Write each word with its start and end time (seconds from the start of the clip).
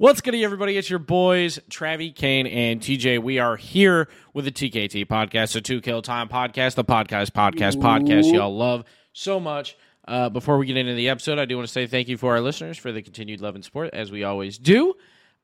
What's 0.00 0.22
good, 0.22 0.34
everybody? 0.34 0.78
It's 0.78 0.88
your 0.88 0.98
boys, 0.98 1.58
Travi, 1.68 2.14
Kane, 2.14 2.46
and 2.46 2.80
TJ. 2.80 3.22
We 3.22 3.38
are 3.38 3.56
here 3.56 4.08
with 4.32 4.46
the 4.46 4.50
TKT 4.50 5.06
podcast, 5.06 5.52
the 5.52 5.60
To 5.60 5.82
Kill 5.82 6.00
Time 6.00 6.26
podcast, 6.26 6.74
the 6.74 6.86
podcast, 6.86 7.32
podcast, 7.32 7.74
podcast 7.74 8.32
y'all 8.32 8.56
love 8.56 8.84
so 9.12 9.38
much. 9.38 9.76
Uh, 10.08 10.30
before 10.30 10.56
we 10.56 10.64
get 10.64 10.78
into 10.78 10.94
the 10.94 11.10
episode, 11.10 11.38
I 11.38 11.44
do 11.44 11.54
want 11.54 11.68
to 11.68 11.72
say 11.72 11.86
thank 11.86 12.08
you 12.08 12.16
for 12.16 12.32
our 12.32 12.40
listeners 12.40 12.78
for 12.78 12.92
the 12.92 13.02
continued 13.02 13.42
love 13.42 13.54
and 13.56 13.62
support, 13.62 13.90
as 13.92 14.10
we 14.10 14.24
always 14.24 14.56
do. 14.56 14.94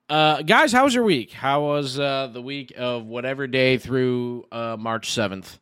Uh, 0.08 0.40
guys, 0.40 0.73
how 0.73 0.84
was 0.84 0.95
your 0.95 1.04
week? 1.04 1.32
How 1.32 1.61
was 1.61 2.00
uh, 2.00 2.30
the 2.32 2.41
week 2.41 2.73
of 2.79 3.04
whatever 3.04 3.46
day 3.46 3.77
through 3.77 4.46
uh, 4.50 4.79
March 4.79 5.11
7th? 5.11 5.59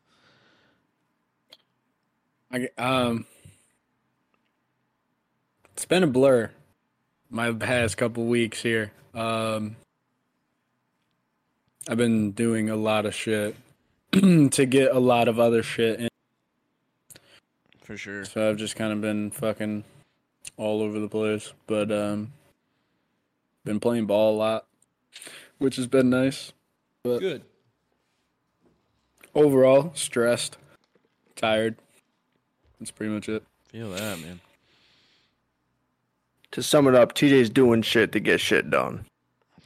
I, 2.49 2.69
um, 2.77 3.25
it's 5.73 5.83
been 5.83 6.03
a 6.03 6.07
blur 6.07 6.49
my 7.35 7.51
past 7.51 7.97
couple 7.97 8.25
weeks 8.25 8.61
here. 8.61 8.93
Um, 9.13 9.75
I've 11.85 11.97
been 11.97 12.31
doing 12.31 12.69
a 12.69 12.77
lot 12.77 13.05
of 13.05 13.13
shit 13.13 13.57
to 14.13 14.65
get 14.65 14.95
a 14.95 14.99
lot 14.99 15.27
of 15.27 15.37
other 15.37 15.61
shit 15.61 15.99
in. 15.99 16.07
For 17.83 17.97
sure. 17.97 18.23
So 18.23 18.49
I've 18.49 18.55
just 18.55 18.77
kind 18.77 18.93
of 18.93 19.01
been 19.01 19.31
fucking 19.31 19.83
all 20.55 20.81
over 20.81 20.97
the 20.97 21.09
place, 21.09 21.51
but 21.67 21.91
um, 21.91 22.31
been 23.65 23.81
playing 23.81 24.05
ball 24.05 24.33
a 24.33 24.37
lot, 24.37 24.65
which 25.57 25.75
has 25.75 25.87
been 25.87 26.09
nice. 26.09 26.53
But 27.03 27.19
Good. 27.19 27.43
overall, 29.35 29.91
stressed, 29.93 30.57
tired. 31.35 31.75
That's 32.79 32.91
pretty 32.91 33.11
much 33.11 33.27
it. 33.27 33.43
Feel 33.67 33.91
that, 33.91 34.19
man. 34.21 34.39
To 36.55 36.63
sum 36.63 36.87
it 36.87 36.95
up, 36.95 37.13
TJ's 37.13 37.49
doing 37.49 37.81
shit 37.81 38.13
to 38.13 38.21
get 38.21 38.39
shit 38.39 38.69
done. 38.69 39.05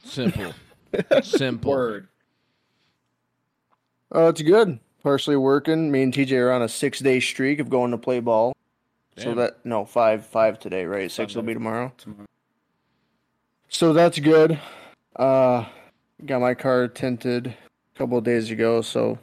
Simple. 0.02 0.52
Simple. 1.22 1.70
Word. 1.70 2.08
Oh, 4.10 4.26
it's 4.26 4.42
good. 4.42 4.80
Partially 5.00 5.36
working. 5.36 5.92
Me 5.92 6.02
and 6.02 6.12
TJ 6.12 6.32
are 6.32 6.50
on 6.50 6.62
a 6.62 6.68
six 6.68 6.98
day 6.98 7.20
streak 7.20 7.60
of 7.60 7.70
going 7.70 7.92
to 7.92 7.96
play 7.96 8.18
ball. 8.18 8.56
So 9.16 9.34
that 9.34 9.64
no 9.64 9.84
five 9.84 10.26
five 10.26 10.58
today, 10.58 10.84
right? 10.84 11.08
Six 11.08 11.36
will 11.36 11.44
be 11.44 11.54
tomorrow. 11.54 11.92
Tomorrow. 11.96 12.26
So 13.68 13.92
that's 13.92 14.18
good. 14.18 14.58
Uh, 15.14 15.66
got 16.26 16.40
my 16.40 16.54
car 16.54 16.88
tinted 16.88 17.46
a 17.46 17.98
couple 17.98 18.18
of 18.18 18.24
days 18.24 18.50
ago. 18.50 18.82
So 18.82 19.16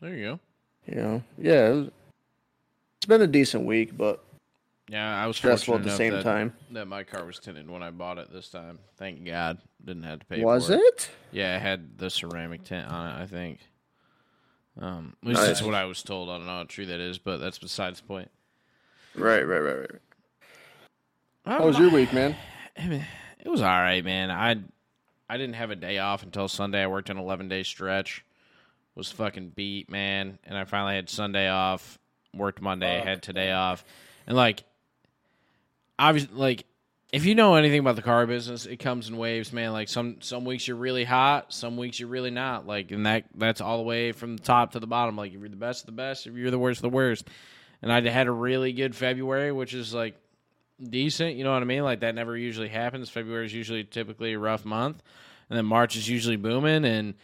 There 0.00 0.14
you 0.14 0.24
go. 0.24 0.40
you 0.86 0.94
know, 0.94 1.22
yeah, 1.38 1.70
it 1.70 1.74
was, 1.74 1.90
it's 2.98 3.06
been 3.06 3.22
a 3.22 3.26
decent 3.26 3.64
week, 3.66 3.96
but 3.96 4.22
Yeah, 4.90 5.22
I 5.22 5.26
was 5.26 5.36
stressful 5.36 5.74
at 5.76 5.82
the 5.84 5.94
same 5.94 6.12
that- 6.14 6.22
time. 6.24 6.54
that 6.70 6.86
my 6.88 7.04
car 7.04 7.24
was 7.26 7.38
tinted 7.38 7.68
when 7.70 7.82
I 7.82 7.90
bought 7.90 8.18
it 8.18 8.32
this 8.32 8.48
time. 8.48 8.78
Thank 8.96 9.24
God, 9.24 9.58
didn't 9.84 10.04
have 10.04 10.20
to 10.20 10.26
pay. 10.26 10.42
Was 10.42 10.68
for 10.68 10.74
it? 10.74 10.80
it? 10.80 11.10
Yeah, 11.30 11.56
it 11.56 11.60
had 11.60 11.98
the 11.98 12.08
ceramic 12.08 12.64
tint 12.64 12.88
on 12.88 13.10
it. 13.10 13.22
I 13.22 13.26
think. 13.26 13.60
Um, 14.80 15.14
at 15.22 15.28
least 15.28 15.40
Nice. 15.40 15.46
that's 15.48 15.62
what 15.62 15.74
I 15.74 15.84
was 15.86 16.02
told. 16.02 16.30
I 16.30 16.38
don't 16.38 16.46
know 16.46 16.52
how 16.58 16.64
true 16.64 16.86
that 16.86 17.00
is, 17.00 17.18
but 17.18 17.38
that's 17.38 17.58
besides 17.58 18.00
the 18.00 18.06
point. 18.06 18.30
Right, 19.14 19.42
right, 19.42 19.58
right, 19.58 19.78
right. 19.80 19.90
How 21.44 21.66
was 21.66 21.78
your 21.78 21.90
week, 21.90 22.12
man? 22.12 22.36
I 22.78 22.86
mean, 22.86 23.04
it 23.40 23.48
was 23.48 23.60
all 23.60 23.66
right, 23.68 24.04
man. 24.04 24.30
I 24.30 24.56
I 25.28 25.36
didn't 25.36 25.56
have 25.56 25.70
a 25.70 25.76
day 25.76 25.98
off 25.98 26.22
until 26.22 26.48
Sunday. 26.48 26.82
I 26.82 26.86
worked 26.86 27.10
an 27.10 27.18
eleven 27.18 27.48
day 27.48 27.62
stretch. 27.62 28.24
Was 28.94 29.10
fucking 29.12 29.50
beat, 29.50 29.90
man. 29.90 30.38
And 30.44 30.56
I 30.56 30.64
finally 30.64 30.94
had 30.94 31.08
Sunday 31.08 31.48
off. 31.48 31.98
Worked 32.34 32.60
Monday. 32.62 33.00
Had 33.00 33.22
today 33.22 33.52
off, 33.52 33.84
and 34.26 34.36
like, 34.36 34.62
obviously, 35.98 36.34
like, 36.34 36.64
if 37.12 37.24
you 37.24 37.34
know 37.34 37.54
anything 37.54 37.80
about 37.80 37.96
the 37.96 38.02
car 38.02 38.26
business, 38.26 38.66
it 38.66 38.76
comes 38.76 39.08
in 39.08 39.16
waves, 39.16 39.52
man. 39.52 39.72
Like 39.72 39.88
some 39.88 40.20
some 40.20 40.44
weeks 40.44 40.68
you're 40.68 40.76
really 40.76 41.04
hot, 41.04 41.52
some 41.52 41.76
weeks 41.76 41.98
you're 41.98 42.08
really 42.08 42.30
not. 42.30 42.66
Like, 42.66 42.90
and 42.90 43.06
that 43.06 43.24
that's 43.34 43.60
all 43.60 43.78
the 43.78 43.84
way 43.84 44.12
from 44.12 44.36
the 44.36 44.42
top 44.42 44.72
to 44.72 44.80
the 44.80 44.86
bottom. 44.86 45.16
Like, 45.16 45.32
if 45.32 45.40
you're 45.40 45.48
the 45.48 45.56
best 45.56 45.82
of 45.82 45.86
the 45.86 45.92
best, 45.92 46.26
if 46.26 46.34
you're 46.34 46.50
the 46.50 46.58
worst 46.58 46.78
of 46.78 46.82
the 46.82 46.96
worst. 46.96 47.28
And 47.80 47.92
I 47.92 48.00
had 48.10 48.26
a 48.26 48.32
really 48.32 48.72
good 48.72 48.94
February, 48.96 49.52
which 49.52 49.72
is 49.72 49.94
like 49.94 50.16
decent. 50.82 51.36
You 51.36 51.44
know 51.44 51.52
what 51.52 51.62
I 51.62 51.66
mean? 51.66 51.82
Like 51.82 52.00
that 52.00 52.14
never 52.14 52.36
usually 52.36 52.68
happens. 52.68 53.08
February 53.08 53.46
is 53.46 53.54
usually 53.54 53.84
typically 53.84 54.32
a 54.32 54.38
rough 54.38 54.64
month, 54.64 55.02
and 55.48 55.56
then 55.56 55.66
March 55.66 55.96
is 55.96 56.08
usually 56.08 56.36
booming. 56.36 56.84
And 56.84 57.14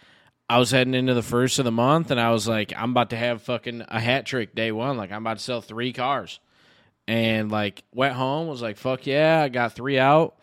I 0.49 0.59
was 0.59 0.71
heading 0.71 0.95
into 0.95 1.15
the 1.15 1.23
first 1.23 1.59
of 1.59 1.65
the 1.65 1.73
month, 1.73 2.11
and 2.11 2.21
I 2.21 2.31
was 2.31 2.47
like, 2.47 2.73
I'm 2.77 2.91
about 2.91 3.11
to 3.11 3.17
have 3.17 3.43
fucking 3.43 3.85
a 3.89 4.01
hat 4.01 4.27
trick 4.27 4.55
day 4.55 4.73
one. 4.73 4.97
Like 4.97 5.11
I'm 5.11 5.23
about 5.23 5.39
to 5.39 5.43
sell 5.45 5.61
three 5.61 5.93
cars, 5.93 6.39
and 7.07 7.51
like 7.51 7.83
went 7.95 8.15
home 8.15 8.47
was 8.49 8.63
like, 8.63 8.77
fuck 8.77 9.07
yeah, 9.07 9.43
I 9.43 9.49
got 9.49 9.75
three 9.75 9.99
out. 9.99 10.35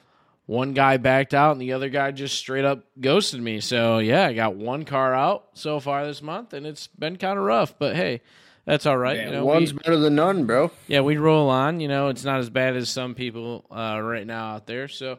One 0.47 0.73
guy 0.73 0.97
backed 0.97 1.33
out, 1.33 1.53
and 1.53 1.61
the 1.61 1.73
other 1.73 1.87
guy 1.89 2.11
just 2.11 2.35
straight 2.37 2.65
up 2.65 2.83
ghosted 2.99 3.41
me. 3.41 3.61
So 3.61 3.99
yeah, 3.99 4.25
I 4.27 4.33
got 4.33 4.55
one 4.55 4.83
car 4.85 5.13
out 5.13 5.49
so 5.53 5.79
far 5.79 6.05
this 6.05 6.21
month, 6.21 6.53
and 6.53 6.65
it's 6.65 6.87
been 6.87 7.15
kind 7.17 7.37
of 7.37 7.45
rough. 7.45 7.77
But 7.77 7.95
hey. 7.95 8.21
That's 8.63 8.85
all 8.85 8.95
right. 8.97 9.17
you 9.25 9.31
know, 9.31 9.43
we- 9.43 9.53
One's 9.53 9.73
better 9.73 9.97
than 9.97 10.13
none, 10.13 10.45
bro. 10.45 10.69
yeah, 10.87 11.01
we 11.01 11.17
roll 11.17 11.49
on. 11.49 11.79
You 11.79 11.87
know, 11.87 12.09
it's 12.09 12.23
not 12.23 12.37
as 12.39 12.51
bad 12.51 12.75
as 12.75 12.89
some 12.89 13.15
people 13.15 13.65
uh, 13.71 13.99
right 13.99 14.25
now 14.25 14.53
out 14.53 14.67
there. 14.67 14.87
So 14.87 15.13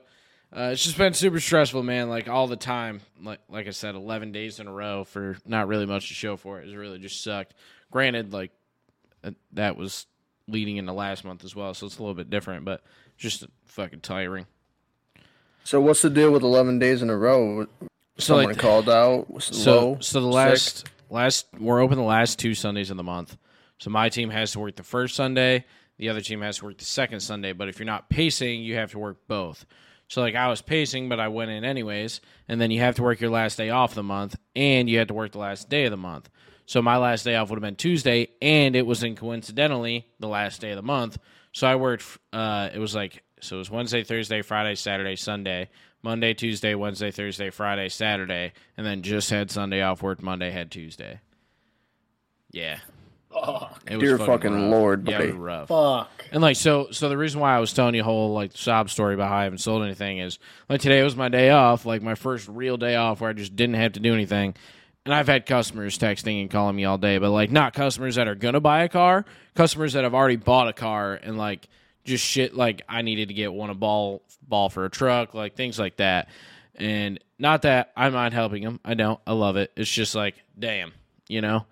uh, 0.56 0.70
it's 0.72 0.84
just 0.84 0.96
been 0.96 1.12
super 1.12 1.40
stressful, 1.40 1.82
man. 1.82 2.08
Like 2.08 2.28
all 2.28 2.46
the 2.46 2.54
time. 2.56 3.00
Like 3.20 3.40
like 3.48 3.66
I 3.66 3.70
said, 3.70 3.96
eleven 3.96 4.30
days 4.30 4.60
in 4.60 4.68
a 4.68 4.72
row 4.72 5.02
for 5.02 5.36
not 5.44 5.66
really 5.66 5.86
much 5.86 6.06
to 6.06 6.14
show 6.14 6.36
for 6.36 6.60
it. 6.60 6.68
It 6.68 6.76
really 6.76 7.00
just 7.00 7.20
sucked. 7.20 7.54
Granted, 7.90 8.32
like 8.32 8.52
uh, 9.24 9.32
that 9.54 9.76
was 9.76 10.06
leading 10.48 10.76
into 10.76 10.92
last 10.92 11.24
month 11.24 11.44
as 11.44 11.54
well, 11.54 11.74
so 11.74 11.86
it's 11.86 11.98
a 11.98 12.02
little 12.02 12.14
bit 12.14 12.30
different, 12.30 12.64
but 12.64 12.82
just 13.16 13.44
fucking 13.66 14.00
tiring. 14.00 14.46
So 15.64 15.80
what's 15.80 16.02
the 16.02 16.10
deal 16.10 16.30
with 16.30 16.42
eleven 16.42 16.78
days 16.78 17.02
in 17.02 17.10
a 17.10 17.16
row? 17.16 17.66
So 18.18 18.34
Someone 18.34 18.46
like, 18.46 18.58
called 18.58 18.88
out. 18.88 19.26
So 19.40 19.80
low, 19.80 19.98
so 20.00 20.20
the 20.20 20.26
sick? 20.26 20.34
last 20.34 20.90
last 21.10 21.46
we're 21.58 21.80
open 21.80 21.98
the 21.98 22.04
last 22.04 22.38
two 22.38 22.54
Sundays 22.54 22.90
of 22.90 22.96
the 22.96 23.02
month. 23.02 23.36
So 23.78 23.90
my 23.90 24.08
team 24.08 24.30
has 24.30 24.52
to 24.52 24.60
work 24.60 24.76
the 24.76 24.82
first 24.82 25.14
Sunday, 25.16 25.64
the 25.98 26.08
other 26.08 26.20
team 26.20 26.40
has 26.42 26.58
to 26.58 26.66
work 26.66 26.78
the 26.78 26.84
second 26.84 27.20
Sunday, 27.20 27.52
but 27.52 27.68
if 27.68 27.78
you're 27.78 27.86
not 27.86 28.08
pacing, 28.08 28.62
you 28.62 28.76
have 28.76 28.90
to 28.92 28.98
work 28.98 29.18
both. 29.28 29.64
So 30.08 30.20
like 30.20 30.34
I 30.34 30.48
was 30.48 30.60
pacing, 30.60 31.08
but 31.08 31.20
I 31.20 31.28
went 31.28 31.50
in 31.50 31.64
anyways, 31.64 32.20
and 32.48 32.60
then 32.60 32.70
you 32.70 32.80
have 32.80 32.96
to 32.96 33.02
work 33.02 33.20
your 33.20 33.30
last 33.30 33.56
day 33.56 33.70
off 33.70 33.94
the 33.94 34.02
month 34.02 34.36
and 34.54 34.88
you 34.90 34.98
had 34.98 35.08
to 35.08 35.14
work 35.14 35.32
the 35.32 35.38
last 35.38 35.68
day 35.68 35.84
of 35.84 35.90
the 35.90 35.96
month. 35.96 36.28
So 36.72 36.80
my 36.80 36.96
last 36.96 37.24
day 37.24 37.36
off 37.36 37.50
would 37.50 37.56
have 37.56 37.62
been 37.62 37.76
Tuesday 37.76 38.28
and 38.40 38.74
it 38.74 38.86
was 38.86 39.02
in 39.02 39.14
coincidentally 39.14 40.06
the 40.20 40.26
last 40.26 40.62
day 40.62 40.70
of 40.70 40.76
the 40.76 40.82
month. 40.82 41.18
So 41.52 41.66
I 41.66 41.76
worked 41.76 42.02
uh 42.32 42.70
it 42.72 42.78
was 42.78 42.94
like 42.94 43.22
so 43.42 43.56
it 43.56 43.58
was 43.58 43.70
Wednesday, 43.70 44.04
Thursday, 44.04 44.40
Friday, 44.40 44.74
Saturday, 44.74 45.16
Sunday, 45.16 45.68
Monday, 46.02 46.32
Tuesday, 46.32 46.74
Wednesday, 46.74 47.10
Thursday, 47.10 47.50
Friday, 47.50 47.90
Saturday, 47.90 48.54
and 48.78 48.86
then 48.86 49.02
just 49.02 49.28
had 49.28 49.50
Sunday 49.50 49.82
off, 49.82 50.02
worked 50.02 50.22
Monday, 50.22 50.50
had 50.50 50.70
Tuesday. 50.70 51.20
Yeah. 52.52 52.78
It 53.86 53.98
Dear 53.98 54.16
fucking 54.16 54.54
rough. 54.54 54.70
Lord, 54.70 55.06
Yeah, 55.06 55.16
it 55.16 55.18
was 55.18 55.26
buddy. 55.28 55.38
rough. 55.38 55.68
Fuck. 55.68 56.24
And 56.32 56.40
like 56.40 56.56
so 56.56 56.88
so 56.90 57.10
the 57.10 57.18
reason 57.18 57.38
why 57.42 57.54
I 57.54 57.60
was 57.60 57.74
telling 57.74 57.94
you 57.94 58.00
a 58.00 58.04
whole 58.04 58.32
like 58.32 58.52
sob 58.54 58.88
story 58.88 59.12
about 59.12 59.28
how 59.28 59.36
I 59.36 59.44
haven't 59.44 59.58
sold 59.58 59.82
anything 59.82 60.20
is 60.20 60.38
like 60.70 60.80
today 60.80 61.02
was 61.02 61.16
my 61.16 61.28
day 61.28 61.50
off, 61.50 61.84
like 61.84 62.00
my 62.00 62.14
first 62.14 62.48
real 62.48 62.78
day 62.78 62.96
off 62.96 63.20
where 63.20 63.28
I 63.28 63.34
just 63.34 63.56
didn't 63.56 63.74
have 63.74 63.92
to 63.92 64.00
do 64.00 64.14
anything. 64.14 64.54
And 65.04 65.12
I've 65.12 65.26
had 65.26 65.46
customers 65.46 65.98
texting 65.98 66.40
and 66.40 66.50
calling 66.50 66.76
me 66.76 66.84
all 66.84 66.96
day, 66.98 67.18
but 67.18 67.30
like 67.30 67.50
not 67.50 67.74
customers 67.74 68.14
that 68.14 68.28
are 68.28 68.36
gonna 68.36 68.60
buy 68.60 68.84
a 68.84 68.88
car, 68.88 69.24
customers 69.54 69.94
that 69.94 70.04
have 70.04 70.14
already 70.14 70.36
bought 70.36 70.68
a 70.68 70.72
car 70.72 71.14
and 71.14 71.36
like 71.36 71.68
just 72.04 72.24
shit 72.24 72.54
like 72.54 72.82
I 72.88 73.02
needed 73.02 73.28
to 73.28 73.34
get 73.34 73.52
one 73.52 73.70
a 73.70 73.74
ball 73.74 74.22
ball 74.46 74.68
for 74.68 74.84
a 74.84 74.90
truck, 74.90 75.34
like 75.34 75.56
things 75.56 75.78
like 75.78 75.96
that. 75.96 76.28
And 76.76 77.18
not 77.38 77.62
that 77.62 77.92
I 77.96 78.08
mind 78.10 78.34
helping 78.34 78.62
them. 78.62 78.80
I 78.84 78.94
don't. 78.94 79.20
I 79.26 79.32
love 79.32 79.56
it. 79.56 79.72
It's 79.76 79.90
just 79.90 80.14
like, 80.14 80.36
damn, 80.58 80.92
you 81.28 81.40
know? 81.40 81.66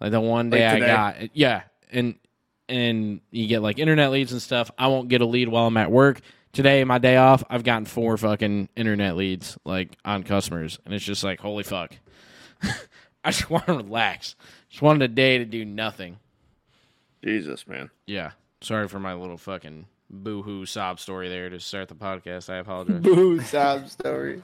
Like 0.00 0.12
the 0.12 0.20
one 0.20 0.50
day 0.50 0.66
Like 0.66 0.82
I 0.82 0.86
got 0.86 1.36
yeah, 1.36 1.62
and 1.90 2.14
and 2.68 3.20
you 3.30 3.46
get 3.48 3.62
like 3.62 3.78
internet 3.78 4.10
leads 4.10 4.32
and 4.32 4.40
stuff. 4.40 4.70
I 4.78 4.86
won't 4.88 5.08
get 5.08 5.20
a 5.20 5.26
lead 5.26 5.48
while 5.48 5.66
I'm 5.66 5.76
at 5.76 5.90
work. 5.90 6.20
Today, 6.52 6.82
my 6.84 6.98
day 6.98 7.16
off, 7.16 7.44
I've 7.50 7.64
gotten 7.64 7.84
four 7.84 8.16
fucking 8.16 8.68
internet 8.76 9.16
leads 9.16 9.58
like 9.64 9.96
on 10.04 10.22
customers, 10.22 10.78
and 10.84 10.94
it's 10.94 11.04
just 11.04 11.24
like 11.24 11.40
holy 11.40 11.64
fuck. 11.64 11.94
I 13.24 13.30
just 13.30 13.50
want 13.50 13.66
to 13.66 13.74
relax. 13.74 14.36
Just 14.68 14.82
wanted 14.82 15.02
a 15.02 15.14
day 15.14 15.38
to 15.38 15.44
do 15.44 15.64
nothing. 15.64 16.18
Jesus, 17.24 17.66
man. 17.66 17.90
Yeah. 18.06 18.32
Sorry 18.60 18.88
for 18.88 18.98
my 18.98 19.14
little 19.14 19.36
fucking 19.36 19.86
boo-hoo 20.10 20.66
sob 20.66 21.00
story 21.00 21.28
there 21.28 21.50
to 21.50 21.60
start 21.60 21.88
the 21.88 21.94
podcast. 21.94 22.50
I 22.52 22.56
apologize. 22.56 23.00
Boo 23.02 23.40
sob 23.40 23.88
story. 23.88 24.42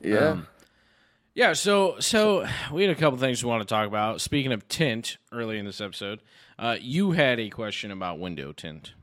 Yeah. 0.00 0.30
Um, 0.30 0.46
yeah, 1.34 1.52
so 1.52 1.96
so 2.00 2.46
we 2.72 2.82
had 2.82 2.90
a 2.90 2.98
couple 2.98 3.18
things 3.18 3.42
we 3.44 3.48
want 3.48 3.62
to 3.62 3.72
talk 3.72 3.86
about. 3.86 4.20
Speaking 4.20 4.52
of 4.52 4.66
tint, 4.68 5.16
early 5.30 5.58
in 5.58 5.64
this 5.64 5.80
episode, 5.80 6.20
uh, 6.58 6.76
you 6.80 7.12
had 7.12 7.38
a 7.38 7.48
question 7.50 7.90
about 7.90 8.18
window 8.18 8.52
tint. 8.52 8.94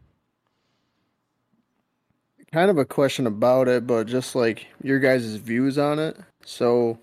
kind 2.51 2.69
of 2.69 2.77
a 2.77 2.85
question 2.85 3.27
about 3.27 3.67
it, 3.67 3.87
but 3.87 4.07
just 4.07 4.35
like 4.35 4.67
your 4.83 4.99
guys' 4.99 5.35
views 5.35 5.77
on 5.77 5.99
it. 5.99 6.17
So 6.45 6.99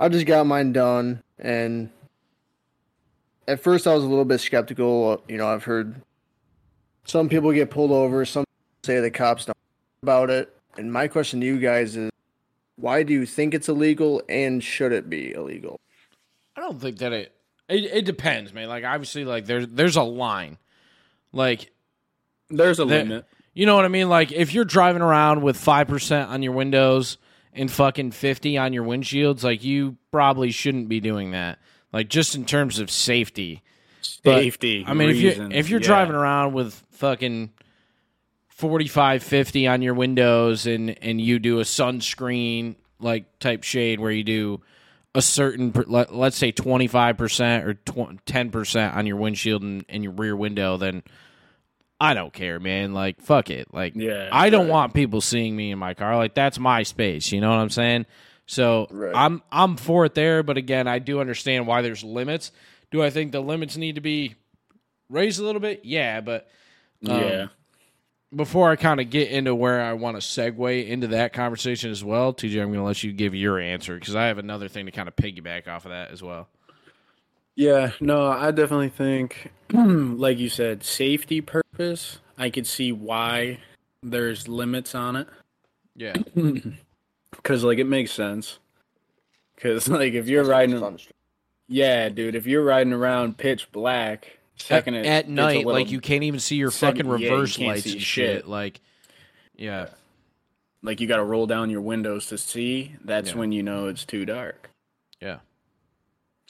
I 0.00 0.08
just 0.08 0.24
got 0.26 0.46
mine 0.46 0.72
done, 0.72 1.22
and 1.38 1.90
at 3.46 3.60
first 3.60 3.86
I 3.86 3.94
was 3.94 4.02
a 4.02 4.06
little 4.08 4.24
bit 4.24 4.40
skeptical. 4.40 5.22
You 5.28 5.36
know, 5.36 5.46
I've 5.46 5.64
heard 5.64 6.00
some 7.04 7.28
people 7.28 7.52
get 7.52 7.70
pulled 7.70 7.90
over, 7.92 8.24
some 8.24 8.44
say 8.82 8.98
the 9.00 9.10
cops 9.10 9.44
don't 9.44 9.56
know 9.56 10.08
about 10.10 10.30
it, 10.30 10.56
And 10.78 10.90
my 10.92 11.06
question 11.06 11.40
to 11.40 11.46
you 11.46 11.58
guys 11.58 11.96
is 11.96 12.10
why 12.76 13.02
do 13.02 13.12
you 13.12 13.26
think 13.26 13.52
it's 13.52 13.68
illegal 13.68 14.22
and 14.28 14.64
should 14.64 14.92
it 14.92 15.10
be 15.10 15.32
illegal? 15.34 15.78
I 16.56 16.60
don't 16.62 16.80
think 16.80 16.98
that 16.98 17.12
it, 17.12 17.34
it 17.68 17.84
it 17.84 18.04
depends, 18.06 18.54
man. 18.54 18.68
Like 18.68 18.84
obviously 18.84 19.24
like 19.26 19.44
there's 19.44 19.66
there's 19.68 19.96
a 19.96 20.02
line. 20.02 20.56
Like 21.32 21.70
There's 22.48 22.80
a 22.80 22.84
There- 22.86 23.02
limit. 23.04 23.26
You 23.52 23.66
know 23.66 23.76
what 23.76 23.84
I 23.84 23.88
mean? 23.88 24.08
Like 24.08 24.32
if 24.32 24.54
you're 24.54 24.64
driving 24.64 25.02
around 25.02 25.42
with 25.42 25.56
five 25.58 25.88
percent 25.88 26.30
on 26.30 26.42
your 26.42 26.52
windows 26.52 27.18
and 27.52 27.70
fucking 27.70 28.12
fifty 28.12 28.56
on 28.58 28.72
your 28.72 28.84
windshields, 28.84 29.42
like 29.42 29.64
you 29.64 29.96
probably 30.10 30.50
shouldn't 30.50 30.88
be 30.88 31.00
doing 31.00 31.32
that. 31.32 31.58
Like 31.92 32.08
just 32.08 32.34
in 32.34 32.44
terms 32.44 32.78
of 32.78 32.90
safety. 32.90 33.62
But, 34.22 34.38
Safety. 34.38 34.84
I 34.86 34.94
mean, 34.94 35.10
if 35.10 35.16
you 35.16 35.48
if 35.50 35.68
you're 35.68 35.80
yeah. 35.80 35.86
driving 35.86 36.14
around 36.14 36.52
with 36.54 36.74
fucking 36.92 37.52
45 38.48 39.22
50 39.22 39.66
on 39.66 39.82
your 39.82 39.94
windows 39.94 40.66
and 40.66 40.90
and 41.02 41.20
you 41.20 41.38
do 41.38 41.60
a 41.60 41.64
sunscreen 41.64 42.76
like 42.98 43.38
type 43.38 43.62
shade 43.62 44.00
where 44.00 44.10
you 44.10 44.24
do 44.24 44.60
a 45.14 45.22
certain 45.22 45.72
let, 45.86 46.14
let's 46.14 46.36
say 46.36 46.52
25% 46.52 47.64
or 47.64 47.74
10% 47.74 48.96
on 48.96 49.06
your 49.06 49.16
windshield 49.16 49.62
and, 49.62 49.84
and 49.88 50.04
your 50.04 50.12
rear 50.12 50.36
window 50.36 50.76
then 50.76 51.02
I 52.00 52.14
don't 52.14 52.32
care, 52.32 52.58
man. 52.58 52.94
Like 52.94 53.20
fuck 53.20 53.50
it. 53.50 53.72
Like 53.74 53.92
Yeah, 53.94 54.28
I 54.32 54.48
don't 54.50 54.66
right. 54.66 54.72
want 54.72 54.94
people 54.94 55.20
seeing 55.20 55.54
me 55.54 55.70
in 55.70 55.78
my 55.78 55.94
car. 55.94 56.16
Like 56.16 56.34
that's 56.34 56.58
my 56.58 56.82
space, 56.82 57.30
you 57.32 57.40
know 57.40 57.50
what 57.50 57.58
I'm 57.58 57.70
saying? 57.70 58.06
So 58.46 58.86
Right. 58.90 59.14
I'm 59.14 59.42
I'm 59.52 59.76
for 59.76 60.04
it 60.06 60.14
there, 60.14 60.42
but 60.42 60.56
again, 60.56 60.88
I 60.88 60.98
do 60.98 61.20
understand 61.20 61.66
why 61.66 61.82
there's 61.82 62.02
limits. 62.02 62.52
Do 62.90 63.02
I 63.02 63.10
think 63.10 63.32
the 63.32 63.40
limits 63.40 63.76
need 63.76 63.96
to 63.96 64.00
be 64.00 64.34
raised 65.08 65.38
a 65.40 65.44
little 65.44 65.60
bit? 65.60 65.84
Yeah, 65.84 66.20
but 66.20 66.48
um, 67.06 67.20
yeah. 67.20 67.46
before 68.34 68.70
I 68.70 68.76
kind 68.76 68.98
of 69.00 69.10
get 69.10 69.30
into 69.30 69.54
where 69.54 69.80
I 69.80 69.92
want 69.92 70.20
to 70.20 70.26
segue 70.26 70.88
into 70.88 71.08
that 71.08 71.32
conversation 71.32 71.90
as 71.90 72.02
well, 72.02 72.32
TJ, 72.34 72.60
I'm 72.60 72.68
going 72.68 72.80
to 72.80 72.82
let 72.84 73.02
you 73.04 73.12
give 73.12 73.34
your 73.34 73.58
answer 73.60 73.94
because 73.94 74.16
I 74.16 74.26
have 74.26 74.38
another 74.38 74.68
thing 74.68 74.86
to 74.86 74.92
kind 74.92 75.06
of 75.08 75.14
piggyback 75.16 75.68
off 75.68 75.84
of 75.84 75.90
that 75.92 76.10
as 76.10 76.22
well. 76.22 76.48
Yeah, 77.56 77.92
no, 78.00 78.26
I 78.28 78.50
definitely 78.52 78.88
think, 78.88 79.50
like 79.72 80.38
you 80.38 80.48
said, 80.48 80.82
safety 80.84 81.40
purpose. 81.40 82.20
I 82.38 82.48
could 82.50 82.66
see 82.66 82.90
why 82.92 83.58
there's 84.02 84.48
limits 84.48 84.94
on 84.94 85.16
it 85.16 85.28
Yeah, 85.94 86.14
because, 87.30 87.64
like, 87.64 87.78
it 87.78 87.84
makes 87.84 88.12
sense. 88.12 88.58
Because, 89.54 89.88
like, 89.88 90.14
if 90.14 90.26
you're 90.28 90.44
riding, 90.44 90.98
yeah, 91.68 92.08
dude, 92.08 92.34
if 92.34 92.46
you're 92.46 92.64
riding 92.64 92.94
around 92.94 93.36
pitch 93.36 93.70
black, 93.72 94.38
at, 94.56 94.62
second 94.62 94.94
it 94.94 95.04
at 95.06 95.22
gets 95.26 95.28
night, 95.28 95.56
little- 95.58 95.72
like 95.72 95.90
you 95.90 96.00
can't 96.00 96.22
even 96.22 96.40
see 96.40 96.56
your 96.56 96.70
second- 96.70 97.06
fucking 97.08 97.20
yeah, 97.22 97.28
you 97.28 97.34
reverse 97.34 97.58
lights 97.58 97.84
and 97.86 97.94
shit. 97.94 98.02
shit. 98.02 98.48
Like, 98.48 98.80
yeah, 99.56 99.88
like 100.82 101.00
you 101.00 101.06
got 101.06 101.16
to 101.18 101.24
roll 101.24 101.46
down 101.46 101.68
your 101.68 101.82
windows 101.82 102.26
to 102.28 102.38
see. 102.38 102.94
That's 103.04 103.32
Yeah. 103.32 103.36
when 103.36 103.52
you 103.52 103.62
know 103.62 103.88
it's 103.88 104.04
too 104.06 104.24
dark. 104.24 104.70
yeah. 105.20 105.40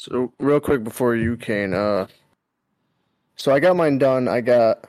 So 0.01 0.33
real 0.39 0.61
quick 0.61 0.83
before 0.83 1.15
you 1.15 1.37
Kane, 1.37 1.75
uh 1.75 2.07
so 3.37 3.53
I 3.53 3.61
got 3.61 3.77
mine 3.77 3.99
done. 3.99 4.29
I 4.29 4.41
got 4.41 4.87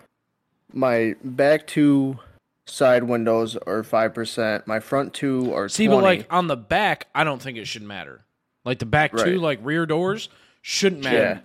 my 0.72 1.16
back 1.22 1.68
two 1.68 2.18
side 2.66 3.04
windows 3.04 3.58
are 3.68 3.84
five 3.84 4.14
percent. 4.14 4.68
My 4.68 4.80
front 4.80 5.14
two 5.14 5.54
are 5.54 5.68
See, 5.68 5.88
20. 5.88 5.98
but 5.98 6.04
like 6.06 6.28
on 6.34 6.48
the 6.48 6.56
back, 6.56 7.08
I 7.14 7.26
don't 7.26 7.42
think 7.42 7.58
it 7.58 7.66
should 7.66 7.82
matter. 7.82 8.24
Like 8.64 8.80
the 8.80 8.86
back 8.86 9.14
two, 9.18 9.38
like 9.38 9.60
rear 9.64 9.86
doors, 9.86 10.30
shouldn't 10.62 11.04
matter 11.04 11.18
Yeah. 11.18 11.40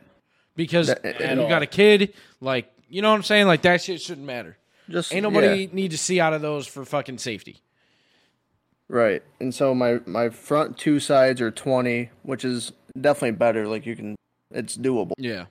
because 0.55 0.87
That- 0.87 1.21
you 1.21 1.49
got 1.49 1.63
a 1.63 1.67
kid. 1.67 2.15
Like, 2.41 2.73
you 2.89 3.03
know 3.03 3.11
what 3.11 3.17
I'm 3.17 3.25
saying? 3.25 3.49
Like 3.49 3.63
that 3.63 3.83
shit 3.83 4.01
shouldn't 4.01 4.29
matter. 4.29 4.59
just 4.89 5.13
Ain't 5.13 5.25
nobody 5.25 5.63
yeah. 5.65 5.69
need 5.73 5.91
to 5.91 5.99
see 5.99 6.21
out 6.21 6.35
of 6.35 6.41
those 6.41 6.69
for 6.69 6.85
fucking 6.85 7.19
safety. 7.19 7.57
Right. 8.89 9.23
And 9.41 9.55
so 9.55 9.75
my 9.75 10.01
my 10.07 10.29
front 10.29 10.79
two 10.79 11.01
sides 11.01 11.41
are 11.41 11.51
20, 11.51 12.11
which 12.23 12.45
is 12.45 12.73
definitely 13.01 13.33
better. 13.33 13.67
Like 13.67 13.85
you 13.87 13.97
can 13.97 14.17
it's 14.51 14.77
doable. 14.77 15.13
Yeah. 15.19 15.47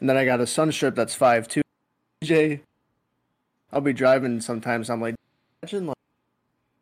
And 0.00 0.08
then 0.08 0.16
I 0.16 0.24
got 0.24 0.40
a 0.40 0.46
sun 0.46 0.72
strip 0.72 0.94
that's 0.94 1.14
5 1.14 1.48
2. 1.48 1.62
Jay 2.22 2.62
I'll 3.72 3.80
be 3.82 3.92
driving 3.92 4.40
sometimes 4.40 4.88
I'm 4.88 5.00
like 5.00 5.14
imagine 5.62 5.86
like 5.88 5.96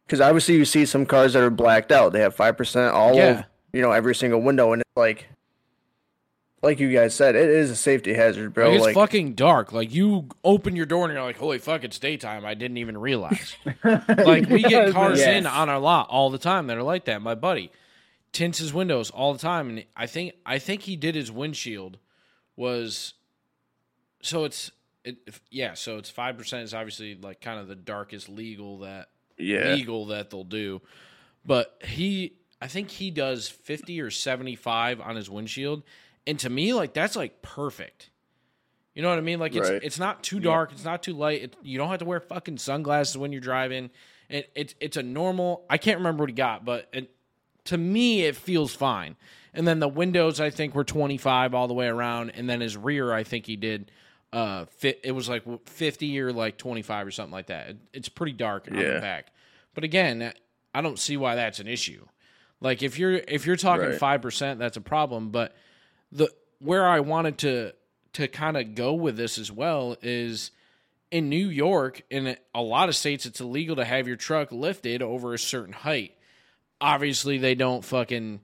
cuz 0.08 0.20
obviously 0.20 0.54
you 0.56 0.64
see 0.64 0.86
some 0.86 1.04
cars 1.04 1.32
that 1.32 1.42
are 1.42 1.50
blacked 1.50 1.90
out. 1.90 2.12
They 2.12 2.20
have 2.20 2.36
5% 2.36 2.92
all 2.92 3.14
Yeah. 3.16 3.22
over, 3.30 3.46
you 3.72 3.82
know, 3.82 3.90
every 3.92 4.14
single 4.14 4.40
window 4.40 4.72
and 4.72 4.82
it's 4.82 4.96
like 4.96 5.26
like 6.62 6.78
you 6.78 6.92
guys 6.92 7.14
said, 7.14 7.34
it 7.34 7.48
is 7.48 7.70
a 7.70 7.76
safety 7.76 8.14
hazard, 8.14 8.54
bro. 8.54 8.68
Like, 8.68 8.76
it's 8.76 8.84
Like, 8.86 8.94
fucking 8.94 9.34
dark. 9.34 9.72
Like 9.72 9.92
you 9.92 10.28
open 10.44 10.76
your 10.76 10.86
door 10.86 11.04
and 11.04 11.12
you're 11.12 11.22
like, 11.22 11.36
"Holy 11.36 11.58
fuck, 11.58 11.82
it's 11.84 11.98
daytime!" 11.98 12.44
I 12.44 12.54
didn't 12.54 12.76
even 12.78 12.96
realize. 12.96 13.56
like 13.84 14.48
we 14.48 14.62
get 14.62 14.92
cars 14.92 15.18
Yes. 15.18 15.38
in 15.38 15.46
on 15.46 15.68
our 15.68 15.80
lot 15.80 16.08
all 16.08 16.30
the 16.30 16.38
time 16.38 16.68
that 16.68 16.76
are 16.76 16.82
like 16.82 17.06
that. 17.06 17.20
My 17.20 17.34
buddy 17.34 17.70
tints 18.32 18.58
his 18.58 18.72
windows 18.72 19.10
all 19.10 19.32
the 19.32 19.38
time, 19.40 19.68
and 19.70 19.84
I 19.96 20.06
think 20.06 20.34
I 20.46 20.58
think 20.58 20.82
he 20.82 20.96
did 20.96 21.14
his 21.14 21.30
windshield 21.32 21.98
was 22.56 23.14
so 24.22 24.44
it's 24.44 24.70
it, 25.04 25.16
if, 25.26 25.40
yeah 25.50 25.74
so 25.74 25.96
it's 25.96 26.10
five 26.10 26.36
percent 26.38 26.62
is 26.62 26.74
obviously 26.74 27.16
like 27.16 27.40
kind 27.40 27.58
of 27.58 27.66
the 27.66 27.74
darkest 27.74 28.28
legal 28.28 28.78
that 28.80 29.08
yeah. 29.36 29.74
legal 29.74 30.06
that 30.06 30.30
they'll 30.30 30.44
do, 30.44 30.80
but 31.44 31.76
he 31.84 32.34
I 32.60 32.68
think 32.68 32.90
he 32.90 33.10
does 33.10 33.48
fifty 33.48 34.00
or 34.00 34.10
seventy 34.10 34.54
five 34.54 35.00
on 35.00 35.16
his 35.16 35.28
windshield, 35.28 35.82
and 36.26 36.38
to 36.40 36.50
me 36.50 36.72
like 36.74 36.92
that's 36.94 37.16
like 37.16 37.42
perfect. 37.42 38.10
You 38.94 39.00
know 39.02 39.08
what 39.08 39.18
I 39.18 39.22
mean? 39.22 39.38
Like 39.38 39.54
it's 39.56 39.70
Right. 39.70 39.82
it's 39.82 39.98
not 39.98 40.22
too 40.22 40.38
dark, 40.40 40.72
it's 40.72 40.84
not 40.84 41.02
too 41.02 41.14
light. 41.14 41.42
It, 41.42 41.56
you 41.62 41.78
don't 41.78 41.88
have 41.88 42.00
to 42.00 42.04
wear 42.04 42.20
fucking 42.20 42.58
sunglasses 42.58 43.16
when 43.16 43.32
you're 43.32 43.40
driving. 43.40 43.90
It, 44.28 44.50
it's 44.54 44.74
it's 44.80 44.96
a 44.96 45.02
normal. 45.02 45.64
I 45.70 45.78
can't 45.78 45.98
remember 45.98 46.22
what 46.22 46.30
he 46.30 46.34
got, 46.34 46.64
but 46.64 46.88
it, 46.92 47.10
to 47.64 47.78
me 47.78 48.22
it 48.22 48.36
feels 48.36 48.74
fine. 48.74 49.16
And 49.54 49.66
then 49.68 49.80
the 49.80 49.88
windows 49.88 50.40
I 50.40 50.50
think 50.50 50.74
were 50.74 50.84
25 50.84 51.54
all 51.54 51.68
the 51.68 51.74
way 51.74 51.86
around, 51.86 52.30
and 52.30 52.48
then 52.48 52.60
his 52.60 52.76
rear 52.76 53.12
I 53.12 53.22
think 53.24 53.46
he 53.46 53.56
did. 53.56 53.90
Uh, 54.32 54.64
fit, 54.64 54.98
it 55.04 55.12
was 55.12 55.28
like 55.28 55.42
50 55.68 56.18
or 56.20 56.32
like 56.32 56.56
25 56.56 57.06
or 57.06 57.10
something 57.10 57.32
like 57.32 57.48
that. 57.48 57.68
It, 57.68 57.76
it's 57.92 58.08
pretty 58.08 58.32
dark 58.32 58.66
on 58.70 58.78
the 58.78 58.98
back, 59.00 59.26
but 59.74 59.84
again, 59.84 60.32
I 60.74 60.80
don't 60.80 60.98
see 60.98 61.18
why 61.18 61.34
that's 61.34 61.60
an 61.60 61.68
issue. 61.68 62.06
Like 62.58 62.82
if 62.82 62.98
you're 62.98 63.12
if 63.12 63.44
you're 63.46 63.56
talking 63.56 63.88
Right. 63.88 63.98
five 63.98 64.22
percent, 64.22 64.58
that's 64.58 64.78
a 64.78 64.80
problem. 64.80 65.28
But 65.30 65.54
the 66.12 66.30
where 66.60 66.86
I 66.86 67.00
wanted 67.00 67.38
to 67.38 67.72
to 68.14 68.28
kind 68.28 68.56
of 68.56 68.74
go 68.74 68.92
with 68.92 69.16
this 69.16 69.38
as 69.38 69.50
well 69.50 69.96
is 70.02 70.50
in 71.10 71.28
New 71.28 71.48
York, 71.48 72.02
in 72.10 72.36
a 72.54 72.62
lot 72.62 72.88
of 72.88 72.96
states, 72.96 73.26
it's 73.26 73.40
illegal 73.40 73.76
to 73.76 73.84
have 73.84 74.06
your 74.06 74.16
truck 74.16 74.52
lifted 74.52 75.02
over 75.02 75.34
a 75.34 75.38
certain 75.38 75.72
height. 75.74 76.14
Obviously, 76.80 77.38
they 77.38 77.54
don't 77.54 77.84
fucking 77.84 78.40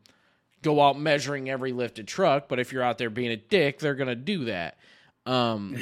go 0.62 0.81
out 0.81 0.99
measuring 0.99 1.49
every 1.49 1.73
lifted 1.73 2.09
truck, 2.09 2.49
but 2.49 2.59
if 2.59 2.73
you're 2.73 2.83
out 2.83 2.99
there 2.99 3.11
being 3.11 3.31
a 3.31 3.37
dick, 3.37 3.78
they're 3.78 3.95
gonna 3.95 4.14
do 4.14 4.47
that. 4.47 4.78
Um, 5.26 5.76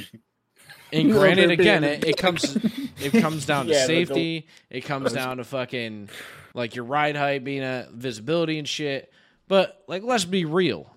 and 0.92 1.10
granted, 1.12 1.50
again, 1.50 1.84
it, 1.84 2.04
it 2.04 2.16
comes 2.16 2.56
it 3.00 3.20
comes 3.20 3.46
down 3.46 3.66
to 3.66 3.72
Yeah, 3.74 3.86
safety. 3.86 4.46
It 4.70 4.82
comes 4.82 5.12
down 5.14 5.38
to 5.38 5.44
fucking 5.44 6.08
like 6.54 6.74
your 6.74 6.84
ride 6.84 7.16
height 7.16 7.44
being 7.44 7.62
a 7.62 7.88
visibility 7.92 8.58
and 8.58 8.68
shit. 8.68 9.12
But 9.48 9.82
like, 9.86 10.02
let's 10.02 10.24
be 10.24 10.44
real. 10.44 10.95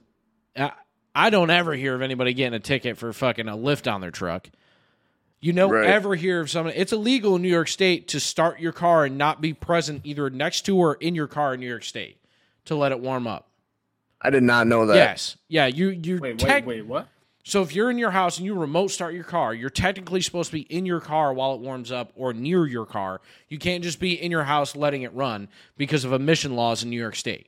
I, 0.60 0.72
I 1.16 1.30
don't 1.30 1.50
ever 1.50 1.74
hear 1.74 1.96
of 1.96 2.02
anybody 2.02 2.34
getting 2.34 2.54
a 2.56 2.60
ticket 2.60 2.98
for 2.98 3.12
fucking 3.14 3.48
a 3.48 3.56
lift 3.56 3.88
on 3.88 4.02
their 4.02 4.12
truck. 4.12 4.50
You 5.42 5.54
don't 5.54 5.72
Right. 5.72 5.86
ever 5.86 6.16
hear 6.16 6.42
of 6.42 6.50
someone. 6.50 6.74
It's 6.76 6.92
illegal 6.92 7.36
in 7.38 7.42
New 7.42 7.48
York 7.50 7.70
State 7.70 8.10
to 8.10 8.20
start 8.20 8.60
your 8.60 8.74
car 8.74 9.06
and 9.06 9.18
not 9.18 9.40
be 9.42 9.54
present 9.54 10.02
either 10.04 10.30
next 10.30 10.62
to 10.66 10.76
or 10.78 10.96
in 10.96 11.16
your 11.16 11.28
car 11.28 11.54
in 11.54 11.62
New 11.62 11.70
York 11.70 11.84
State 11.86 12.18
to 12.66 12.76
let 12.76 12.92
it 12.92 13.00
warm 13.00 13.26
up. 13.26 13.48
I 14.22 14.30
did 14.32 14.44
not 14.44 14.68
know 14.68 14.86
that. 14.88 14.96
yes, 14.96 15.38
yeah. 15.48 15.66
You 15.68 15.90
you 15.92 16.20
Wait, 16.20 16.38
tech- 16.40 16.66
wait, 16.66 16.80
wait, 16.80 16.86
what? 16.86 17.08
so 17.46 17.62
if 17.62 17.74
you're 17.74 17.90
in 17.90 17.98
your 17.98 18.12
house 18.12 18.36
and 18.38 18.46
you 18.46 18.54
remote 18.54 18.90
start 18.92 19.14
your 19.14 19.24
car, 19.24 19.54
you're 19.54 19.70
technically 19.70 20.20
supposed 20.20 20.52
to 20.52 20.58
be 20.58 20.64
in 20.64 20.86
your 20.86 21.00
car 21.00 21.34
while 21.34 21.54
it 21.56 21.62
warms 21.62 21.90
up 21.90 22.12
or 22.18 22.34
near 22.34 22.68
your 22.68 22.86
car. 22.86 23.22
You 23.48 23.58
can't 23.58 23.82
just 23.82 23.98
be 24.02 24.22
in 24.22 24.30
your 24.30 24.44
house 24.44 24.76
letting 24.76 25.04
it 25.04 25.14
run 25.14 25.48
because 25.78 26.04
of 26.04 26.12
emission 26.12 26.58
laws 26.58 26.84
in 26.84 26.90
New 26.90 27.00
York 27.00 27.16
State. 27.16 27.48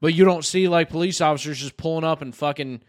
But 0.00 0.14
you 0.14 0.24
don't 0.24 0.44
see 0.44 0.68
like 0.68 0.90
police 0.90 1.20
officers 1.20 1.58
just 1.60 1.76
pulling 1.76 2.04
up 2.04 2.22
and 2.22 2.34
fucking 2.34 2.80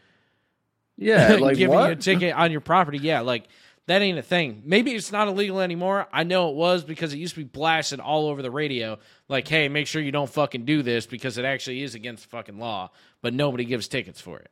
Yeah, 0.98 1.36
like 1.40 1.58
giving 1.58 1.74
what? 1.76 1.88
you 1.88 1.92
a 1.94 1.96
ticket 1.96 2.36
on 2.36 2.52
your 2.52 2.62
property. 2.62 3.00
Yeah, 3.00 3.22
like 3.22 3.46
that 3.88 4.02
ain't 4.04 4.20
a 4.20 4.22
thing. 4.24 4.62
Maybe 4.66 4.92
it's 4.94 5.12
not 5.12 5.28
illegal 5.28 5.60
anymore. 5.62 6.08
I 6.14 6.24
know 6.24 6.50
it 6.52 6.56
was 6.56 6.84
because 6.84 7.12
it 7.14 7.18
used 7.18 7.34
to 7.34 7.40
be 7.40 7.46
blasted 7.46 8.00
all 8.00 8.28
over 8.28 8.44
the 8.44 8.52
radio. 8.52 9.00
Like, 9.28 9.48
hey, 9.48 9.68
make 9.70 9.88
sure 9.88 10.02
you 10.02 10.12
don't 10.12 10.30
fucking 10.30 10.66
do 10.66 10.84
this 10.84 11.08
because 11.08 11.40
it 11.40 11.46
actually 11.46 11.82
is 11.82 11.96
against 11.96 12.28
fucking 12.28 12.60
law. 12.60 12.92
But 13.24 13.34
nobody 13.34 13.66
gives 13.66 13.88
tickets 13.88 14.22
for 14.22 14.38
it. 14.40 14.52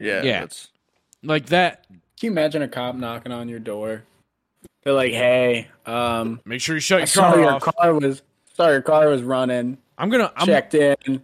yeah, 0.00 0.22
Yeah. 0.22 0.32
that's- 0.40 0.68
Like 1.22 1.46
that. 1.46 1.84
Can 1.88 2.00
you 2.28 2.30
imagine 2.30 2.62
a 2.62 2.68
cop 2.68 2.94
knocking 2.94 3.32
on 3.32 3.48
your 3.50 3.58
door? 3.58 4.04
They're 4.84 4.92
like, 4.94 5.12
"Hey, 5.12 5.68
um, 5.86 6.40
Make 6.44 6.60
sure 6.60 6.74
you 6.76 6.80
shut 6.80 6.96
I 6.96 7.00
your 7.00 7.06
saw 7.08 7.32
car 7.32 7.40
your 7.40 7.60
car 7.60 7.94
was 7.94 8.22
sorry, 8.54 8.72
your 8.74 8.82
car 8.82 9.08
was 9.08 9.22
running. 9.22 9.76
I'm 9.98 10.08
gonna. 10.08 10.32
I'm, 10.36 10.46
checked 10.46 10.74
in. 10.74 11.22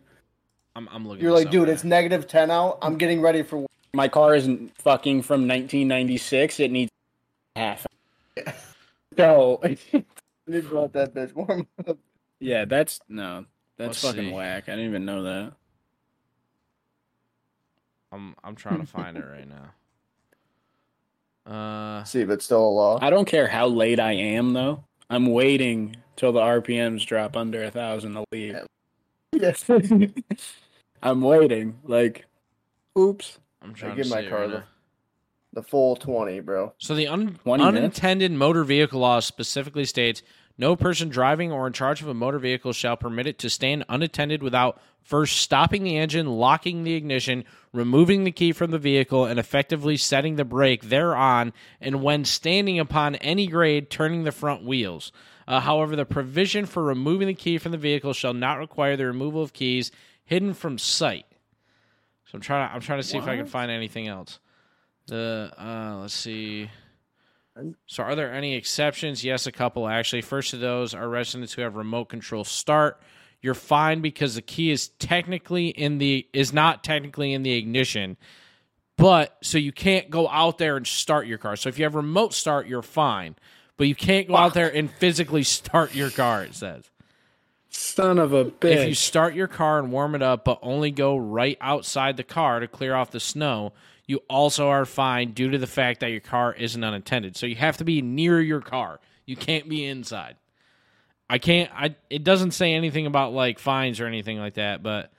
I'm, 0.79 0.89
I'm 0.93 1.09
looking. 1.09 1.25
You're 1.25 1.33
like, 1.33 1.47
up, 1.47 1.53
dude, 1.53 1.69
it's 1.69 1.83
negative 1.83 2.29
10 2.29 2.53
out. 2.53 2.79
I'm 2.83 2.97
getting 2.99 3.21
ready 3.21 3.43
for 3.43 3.67
My 3.95 4.07
car 4.07 4.37
isn't 4.37 4.77
fucking 4.79 5.23
from 5.23 5.41
1996. 5.49 6.61
It 6.61 6.71
needs 6.71 6.91
half. 7.57 7.87
So 9.17 9.61
They 10.47 10.61
brought 10.61 10.93
that 10.93 11.13
bitch 11.13 11.35
warm 11.35 11.67
up. 11.89 11.99
Yeah, 12.39 12.67
that's 12.67 13.01
no. 13.09 13.47
That's 13.77 14.01
Let's 14.01 14.15
fucking 14.15 14.29
see. 14.31 14.33
whack. 14.33 14.69
I 14.69 14.77
didn't 14.77 14.91
even 14.91 15.05
know 15.05 15.25
that. 15.25 15.55
I'm 18.13 18.37
I'm 18.45 18.55
trying 18.55 18.79
to 18.79 18.87
find 18.87 19.17
it 19.17 19.25
right 19.25 19.49
now. 19.49 19.71
Uh, 21.53 22.05
See 22.05 22.21
if 22.21 22.29
it's 22.29 22.45
still 22.45 22.63
a 22.63 22.69
law. 22.69 22.99
I 23.01 23.09
don't 23.09 23.25
care 23.25 23.47
how 23.49 23.69
late 23.69 23.99
I 23.99 24.13
am 24.13 24.53
though. 24.53 24.85
I'm 25.09 25.27
waiting 25.33 25.97
till 26.15 26.31
the 26.31 26.41
RPMs 26.41 27.07
drop 27.07 27.39
under 27.39 27.65
a 27.65 27.71
thousand 27.71 28.13
to 28.13 28.25
leave. 28.31 28.59
Yes. 29.33 29.65
I'm 31.03 31.21
waiting. 31.21 31.79
Like, 31.85 32.27
oops. 32.99 33.39
I'm 33.63 33.75
trying 33.75 33.97
give 33.97 34.07
to 34.07 34.11
my 34.15 34.23
see 34.23 34.29
car 34.29 34.41
right 34.41 34.51
the- 34.51 34.59
now. 34.59 34.65
the 35.53 35.63
full 35.63 35.97
twenty, 35.97 36.41
bro. 36.41 36.73
So 36.79 36.95
the 36.95 37.09
un- 37.09 37.39
20 37.45 37.65
minutes? 37.65 37.79
unintended 37.79 38.33
motor 38.33 38.65
vehicle 38.65 39.01
law 39.01 39.21
specifically 39.21 39.85
states 39.85 40.23
no 40.57 40.75
person 40.77 41.09
driving 41.09 41.53
or 41.53 41.67
in 41.67 41.73
charge 41.73 42.03
of 42.03 42.09
a 42.09 42.15
motor 42.15 42.39
vehicle 42.39 42.73
shall 42.73 42.97
permit 42.97 43.27
it 43.27 43.39
to 43.41 43.51
stand 43.51 43.85
unattended 43.89 44.43
without 44.43 44.81
first 45.01 45.39
stopping 45.39 45.85
the 45.85 45.97
engine, 45.97 46.27
locking 46.27 46.83
the 46.85 46.95
ignition, 46.95 47.45
removing 47.73 48.25
the 48.25 48.33
key 48.33 48.53
from 48.53 48.71
the 48.73 48.79
vehicle, 48.79 49.25
and 49.25 49.39
effectively 49.39 49.97
setting 49.97 50.37
the 50.37 50.45
brake 50.45 50.83
thereon, 50.89 51.53
and 51.81 52.03
when 52.03 52.25
standing 52.25 52.79
upon 52.79 53.15
any 53.17 53.47
grade, 53.47 53.89
turning 53.89 54.25
the 54.25 54.33
front 54.33 54.65
wheels. 54.65 55.13
Uh, 55.47 55.61
however, 55.61 55.97
the 55.97 56.05
provision 56.05 56.67
for 56.67 56.83
removing 56.83 57.27
the 57.29 57.35
key 57.35 57.57
from 57.57 57.73
the 57.73 57.79
vehicle 57.79 58.13
shall 58.13 58.35
not 58.35 58.59
require 58.59 58.97
the 58.97 59.07
removal 59.07 59.41
of 59.43 59.53
keys 59.55 59.91
hidden 60.29 60.53
from 60.53 60.77
sight. 60.77 61.25
So 62.27 62.33
I'm 62.35 62.43
trying. 62.43 62.69
To, 62.69 62.75
I'm 62.75 62.81
trying 62.83 63.01
to 63.01 63.03
see 63.07 63.17
if 63.17 63.27
I 63.27 63.37
can 63.37 63.47
find 63.47 63.71
anything 63.71 64.09
else. 64.09 64.39
The 65.07 65.51
uh, 65.59 65.97
let's 66.03 66.15
see. 66.15 66.71
So, 67.87 68.03
are 68.03 68.15
there 68.15 68.33
any 68.33 68.55
exceptions? 68.55 69.25
Yes, 69.25 69.47
a 69.47 69.53
couple 69.53 69.89
actually. 69.89 70.21
First 70.21 70.53
of 70.53 70.61
those 70.61 70.93
are 70.93 71.09
residents 71.09 71.55
who 71.55 71.63
have 71.63 71.77
remote 71.77 72.11
control 72.11 72.45
start. 72.45 73.01
You're 73.41 73.55
fine 73.55 74.03
because 74.03 74.35
the 74.35 74.43
key 74.43 74.71
is 74.71 74.89
technically 74.99 75.69
in 75.69 75.97
the 75.97 76.29
is 76.35 76.53
not 76.53 76.85
technically 76.85 77.33
in 77.33 77.43
the 77.43 77.55
ignition, 77.55 78.19
but 78.99 79.39
so 79.43 79.57
you 79.57 79.73
can't 79.73 80.11
go 80.11 80.29
out 80.29 80.59
there 80.59 80.77
and 80.77 80.87
start 80.87 81.27
your 81.27 81.39
car. 81.39 81.57
So 81.57 81.71
if 81.71 81.79
you 81.79 81.85
have 81.85 81.95
remote 81.95 82.35
start, 82.35 82.67
you're 82.67 82.83
fine, 82.83 83.35
but 83.79 83.89
you 83.89 83.95
can't 83.95 84.29
go 84.29 84.37
out 84.37 84.53
there 84.53 84.69
and 84.69 84.91
physically 84.91 85.43
start 85.43 85.95
your 85.95 86.11
car. 86.11 86.45
It 86.45 86.55
says 86.55 86.91
Son 87.71 88.19
of 88.19 88.33
a 88.33 88.47
bitch. 88.47 88.77
if 88.77 88.89
you 88.89 88.95
start 88.95 89.35
your 89.35 89.49
car 89.49 89.79
and 89.79 89.93
warm 89.93 90.15
it 90.15 90.23
up, 90.23 90.45
but 90.45 90.59
only 90.63 90.91
go 90.91 91.17
right 91.17 91.59
outside 91.61 92.17
the 92.17 92.23
car 92.23 92.61
to 92.61 92.69
clear 92.69 92.95
off 92.95 93.11
the 93.11 93.21
snow, 93.21 93.73
you 94.07 94.21
also 94.29 94.69
are 94.69 94.87
fine 94.87 95.33
due 95.33 95.51
to 95.51 95.59
the 95.59 95.67
fact 95.67 96.01
that 96.01 96.11
your 96.11 96.21
car 96.21 96.55
isn't 96.55 96.83
unattended. 96.83 97.37
So 97.37 97.47
you 97.47 97.57
have 97.57 97.77
to 97.77 97.85
be 97.85 98.01
near 98.01 98.41
your 98.41 98.61
car. 98.63 99.01
You 99.27 99.37
can't 99.37 99.69
be 99.69 99.85
inside. 99.85 100.37
I 101.29 101.37
can't. 101.39 101.71
I. 101.75 101.95
It 102.09 102.25
doesn't 102.25 102.53
say 102.53 102.73
anything 102.73 103.05
about 103.05 103.35
like 103.35 103.59
fines 103.59 104.01
or 104.01 104.07
anything 104.07 104.39
like 104.39 104.55
that. 104.55 104.83
But 104.83 105.13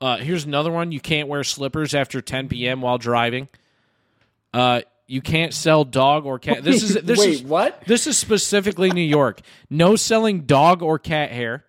uh, 0.00 0.16
here's 0.16 0.44
another 0.44 0.72
one: 0.72 0.90
you 0.90 0.98
can't 0.98 1.28
wear 1.28 1.44
slippers 1.44 1.94
after 1.94 2.20
10 2.20 2.48
p.m. 2.48 2.80
while 2.80 2.98
driving. 2.98 3.48
Uh, 4.52 4.80
you 5.06 5.20
can't 5.20 5.54
sell 5.54 5.84
dog 5.84 6.26
or 6.26 6.40
cat. 6.40 6.64
This 6.64 6.82
is 6.82 6.94
this 6.94 7.18
Wait, 7.20 7.28
is 7.28 7.42
what? 7.44 7.80
this 7.86 8.08
is 8.08 8.18
specifically 8.18 8.90
New 8.90 9.02
York. 9.02 9.40
No 9.70 9.94
selling 9.94 10.40
dog 10.40 10.82
or 10.82 10.98
cat 10.98 11.30
hair. 11.30 11.64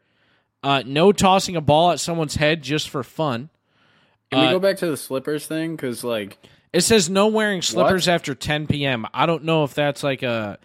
Uh, 0.68 0.84
no 0.86 1.14
tossing 1.14 1.56
a 1.56 1.62
ball 1.62 1.92
at 1.92 2.00
someone's 2.02 2.36
head 2.36 2.62
just 2.62 2.90
for 2.90 3.02
fun. 3.04 3.50
Can 4.32 4.42
we 4.42 4.48
Uh, 4.48 4.52
go 4.52 4.60
back 4.60 4.76
to 4.78 4.88
the 4.88 4.98
slippers 4.98 5.48
thing? 5.48 5.76
Because 5.78 6.04
like, 6.04 6.38
It 6.74 6.82
says 6.82 7.10
no 7.10 7.28
wearing 7.28 7.62
slippers 7.62 8.10
after 8.10 8.36
10 8.36 8.68
p.m. 8.68 9.06
I 9.14 9.26
don't 9.26 9.46
know 9.46 9.64
if 9.64 9.74
that's 9.74 10.04
like 10.04 10.24
a 10.24 10.58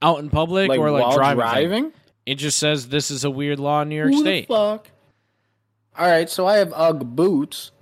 out 0.00 0.20
in 0.20 0.30
public 0.30 0.68
like 0.68 0.78
or 0.78 0.92
like 0.92 1.02
while 1.02 1.16
driving. 1.16 1.38
driving. 1.40 1.92
It 2.24 2.36
just 2.36 2.56
says 2.58 2.88
this 2.88 3.10
is 3.10 3.24
a 3.24 3.30
weird 3.30 3.58
law 3.58 3.82
in 3.82 3.88
New 3.88 3.96
York 3.96 4.10
Who 4.12 4.20
State. 4.20 4.46
the 4.46 4.54
fuck? 4.54 4.90
All 5.98 6.06
right, 6.08 6.30
so 6.30 6.46
I 6.46 6.58
have 6.58 6.72
UGG 6.72 7.16
boots. 7.16 7.72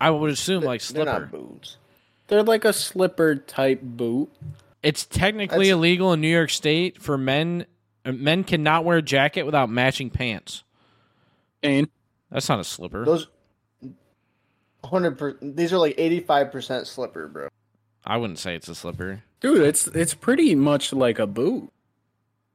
I 0.00 0.08
would 0.10 0.30
assume 0.30 0.62
like 0.64 0.80
They're 0.80 1.04
slipper. 1.04 1.20
not 1.20 1.30
boots. 1.30 1.76
They're 2.28 2.42
like 2.42 2.64
a 2.64 2.72
slipper 2.72 3.36
type 3.36 3.82
boot. 3.82 4.30
It's 4.82 5.04
technically 5.04 5.66
That's- 5.66 5.72
illegal 5.72 6.12
in 6.14 6.22
New 6.22 6.28
York 6.28 6.48
State 6.50 7.02
for 7.02 7.18
men. 7.18 7.66
Men 8.04 8.44
cannot 8.44 8.84
wear 8.84 8.98
a 8.98 9.02
jacket 9.02 9.44
without 9.44 9.70
matching 9.70 10.10
pants. 10.10 10.62
And 11.62 11.88
That's 12.30 12.48
not 12.48 12.60
a 12.60 12.64
slipper. 12.64 13.04
Those 13.04 13.28
hundred 14.84 15.18
percent. 15.18 15.56
These 15.56 15.72
are 15.72 15.78
like 15.78 15.94
eighty-five 15.96 16.52
percent 16.52 16.86
slipper, 16.86 17.28
bro. 17.28 17.48
I 18.04 18.18
wouldn't 18.18 18.38
say 18.38 18.54
it's 18.54 18.68
a 18.68 18.74
slipper. 18.74 19.22
dude, 19.40 19.62
it's 19.62 19.86
it's 19.88 20.12
pretty 20.12 20.54
much 20.54 20.92
like 20.92 21.18
a 21.18 21.26
boot. 21.26 21.70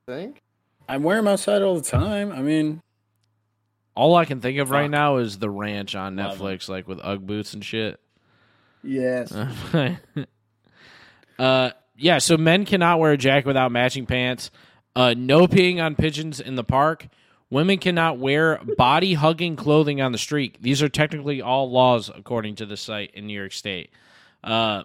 Think. 0.06 0.42
I 0.88 0.98
wear 0.98 1.18
them 1.18 1.28
outside 1.28 1.62
all 1.62 1.76
the 1.76 1.88
time. 1.88 2.32
I 2.32 2.42
mean, 2.42 2.82
All 3.96 4.16
I 4.16 4.26
can 4.26 4.42
think 4.42 4.60
of 4.60 4.72
right 4.72 4.90
now 4.90 5.18
is 5.18 5.38
the 5.38 5.50
ranch 5.50 5.96
on 5.96 6.16
Netflix, 6.16 6.70
like 6.70 6.88
with 6.88 7.00
UGG 7.00 7.28
boots 7.28 7.54
and 7.54 7.64
shit. 7.64 8.00
Yes. 8.84 9.32
uh, 11.40 11.72
yeah. 11.96 12.18
So 12.20 12.38
men 12.38 12.66
cannot 12.66 13.00
wear 13.00 13.12
a 13.12 13.18
jacket 13.18 13.48
without 13.48 13.72
matching 13.72 14.06
pants. 14.06 14.52
Uh, 14.96 15.14
no 15.18 15.48
peeing 15.48 15.82
on 15.84 15.96
pigeons 15.96 16.40
in 16.40 16.56
the 16.56 16.64
park. 16.64 17.08
Women 17.50 17.78
cannot 17.80 18.18
wear 18.20 18.60
body 18.78 19.16
hugging 19.16 19.56
clothing 19.56 20.02
on 20.02 20.12
the 20.12 20.18
street. 20.18 20.58
These 20.62 20.84
are 20.84 20.90
technically 20.90 21.42
all 21.42 21.72
laws 21.72 22.10
according 22.14 22.56
to 22.56 22.66
the 22.66 22.78
site 22.78 23.12
in 23.14 23.26
New 23.28 23.38
York 23.38 23.54
State. 23.54 23.90
Uh, 24.44 24.84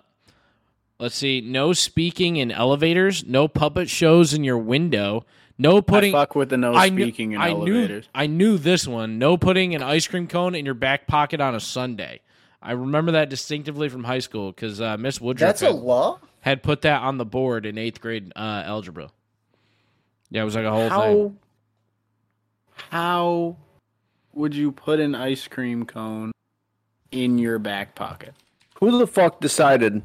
let's 0.99 1.15
see. 1.15 1.41
No 1.43 1.73
speaking 1.73 2.37
in 2.37 2.51
elevators. 2.51 3.25
No 3.27 3.49
puppet 3.49 3.91
shows 3.91 4.33
in 4.33 4.45
your 4.45 4.59
window. 4.59 5.27
No 5.59 5.83
putting. 5.83 6.15
I 6.15 6.19
fuck 6.21 6.35
with 6.35 6.49
the 6.49 6.57
no 6.57 6.75
I 6.75 6.89
knew- 6.89 7.05
speaking 7.05 7.33
in 7.33 7.41
I 7.41 7.51
elevators. 7.51 8.05
Knew, 8.07 8.11
I 8.23 8.27
knew 8.27 8.59
this 8.59 8.87
one. 8.89 9.19
No 9.19 9.37
putting 9.37 9.75
an 9.75 9.83
ice 9.83 10.07
cream 10.07 10.27
cone 10.27 10.55
in 10.55 10.65
your 10.65 10.75
back 10.75 11.07
pocket 11.07 11.41
on 11.41 11.55
a 11.55 11.61
Sunday. 11.61 12.21
I 12.63 12.73
remember 12.73 13.13
that 13.13 13.29
distinctively 13.29 13.89
from 13.91 14.05
high 14.05 14.19
school 14.21 14.51
because 14.51 14.81
uh, 14.81 14.97
Miss 14.97 15.21
Woodruff 15.21 15.47
That's 15.49 15.63
a 15.63 15.67
had, 15.67 15.75
law. 15.75 16.19
had 16.41 16.63
put 16.63 16.81
that 16.83 17.03
on 17.03 17.19
the 17.19 17.27
board 17.27 17.67
in 17.67 17.77
eighth 17.77 18.01
grade 18.01 18.33
uh, 18.35 18.63
algebra. 18.65 19.11
Yeah, 20.35 20.43
it 20.43 20.45
was 20.47 20.57
like 20.57 20.65
a 20.65 20.71
whole 20.71 20.89
how 20.89 21.01
thing. 21.03 21.39
how 22.91 23.57
would 24.33 24.55
you 24.55 24.73
put 24.73 24.99
an 25.01 25.15
ice 25.15 25.47
cream 25.47 25.87
cone 25.87 26.33
in 27.13 27.39
your 27.39 27.59
back 27.61 27.95
pocket? 27.95 28.35
Who 28.81 28.99
the 28.99 29.07
fuck 29.07 29.41
decided? 29.41 30.03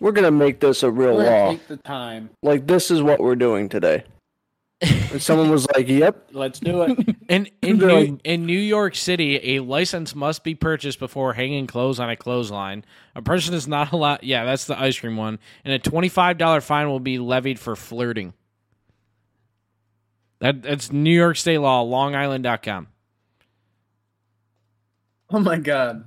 We're 0.00 0.12
gonna 0.12 0.30
make 0.32 0.60
this 0.60 0.82
a 0.82 0.90
real 0.90 1.16
We're 1.16 1.24
law. 1.30 1.50
take 1.52 1.68
the 1.68 1.76
time. 1.76 2.30
Like 2.42 2.66
this 2.66 2.90
is 2.90 3.00
what 3.02 3.20
we're 3.20 3.36
doing 3.36 3.68
today. 3.68 4.04
And 5.12 5.20
someone 5.20 5.50
was 5.50 5.66
like, 5.74 5.88
"Yep, 5.88 6.28
Let's 6.32 6.58
do 6.60 6.82
it. 6.82 7.16
In 7.28 7.48
in 7.62 7.78
New, 7.78 7.86
like- 7.88 8.20
in 8.24 8.46
New 8.46 8.58
York 8.58 8.94
City, 8.96 9.56
a 9.56 9.60
license 9.60 10.14
must 10.14 10.42
be 10.42 10.54
purchased 10.54 10.98
before 10.98 11.32
hanging 11.34 11.66
clothes 11.66 12.00
on 12.00 12.08
a 12.10 12.16
clothesline. 12.16 12.84
A 13.14 13.20
person 13.22 13.52
is 13.54 13.68
not 13.68 13.92
allowed. 13.92 14.22
Yeah, 14.22 14.44
that's 14.44 14.64
the 14.64 14.80
ice 14.80 14.98
cream 14.98 15.16
one. 15.16 15.38
And 15.64 15.74
a 15.74 15.78
twenty 15.78 16.08
five 16.08 16.38
dollar 16.38 16.60
fine 16.60 16.88
will 16.88 16.98
be 17.00 17.18
levied 17.18 17.58
for 17.60 17.76
flirting. 17.76 18.32
That 20.40 20.62
that's 20.62 20.90
New 20.92 21.14
York 21.14 21.36
State 21.36 21.58
law. 21.58 21.84
LongIsland.com. 21.84 22.88
oh 25.30 25.38
my 25.40 25.58
god. 25.58 26.04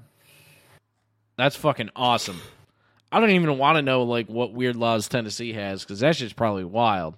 That's 1.37 1.55
fucking 1.55 1.89
awesome. 1.95 2.39
I 3.11 3.19
don't 3.19 3.29
even 3.31 3.57
want 3.57 3.77
to 3.77 3.81
know 3.81 4.03
like 4.03 4.27
what 4.27 4.53
weird 4.53 4.75
laws 4.75 5.07
Tennessee 5.07 5.53
has 5.53 5.83
because 5.83 5.99
that's 5.99 6.17
just 6.19 6.35
probably 6.35 6.63
wild. 6.63 7.15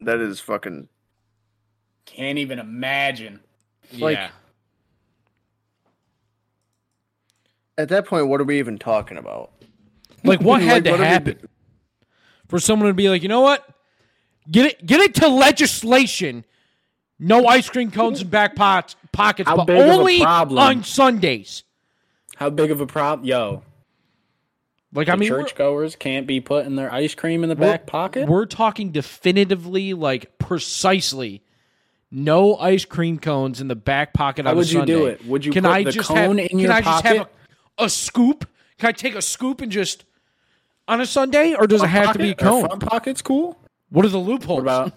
that 0.00 0.20
is 0.20 0.40
fucking." 0.40 0.88
Can't 2.06 2.38
even 2.38 2.58
imagine. 2.58 3.40
Like- 3.98 4.16
yeah. 4.18 4.28
At 7.76 7.88
that 7.88 8.06
point, 8.06 8.28
what 8.28 8.40
are 8.40 8.44
we 8.44 8.58
even 8.58 8.78
talking 8.78 9.16
about? 9.16 9.50
Like 10.22 10.40
what 10.40 10.60
had 10.62 10.84
Like, 10.84 10.84
to 10.84 10.94
are 10.94 10.98
we 10.98 11.04
happen 11.04 11.38
for 12.48 12.58
someone 12.60 12.88
to 12.88 12.94
be 12.94 13.08
like, 13.08 13.22
you 13.22 13.28
know 13.28 13.40
what? 13.40 13.68
Get 14.50 14.66
it, 14.66 14.86
get 14.86 15.00
it 15.00 15.14
to 15.16 15.28
legislation. 15.28 16.44
No 17.18 17.46
ice 17.46 17.68
cream 17.68 17.90
cones 17.90 18.20
in 18.22 18.28
back 18.28 18.56
pots, 18.56 18.96
pockets, 19.12 19.48
How 19.48 19.56
but 19.56 19.66
big 19.66 19.80
of 19.80 19.86
a 19.86 19.92
only 19.92 20.22
on 20.22 20.82
Sundays. 20.84 21.62
How 22.36 22.50
big 22.50 22.70
of 22.70 22.80
a 22.80 22.86
problem? 22.86 23.26
Yo, 23.26 23.62
Like 24.92 25.06
the 25.06 25.12
I 25.12 25.16
mean, 25.16 25.28
churchgoers 25.28 25.96
can't 25.96 26.26
be 26.26 26.40
putting 26.40 26.76
their 26.76 26.92
ice 26.92 27.14
cream 27.14 27.42
in 27.42 27.48
the 27.48 27.56
back 27.56 27.86
pocket. 27.86 28.28
We're 28.28 28.46
talking 28.46 28.90
definitively, 28.90 29.94
like 29.94 30.38
precisely, 30.38 31.42
no 32.10 32.56
ice 32.56 32.84
cream 32.84 33.18
cones 33.18 33.60
in 33.60 33.68
the 33.68 33.76
back 33.76 34.12
pocket 34.12 34.44
How 34.44 34.50
on 34.50 34.56
a 34.56 34.58
would 34.58 34.70
you 34.70 34.84
do 34.84 35.06
it? 35.06 35.24
Would 35.24 35.44
you 35.44 35.52
can 35.52 35.62
put 35.62 35.72
I 35.72 35.84
the 35.84 35.92
just 35.92 36.08
cone 36.08 36.38
have, 36.38 36.38
in 36.38 36.48
can 36.48 36.58
your 36.58 36.72
I 36.72 36.80
just 36.80 37.04
have 37.04 37.28
a, 37.78 37.84
a 37.84 37.88
scoop? 37.88 38.48
Can 38.78 38.88
I 38.88 38.92
take 38.92 39.14
a 39.14 39.22
scoop 39.22 39.60
and 39.60 39.70
just 39.70 40.04
on 40.88 41.00
a 41.00 41.06
Sunday, 41.06 41.54
or 41.54 41.66
does 41.66 41.82
it 41.82 41.88
have 41.88 42.12
to 42.12 42.18
be 42.18 42.30
a 42.30 42.34
cone? 42.34 42.66
Front 42.66 42.82
pocket's 42.86 43.22
cool. 43.22 43.58
What 43.94 44.04
are 44.04 44.08
the 44.08 44.18
loopholes? 44.18 44.56
What 44.56 44.62
about? 44.62 44.92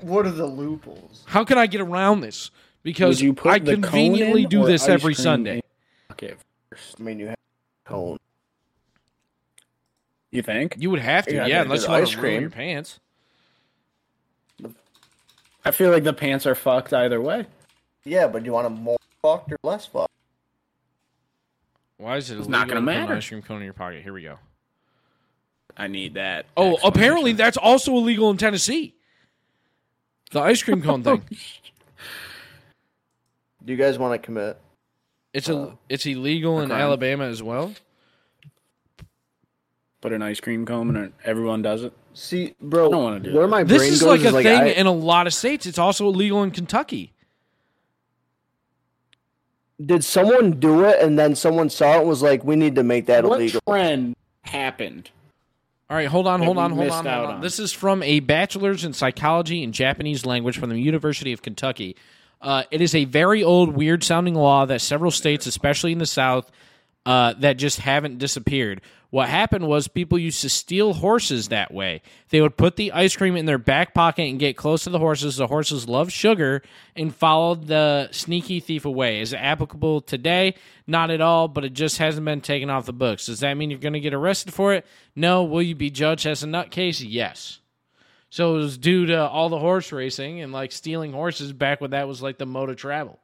What 0.00 0.24
are 0.26 0.30
the 0.30 0.46
loopholes? 0.46 1.24
How 1.26 1.44
can 1.44 1.58
I 1.58 1.66
get 1.66 1.82
around 1.82 2.22
this? 2.22 2.50
Because 2.82 3.20
you 3.20 3.34
put 3.34 3.52
I 3.52 3.58
conveniently 3.58 4.46
do 4.46 4.64
this 4.64 4.88
every 4.88 5.12
Sunday. 5.12 5.60
Okay, 6.12 6.36
first. 6.70 6.96
I 6.98 7.02
mean, 7.02 7.18
you 7.18 7.26
have 7.26 7.36
cone. 7.84 8.16
you 10.30 10.40
think? 10.40 10.76
You 10.78 10.88
would 10.88 11.00
have 11.00 11.26
to, 11.26 11.34
You're 11.34 11.42
yeah, 11.46 11.58
not 11.58 11.64
gonna 11.64 11.74
unless 11.74 11.82
you 11.82 11.90
want 11.90 12.02
ice 12.04 12.10
to 12.12 12.16
ruin 12.16 12.30
cream. 12.30 12.40
your 12.40 12.50
pants. 12.50 12.98
I 15.62 15.70
feel 15.70 15.90
like 15.90 16.04
the 16.04 16.14
pants 16.14 16.46
are 16.46 16.54
fucked 16.54 16.94
either 16.94 17.20
way. 17.20 17.44
Yeah, 18.04 18.26
but 18.28 18.38
do 18.42 18.46
you 18.46 18.52
want 18.54 18.64
them 18.74 18.82
more 18.82 18.96
fucked 19.20 19.52
or 19.52 19.58
less 19.62 19.84
fucked? 19.84 20.10
Why 21.98 22.16
is 22.16 22.30
it 22.30 22.38
It's 22.38 22.48
not 22.48 22.68
gonna 22.68 22.80
to 22.80 22.86
put 22.86 22.94
an 22.94 23.00
matter. 23.00 23.14
ice 23.16 23.28
cream 23.28 23.42
cone 23.42 23.58
in 23.58 23.64
your 23.64 23.74
pocket? 23.74 24.02
Here 24.02 24.14
we 24.14 24.22
go. 24.22 24.38
I 25.76 25.86
need 25.86 26.14
that. 26.14 26.46
Oh, 26.56 26.78
apparently 26.84 27.32
that's 27.32 27.56
also 27.56 27.92
illegal 27.94 28.30
in 28.30 28.36
Tennessee. 28.36 28.94
The 30.32 30.40
ice 30.40 30.62
cream 30.62 30.82
cone 30.82 31.02
thing. 31.02 31.22
Do 33.64 33.72
you 33.72 33.76
guys 33.78 33.98
want 33.98 34.20
to 34.20 34.24
commit? 34.24 34.58
It's 35.32 35.48
uh, 35.48 35.54
a 35.54 35.78
it's 35.88 36.06
illegal 36.06 36.60
in 36.60 36.68
crime. 36.70 36.80
Alabama 36.80 37.24
as 37.24 37.42
well. 37.42 37.72
put 40.00 40.12
an 40.12 40.22
ice 40.22 40.40
cream 40.40 40.64
cone 40.66 40.96
and 40.96 41.12
everyone 41.24 41.62
does 41.62 41.82
it. 41.84 41.92
See, 42.14 42.54
bro, 42.60 42.88
I 42.88 42.90
don't 42.90 43.02
wanna 43.04 43.20
do 43.20 43.32
where 43.34 43.42
that. 43.42 43.48
my 43.48 43.62
This 43.64 43.78
brain 43.78 43.92
is 43.92 44.00
goes 44.02 44.08
like 44.08 44.20
a 44.24 44.26
is 44.28 44.32
like 44.32 44.44
thing 44.44 44.60
I, 44.60 44.66
in 44.68 44.86
a 44.86 44.92
lot 44.92 45.26
of 45.26 45.34
states. 45.34 45.66
It's 45.66 45.78
also 45.78 46.06
illegal 46.06 46.42
in 46.42 46.50
Kentucky. 46.50 47.12
did 49.84 50.04
someone 50.04 50.58
do 50.60 50.84
it 50.84 51.00
and 51.02 51.18
then 51.18 51.34
someone 51.34 51.70
saw 51.70 51.94
it 51.94 51.98
and 52.00 52.08
was 52.08 52.22
like, 52.22 52.44
we 52.44 52.54
need 52.56 52.74
to 52.74 52.82
make 52.82 53.06
that 53.06 53.24
What 53.24 53.40
illegal? 53.40 53.60
trend 53.68 54.14
happened? 54.42 55.10
All 55.90 55.96
right, 55.96 56.06
hold 56.06 56.28
on, 56.28 56.40
hold 56.40 56.56
on, 56.56 56.70
hold 56.70 56.88
on, 56.88 57.04
hold 57.04 57.26
on. 57.26 57.34
on. 57.34 57.40
This 57.40 57.58
is 57.58 57.72
from 57.72 58.04
a 58.04 58.20
bachelor's 58.20 58.84
in 58.84 58.92
psychology 58.92 59.64
and 59.64 59.74
Japanese 59.74 60.24
language 60.24 60.56
from 60.56 60.70
the 60.70 60.78
University 60.78 61.32
of 61.32 61.42
Kentucky. 61.42 61.96
Uh, 62.40 62.62
it 62.70 62.80
is 62.80 62.94
a 62.94 63.06
very 63.06 63.42
old, 63.42 63.74
weird 63.74 64.04
sounding 64.04 64.36
law 64.36 64.64
that 64.66 64.80
several 64.80 65.10
states, 65.10 65.46
especially 65.46 65.90
in 65.90 65.98
the 65.98 66.06
South, 66.06 66.48
uh, 67.04 67.34
that 67.40 67.54
just 67.54 67.80
haven't 67.80 68.18
disappeared. 68.18 68.82
What 69.10 69.28
happened 69.28 69.66
was 69.66 69.88
people 69.88 70.18
used 70.18 70.40
to 70.42 70.48
steal 70.48 70.94
horses 70.94 71.48
that 71.48 71.74
way. 71.74 72.00
They 72.28 72.40
would 72.40 72.56
put 72.56 72.76
the 72.76 72.92
ice 72.92 73.16
cream 73.16 73.34
in 73.34 73.44
their 73.44 73.58
back 73.58 73.92
pocket 73.92 74.22
and 74.22 74.38
get 74.38 74.56
close 74.56 74.84
to 74.84 74.90
the 74.90 75.00
horses. 75.00 75.36
The 75.36 75.48
horses 75.48 75.88
love 75.88 76.12
sugar 76.12 76.62
and 76.94 77.14
followed 77.14 77.66
the 77.66 78.08
sneaky 78.12 78.60
thief 78.60 78.84
away. 78.84 79.20
Is 79.20 79.32
it 79.32 79.38
applicable 79.38 80.02
today? 80.02 80.54
Not 80.86 81.10
at 81.10 81.20
all, 81.20 81.48
but 81.48 81.64
it 81.64 81.72
just 81.72 81.98
hasn't 81.98 82.24
been 82.24 82.40
taken 82.40 82.70
off 82.70 82.86
the 82.86 82.92
books. 82.92 83.26
Does 83.26 83.40
that 83.40 83.54
mean 83.54 83.70
you're 83.70 83.80
going 83.80 83.94
to 83.94 84.00
get 84.00 84.14
arrested 84.14 84.54
for 84.54 84.74
it? 84.74 84.86
No. 85.16 85.42
Will 85.42 85.62
you 85.62 85.74
be 85.74 85.90
judged 85.90 86.26
as 86.26 86.44
a 86.44 86.46
nutcase? 86.46 87.04
Yes. 87.04 87.58
So 88.30 88.54
it 88.54 88.58
was 88.58 88.78
due 88.78 89.06
to 89.06 89.28
all 89.28 89.48
the 89.48 89.58
horse 89.58 89.90
racing 89.90 90.40
and 90.40 90.52
like 90.52 90.70
stealing 90.70 91.12
horses 91.12 91.52
back 91.52 91.80
when 91.80 91.90
that 91.90 92.06
was 92.06 92.22
like 92.22 92.38
the 92.38 92.46
mode 92.46 92.70
of 92.70 92.76
travel. 92.76 93.18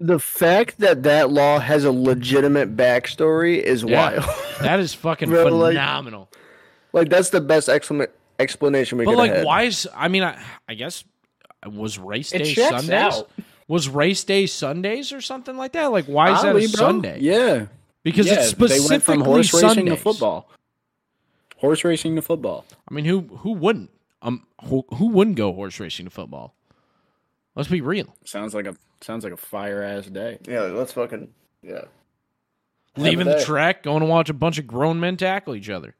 The 0.00 0.18
fact 0.18 0.78
that 0.78 1.04
that 1.04 1.30
law 1.30 1.58
has 1.60 1.84
a 1.84 1.92
legitimate 1.92 2.76
backstory 2.76 3.58
is 3.58 3.82
Yeah. 3.84 4.18
wild. 4.18 4.24
That 4.60 4.80
is 4.80 4.92
fucking 4.94 5.28
Bro, 5.30 5.44
like- 5.56 5.72
phenomenal. 5.74 6.28
like 6.92 7.08
that's 7.08 7.30
the 7.30 7.40
best 7.40 7.68
exclam- 7.68 8.08
explanation 8.38 8.98
we 8.98 9.04
But 9.04 9.12
could 9.12 9.18
like, 9.18 9.28
have 9.30 9.36
had. 9.38 9.46
why 9.46 9.62
is? 9.62 9.88
I 9.94 10.08
mean, 10.08 10.22
I, 10.24 10.42
I 10.68 10.74
guess 10.74 11.04
was 11.66 11.98
race 11.98 12.30
day 12.30 12.54
Sundays. 12.54 12.90
out. 12.90 13.30
Was 13.68 13.88
race 13.88 14.24
day 14.24 14.46
Sundays 14.46 15.12
or 15.12 15.20
something 15.22 15.56
like 15.56 15.72
that? 15.72 15.86
Like, 15.92 16.04
why 16.06 16.34
is 16.34 16.42
that 16.42 16.48
Oddly, 16.50 16.66
a 16.66 16.68
bro. 16.68 16.76
Sunday? 16.86 17.18
Yeah, 17.20 17.66
Because 18.02 18.26
yeah. 18.26 18.34
it's 18.34 18.48
specifically 18.48 18.88
they 18.88 18.90
went 18.94 19.02
from 19.04 19.20
horse 19.22 19.54
racing 19.54 19.86
to 19.86 19.96
football. 19.96 20.50
Horse 21.56 21.84
racing 21.84 22.16
to 22.16 22.22
football. 22.22 22.66
I 22.88 22.92
mean, 22.94 23.04
who 23.06 23.20
who 23.38 23.52
wouldn't? 23.52 23.90
Um, 24.20 24.46
who, 24.64 24.84
who 24.94 25.08
wouldn't 25.08 25.36
go 25.36 25.52
horse 25.52 25.78
racing 25.80 26.04
to 26.06 26.10
football? 26.10 26.54
Let's 27.56 27.68
be 27.68 27.80
real. 27.80 28.14
Sounds 28.24 28.54
like 28.54 28.66
a 28.66 28.74
sounds 29.00 29.24
like 29.24 29.32
a 29.32 29.36
fire 29.36 29.82
ass 29.82 30.06
day. 30.06 30.38
Yeah, 30.46 30.62
let's 30.62 30.92
fucking 30.92 31.28
yeah. 31.62 31.84
Leaving 32.96 33.26
the 33.26 33.42
track, 33.44 33.82
going 33.82 34.00
to 34.00 34.06
watch 34.06 34.28
a 34.30 34.34
bunch 34.34 34.58
of 34.58 34.66
grown 34.68 35.00
men 35.00 35.16
tackle 35.16 35.54
each 35.56 35.68
other. 35.70 35.94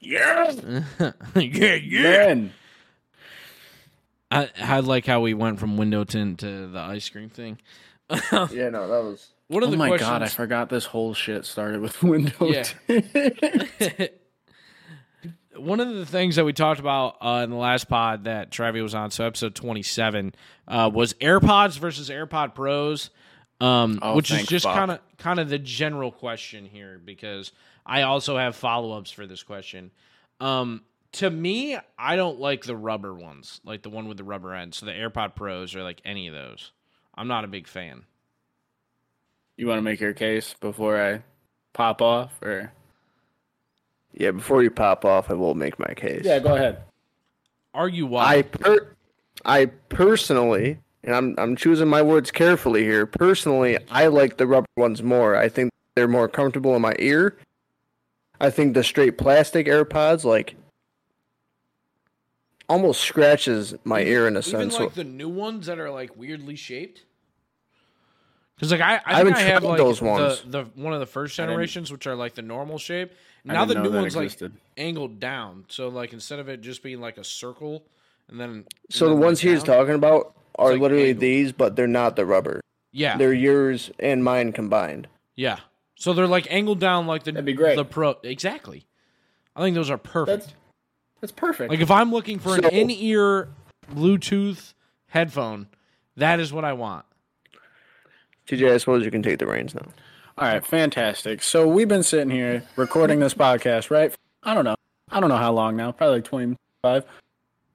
Yeah, 0.00 0.52
yeah, 1.36 1.74
yeah. 1.74 2.02
man. 2.02 2.52
I, 4.30 4.50
I 4.60 4.80
like 4.80 5.06
how 5.06 5.20
we 5.20 5.34
went 5.34 5.60
from 5.60 5.76
window 5.76 6.02
tint 6.04 6.40
to 6.40 6.66
the 6.66 6.78
ice 6.80 7.08
cream 7.08 7.28
thing. 7.30 7.58
Yeah, 8.32 8.68
no, 8.70 8.86
that 8.88 9.02
was 9.02 9.28
What 9.48 9.62
are 9.64 9.66
Oh 9.66 9.70
the 9.70 9.76
my 9.76 9.88
questions? 9.88 10.10
god, 10.10 10.22
I 10.22 10.28
forgot 10.28 10.68
this 10.68 10.84
whole 10.84 11.14
shit 11.14 11.44
started 11.44 11.80
with 11.80 12.00
window. 12.04 12.32
Yeah. 12.40 12.64
One 15.58 15.80
of 15.80 15.94
the 15.94 16.06
things 16.06 16.36
that 16.36 16.44
we 16.44 16.52
talked 16.52 16.80
about 16.80 17.16
uh, 17.20 17.42
in 17.44 17.50
the 17.50 17.56
last 17.56 17.88
pod 17.88 18.24
that 18.24 18.50
Trevi 18.50 18.80
was 18.80 18.94
on, 18.94 19.10
so 19.10 19.24
episode 19.26 19.54
27, 19.54 20.34
uh, 20.68 20.90
was 20.92 21.14
AirPods 21.14 21.78
versus 21.78 22.10
AirPod 22.10 22.54
Pros, 22.54 23.10
um, 23.60 23.98
Oh, 24.02 24.14
which 24.16 24.30
is 24.30 24.46
just 24.46 24.64
kind 24.66 24.90
of 24.90 25.00
kind 25.18 25.40
of 25.40 25.48
the 25.48 25.58
general 25.58 26.12
question 26.12 26.64
here 26.66 27.00
because 27.02 27.52
I 27.84 28.02
also 28.02 28.36
have 28.36 28.54
follow 28.56 28.92
ups 28.92 29.10
for 29.10 29.26
this 29.26 29.42
question. 29.42 29.90
Um, 30.40 30.82
to 31.12 31.30
me, 31.30 31.78
I 31.98 32.16
don't 32.16 32.38
like 32.38 32.64
the 32.64 32.76
rubber 32.76 33.14
ones, 33.14 33.60
like 33.64 33.82
the 33.82 33.88
one 33.90 34.08
with 34.08 34.18
the 34.18 34.24
rubber 34.24 34.52
end. 34.54 34.74
So 34.74 34.84
the 34.84 34.92
AirPod 34.92 35.34
Pros 35.34 35.74
or 35.74 35.82
like 35.82 36.02
any 36.04 36.28
of 36.28 36.34
those. 36.34 36.72
I'm 37.14 37.28
not 37.28 37.44
a 37.44 37.48
big 37.48 37.66
fan. 37.66 38.04
you 39.56 39.66
want 39.66 39.78
to 39.78 39.82
make 39.82 40.00
your 40.00 40.12
case 40.12 40.54
before 40.60 41.00
I 41.00 41.22
pop 41.72 42.02
off, 42.02 42.42
or 42.42 42.72
yeah. 44.16 44.30
Before 44.32 44.62
you 44.62 44.70
pop 44.70 45.04
off, 45.04 45.30
I 45.30 45.34
will 45.34 45.54
make 45.54 45.78
my 45.78 45.92
case. 45.94 46.22
yeah, 46.24 46.38
go 46.38 46.54
ahead. 46.54 46.82
Argue 47.74 48.06
why? 48.06 48.24
I 48.24 48.42
per- 48.42 48.88
I 49.44 49.66
personally, 49.66 50.78
and 51.04 51.14
I'm 51.14 51.34
I'm 51.38 51.56
choosing 51.56 51.88
my 51.88 52.02
words 52.02 52.30
carefully 52.30 52.82
here. 52.84 53.06
Personally, 53.06 53.78
I 53.90 54.06
like 54.06 54.38
the 54.38 54.46
rubber 54.46 54.66
ones 54.76 55.02
more. 55.02 55.36
I 55.36 55.48
think 55.48 55.70
they're 55.94 56.08
more 56.08 56.28
comfortable 56.28 56.74
in 56.74 56.82
my 56.82 56.94
ear. 56.98 57.36
I 58.40 58.50
think 58.50 58.74
the 58.74 58.84
straight 58.84 59.16
plastic 59.18 59.66
AirPods 59.66 60.24
like 60.24 60.56
almost 62.68 63.00
scratches 63.02 63.74
my 63.84 64.00
ear 64.00 64.26
in 64.26 64.36
a 64.36 64.40
Even 64.40 64.70
sense. 64.70 64.78
like 64.78 64.94
the 64.94 65.04
new 65.04 65.28
ones 65.28 65.66
that 65.66 65.78
are 65.78 65.90
like 65.90 66.16
weirdly 66.16 66.56
shaped. 66.56 67.04
Because 68.56 68.72
like 68.72 68.80
I, 68.80 68.96
I, 68.96 69.00
I 69.06 69.22
think 69.22 69.28
haven't 69.28 69.34
I 69.34 69.40
have 69.40 69.62
tried 69.62 69.68
like 69.68 69.78
those 69.78 69.98
the, 70.00 70.04
ones. 70.06 70.42
the 70.46 70.64
one 70.74 70.92
of 70.94 71.00
the 71.00 71.06
first 71.06 71.36
generations, 71.36 71.92
which 71.92 72.06
are 72.06 72.14
like 72.14 72.34
the 72.34 72.42
normal 72.42 72.78
shape. 72.78 73.12
I 73.48 73.52
Now 73.52 73.64
the 73.64 73.74
new 73.74 73.82
know 73.84 73.90
that 73.90 74.00
one's 74.00 74.16
like 74.16 74.38
angled 74.76 75.20
down, 75.20 75.64
so 75.68 75.88
like 75.88 76.12
instead 76.12 76.38
of 76.38 76.48
it 76.48 76.60
just 76.60 76.82
being 76.82 77.00
like 77.00 77.16
a 77.18 77.24
circle, 77.24 77.84
and 78.28 78.40
then 78.40 78.50
and 78.50 78.64
so 78.90 79.08
the 79.08 79.14
ones 79.16 79.42
like, 79.44 79.52
he's 79.54 79.62
talking 79.62 79.94
about 79.94 80.34
are 80.58 80.72
like 80.72 80.80
literally 80.80 81.08
angled. 81.10 81.20
these, 81.20 81.52
but 81.52 81.76
they're 81.76 81.86
not 81.86 82.16
the 82.16 82.24
rubber. 82.26 82.60
yeah, 82.92 83.16
They're 83.16 83.32
yours 83.32 83.90
and 83.98 84.22
mine 84.24 84.52
combined. 84.52 85.08
yeah. 85.34 85.58
So 85.98 86.12
they're 86.12 86.26
like 86.26 86.46
angled 86.52 86.78
down 86.78 87.06
like 87.06 87.22
the 87.22 87.32
That'd 87.32 87.46
be 87.46 87.54
great. 87.54 87.76
the 87.76 87.84
pro 87.84 88.16
exactly. 88.22 88.84
I 89.54 89.62
think 89.62 89.74
those 89.74 89.88
are 89.88 89.96
perfect. 89.96 90.42
That's 90.44 90.54
that's 91.22 91.32
perfect. 91.32 91.70
like 91.70 91.80
if 91.80 91.90
I'm 91.90 92.12
looking 92.12 92.38
for 92.38 92.54
an 92.54 92.64
in 92.66 92.90
ear 92.90 93.48
Bluetooth 93.94 94.74
headphone, 95.08 95.68
that 96.16 96.38
is 96.38 96.52
what 96.52 96.64
I 96.66 96.74
want. 96.74 97.06
TJ, 98.46 98.70
I 98.72 98.76
suppose 98.76 99.04
you 99.04 99.10
can 99.10 99.22
take 99.22 99.38
the 99.38 99.46
reins 99.46 99.74
now. 99.74 99.86
All 100.38 100.46
right, 100.46 100.64
fantastic. 100.66 101.42
So 101.42 101.66
we've 101.66 101.88
been 101.88 102.02
sitting 102.02 102.28
here 102.28 102.62
recording 102.76 103.20
this 103.20 103.32
podcast, 103.32 103.90
right? 103.90 104.14
I 104.42 104.52
don't 104.52 104.66
know. 104.66 104.74
I 105.10 105.18
don't 105.18 105.30
know 105.30 105.38
how 105.38 105.52
long 105.52 105.76
now. 105.76 105.92
Probably 105.92 106.16
like 106.16 106.24
25. 106.24 107.04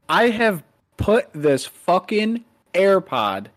I 0.08 0.30
have 0.30 0.62
put 0.98 1.28
this 1.34 1.66
fucking 1.66 2.46
AirPod 2.76 3.48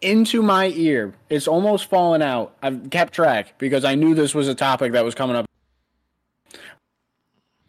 into 0.00 0.42
my 0.42 0.68
ear. 0.68 1.12
It's 1.28 1.48
almost 1.48 1.86
fallen 1.86 2.22
out. 2.22 2.54
I've 2.62 2.88
kept 2.90 3.14
track 3.14 3.58
because 3.58 3.84
I 3.84 3.96
knew 3.96 4.14
this 4.14 4.32
was 4.32 4.46
a 4.46 4.54
topic 4.54 4.92
that 4.92 5.04
was 5.04 5.16
coming 5.16 5.34
up. 5.34 5.46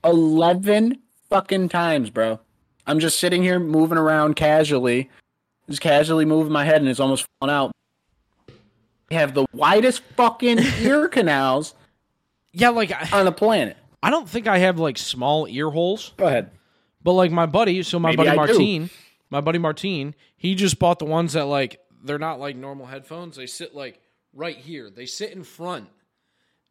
11 0.04 1.00
fucking 1.28 1.70
times, 1.70 2.12
bro. 2.12 2.40
I'm 2.86 3.00
just 3.00 3.20
sitting 3.20 3.42
here 3.42 3.60
moving 3.60 3.98
around 3.98 4.36
casually, 4.36 5.10
just 5.68 5.82
casually 5.82 6.26
moving 6.26 6.54
my 6.54 6.66
head, 6.66 6.82
and 6.82 6.90
it's 6.90 7.00
almost 7.00 7.26
fallen 7.40 7.56
out. 7.56 7.72
Have 9.12 9.34
the 9.34 9.46
widest 9.54 10.02
fucking 10.16 10.60
ear 10.82 11.08
canals 11.08 11.74
Yeah, 12.54 12.70
like 12.70 12.92
I, 12.92 13.20
on 13.20 13.26
the 13.26 13.32
planet. 13.32 13.78
I 14.02 14.10
don't 14.10 14.28
think 14.28 14.48
I 14.48 14.58
have 14.60 14.80
like 14.80 14.98
small 14.98 15.48
ear 15.48 15.70
holes. 15.70 16.14
Go 16.18 16.26
ahead. 16.28 16.52
But 17.04 17.14
like 17.14 17.32
my 17.32 17.46
buddy, 17.46 17.84
so 17.84 18.00
my 18.00 18.10
Maybe 18.10 18.18
buddy 18.18 18.30
I 18.30 18.34
do. 18.34 18.38
Martine, 18.38 18.90
my 19.30 19.42
buddy 19.42 19.58
Martine, 19.60 20.16
he 20.36 20.56
just 20.56 20.80
bought 20.80 21.00
the 21.00 21.06
ones 21.06 21.34
that 21.34 21.46
like 21.46 21.80
they're 22.04 22.20
not 22.20 22.40
like 22.40 22.56
normal 22.56 22.86
headphones. 22.86 23.36
They 23.36 23.46
sit 23.48 23.76
like 23.76 24.00
right 24.34 24.58
here. 24.58 24.90
They 24.90 25.06
sit 25.06 25.32
in 25.32 25.44
front, 25.44 25.90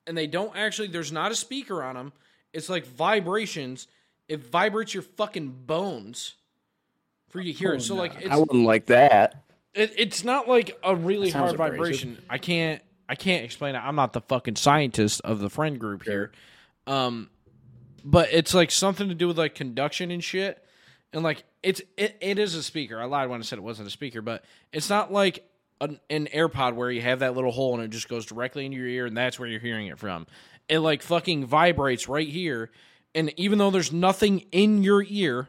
and 0.07 0.17
they 0.17 0.27
don't 0.27 0.57
actually. 0.57 0.89
There's 0.89 1.13
not 1.13 1.31
a 1.33 1.35
speaker 1.35 1.83
on 1.83 1.95
them. 1.97 2.13
It's 2.53 2.69
like 2.69 2.87
vibrations. 2.87 3.87
It 4.29 4.41
vibrates 4.41 4.95
your 4.95 5.03
fucking 5.03 5.65
bones 5.67 6.35
for 7.29 7.41
you 7.41 7.53
to 7.53 7.59
hear 7.59 7.73
it. 7.73 7.77
Oh, 7.77 7.79
so 7.79 7.95
like 7.97 8.27
I 8.29 8.37
wouldn't 8.37 8.65
like 8.65 8.87
that. 8.87 9.43
It, 9.75 9.93
it's 9.97 10.25
not 10.25 10.49
like 10.49 10.79
a 10.83 10.95
really 10.95 11.31
hard 11.31 11.55
abrasive. 11.55 11.77
vibration. 11.77 12.19
I 12.29 12.39
can't 12.39 12.83
I 13.09 13.15
can't 13.15 13.45
explain 13.45 13.75
it. 13.75 13.79
I'm 13.79 13.97
not 13.97 14.13
the 14.13 14.21
fucking 14.21 14.57
scientist 14.57 15.21
of 15.23 15.41
the 15.41 15.51
friend 15.51 15.79
group 15.79 16.05
here. 16.05 16.33
Um 16.87 17.31
but 18.05 18.29
it's 18.33 18.55
like 18.55 18.71
something 18.71 19.09
to 19.09 19.15
do 19.15 19.29
with 19.29 19.39
like 19.39 19.55
conduction 19.55 20.11
and 20.11 20.23
shit. 20.23 20.65
And 21.13 21.23
like 21.23 21.45
it's 21.63 21.83
it, 21.97 22.17
it 22.21 22.39
is 22.39 22.55
a 22.55 22.63
speaker. 22.63 23.01
I 23.01 23.05
lied 23.05 23.29
when 23.29 23.41
I 23.41 23.43
said 23.43 23.59
it 23.59 23.63
wasn't 23.63 23.89
a 23.89 23.91
speaker, 23.91 24.23
but 24.23 24.45
it's 24.73 24.89
not 24.89 25.13
like 25.13 25.45
an, 25.81 26.01
an 26.09 26.27
AirPod 26.27 26.75
where 26.75 26.91
you 26.91 27.01
have 27.03 27.21
that 27.21 27.35
little 27.35 27.53
hole 27.53 27.75
and 27.75 27.83
it 27.83 27.89
just 27.89 28.09
goes 28.09 28.27
directly 28.27 28.67
into 28.67 28.79
your 28.79 28.87
ear 28.87 29.07
and 29.07 29.17
that's 29.17 29.39
where 29.39 29.49
you're 29.49 29.61
hearing 29.61 29.87
it 29.87 29.99
from. 29.99 30.27
It 30.69 30.81
like 30.81 31.03
fucking 31.03 31.47
vibrates 31.47 32.09
right 32.09 32.29
here. 32.29 32.71
And 33.15 33.33
even 33.37 33.59
though 33.59 33.71
there's 33.71 33.93
nothing 33.93 34.47
in 34.53 34.83
your 34.83 35.05
ear, 35.09 35.49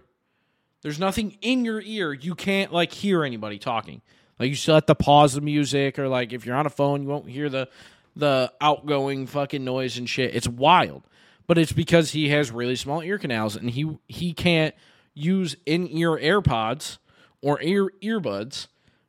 There's 0.82 1.00
nothing 1.00 1.38
in 1.41 1.65
your 1.65 1.82
ear. 1.82 2.13
You 2.13 2.36
can't 2.36 2.74
like 2.74 2.91
hear 2.91 3.24
anybody 3.24 3.60
talking. 3.60 4.02
Like 4.39 4.50
you 4.50 4.56
still 4.56 4.76
have 4.76 4.88
to 4.88 4.96
pause 4.96 5.34
the 5.34 5.41
music, 5.41 6.00
or 6.00 6.08
like 6.08 6.34
if 6.34 6.46
you're 6.46 6.56
on 6.56 6.65
a 6.65 6.72
phone, 6.72 7.04
you 7.04 7.10
won't 7.10 7.30
hear 7.30 7.50
the 7.50 7.70
the 8.15 8.52
outgoing 8.60 9.28
fucking 9.28 9.63
noise 9.63 9.98
and 9.98 10.10
shit. 10.10 10.36
It's 10.36 10.48
wild. 10.48 11.04
But 11.48 11.58
it's 11.58 11.72
because 11.72 12.12
he 12.12 12.30
has 12.30 12.52
really 12.52 12.76
small 12.76 13.02
ear 13.02 13.17
canals 13.17 13.56
and 13.56 13.70
he 13.70 13.98
he 14.08 14.34
can't 14.34 14.74
use 15.13 15.56
in 15.65 15.88
ear 15.89 16.12
AirPods 16.12 16.98
or 17.41 17.62
ear 17.62 17.89
earbuds 18.02 18.67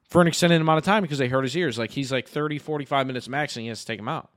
for 0.08 0.20
an 0.20 0.26
extended 0.26 0.61
amount 0.61 0.78
of 0.78 0.85
time 0.85 1.02
because 1.02 1.18
they 1.18 1.28
hurt 1.28 1.44
his 1.44 1.56
ears. 1.56 1.78
Like 1.78 1.90
he's 1.90 2.12
like 2.12 2.28
30, 2.28 2.58
45 2.58 3.06
minutes 3.06 3.28
max 3.28 3.56
and 3.56 3.62
he 3.62 3.68
has 3.68 3.80
to 3.80 3.87
take 3.87 3.98
them 3.98 4.08
out. 4.08 4.30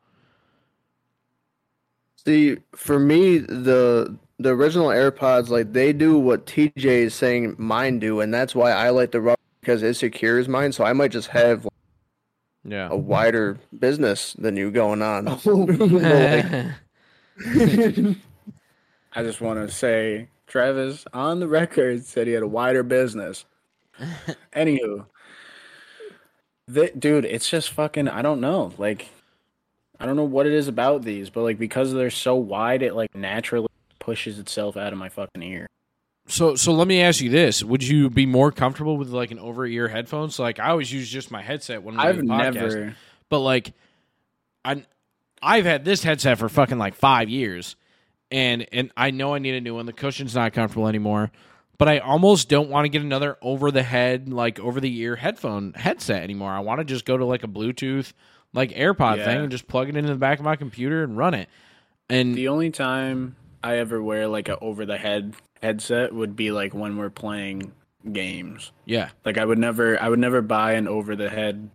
See, 2.26 2.58
for 2.76 3.00
me, 3.00 3.40
the 3.40 4.18
the 4.38 4.50
original 4.50 4.88
AirPods, 4.88 5.50
like 5.50 5.74
they 5.74 5.94
do 5.94 6.18
what 6.20 6.46
TJ 6.46 6.76
is 6.86 7.14
saying 7.14 7.56
mine 7.58 8.00
do, 8.00 8.20
and 8.22 8.34
that's 8.34 8.54
why 8.56 8.72
I 8.72 8.90
like 8.90 9.12
the 9.12 9.22
rubber 9.22 9.40
because 9.62 9.82
it 9.84 9.96
secures 9.96 10.48
mine. 10.48 10.72
So 10.72 10.84
I 10.84 10.94
might 10.94 11.12
just 11.12 11.30
have 11.30 11.68
Yeah. 12.64 12.90
a 12.92 12.98
wider 12.98 13.58
business 13.80 14.34
than 14.34 14.58
you 14.58 14.72
going 14.72 15.02
on. 15.02 15.28
Oh. 15.46 15.66
I 19.18 19.24
just 19.24 19.42
want 19.42 19.60
to 19.66 19.74
say, 19.74 20.28
Travis, 20.48 21.06
on 21.14 21.40
the 21.40 21.48
record, 21.48 22.04
said 22.06 22.28
he 22.28 22.34
had 22.34 22.44
a 22.44 22.48
wider 22.48 22.84
business. 22.84 23.46
Anywho, 24.54 25.06
the, 26.68 26.92
dude, 26.98 27.26
it's 27.26 27.50
just 27.50 27.72
fucking. 27.72 28.08
I 28.10 28.22
don't 28.22 28.42
know. 28.42 28.74
Like, 28.78 29.08
I 30.00 30.06
don't 30.06 30.18
know 30.18 30.24
what 30.26 30.46
it 30.48 30.54
is 30.54 30.68
about 30.68 31.04
these, 31.04 31.30
but 31.30 31.44
like 31.44 31.58
because 31.58 31.94
they're 31.94 32.10
so 32.10 32.36
wide, 32.36 32.82
it 32.84 32.94
like 32.96 33.14
naturally 33.16 33.68
pushes 34.06 34.38
itself 34.40 34.78
out 34.78 34.94
of 34.94 35.00
my 35.00 35.10
fucking 35.10 35.42
ear. 35.42 35.68
So 36.28 36.56
so 36.56 36.72
let 36.74 36.88
me 36.88 37.02
ask 37.02 37.22
you 37.22 37.30
this: 37.30 37.64
Would 37.64 37.84
you 37.84 38.10
be 38.10 38.26
more 38.26 38.52
comfortable 38.52 38.98
with 38.98 39.10
like 39.10 39.32
an 39.32 39.40
over 39.40 39.66
ear 39.66 39.88
headphones? 39.88 40.40
Like 40.40 40.60
I 40.60 40.70
always 40.70 40.92
use 40.92 41.10
just 41.10 41.32
my 41.32 41.42
headset 41.42 41.84
when 41.84 42.00
I've 42.00 42.18
the 42.18 42.24
podcast. 42.24 42.54
never. 42.54 42.96
but 43.30 43.40
like 43.40 43.74
I 44.64 44.84
I've 45.42 45.66
had 45.66 45.86
this 45.86 46.04
headset 46.04 46.40
for 46.40 46.50
fucking 46.50 46.78
like 46.78 46.96
five 46.96 47.30
years, 47.30 47.76
and 48.32 48.66
and 48.72 48.92
I 48.98 49.12
know 49.12 49.34
I 49.36 49.40
need 49.40 49.56
a 49.56 49.62
new 49.62 49.76
one. 49.76 49.86
The 49.86 49.94
cushion's 49.94 50.34
not 50.34 50.54
comfortable 50.54 50.88
anymore, 50.88 51.32
but 51.78 51.88
I 51.88 52.00
almost 52.00 52.50
don't 52.50 52.70
want 52.70 52.86
to 52.86 52.90
get 52.90 53.02
another 53.04 53.38
over 53.42 53.70
the 53.70 53.84
head 53.84 54.28
like 54.30 54.60
over 54.60 54.80
the 54.80 54.96
ear 55.00 55.16
headphone 55.16 55.74
headset 55.74 56.24
anymore. 56.24 56.52
I 56.52 56.60
want 56.62 56.80
to 56.80 56.86
just 56.86 57.06
go 57.06 57.18
to 57.18 57.26
like 57.26 57.44
a 57.44 57.48
Bluetooth 57.48 58.14
like 58.54 58.72
AirPod 58.72 59.18
Yeah. 59.18 59.26
thing 59.26 59.38
and 59.42 59.52
just 59.52 59.68
plug 59.68 59.90
it 59.90 59.96
into 59.98 60.10
the 60.12 60.18
back 60.18 60.40
of 60.40 60.46
my 60.46 60.56
computer 60.56 61.04
and 61.04 61.16
run 61.18 61.34
it. 61.36 61.50
And 62.10 62.34
The 62.36 62.48
only 62.48 62.72
time 62.72 63.36
I 63.66 63.78
ever 63.78 64.02
wear 64.02 64.28
like 64.28 64.48
a 64.50 64.60
over 64.60 64.86
the 64.86 64.98
head 64.98 65.34
headset 65.62 66.14
would 66.14 66.36
be 66.36 66.52
like 66.52 66.74
when 66.74 66.98
we're 66.98 67.10
playing 67.10 67.72
games. 68.12 68.72
yeah, 68.86 69.10
Like 69.26 69.38
I 69.40 69.46
would 69.46 69.58
never 69.58 70.02
I 70.02 70.08
would 70.10 70.20
never 70.20 70.42
buy 70.42 70.74
an 70.74 70.88
over 70.88 71.16
the 71.16 71.30
head 71.30 71.70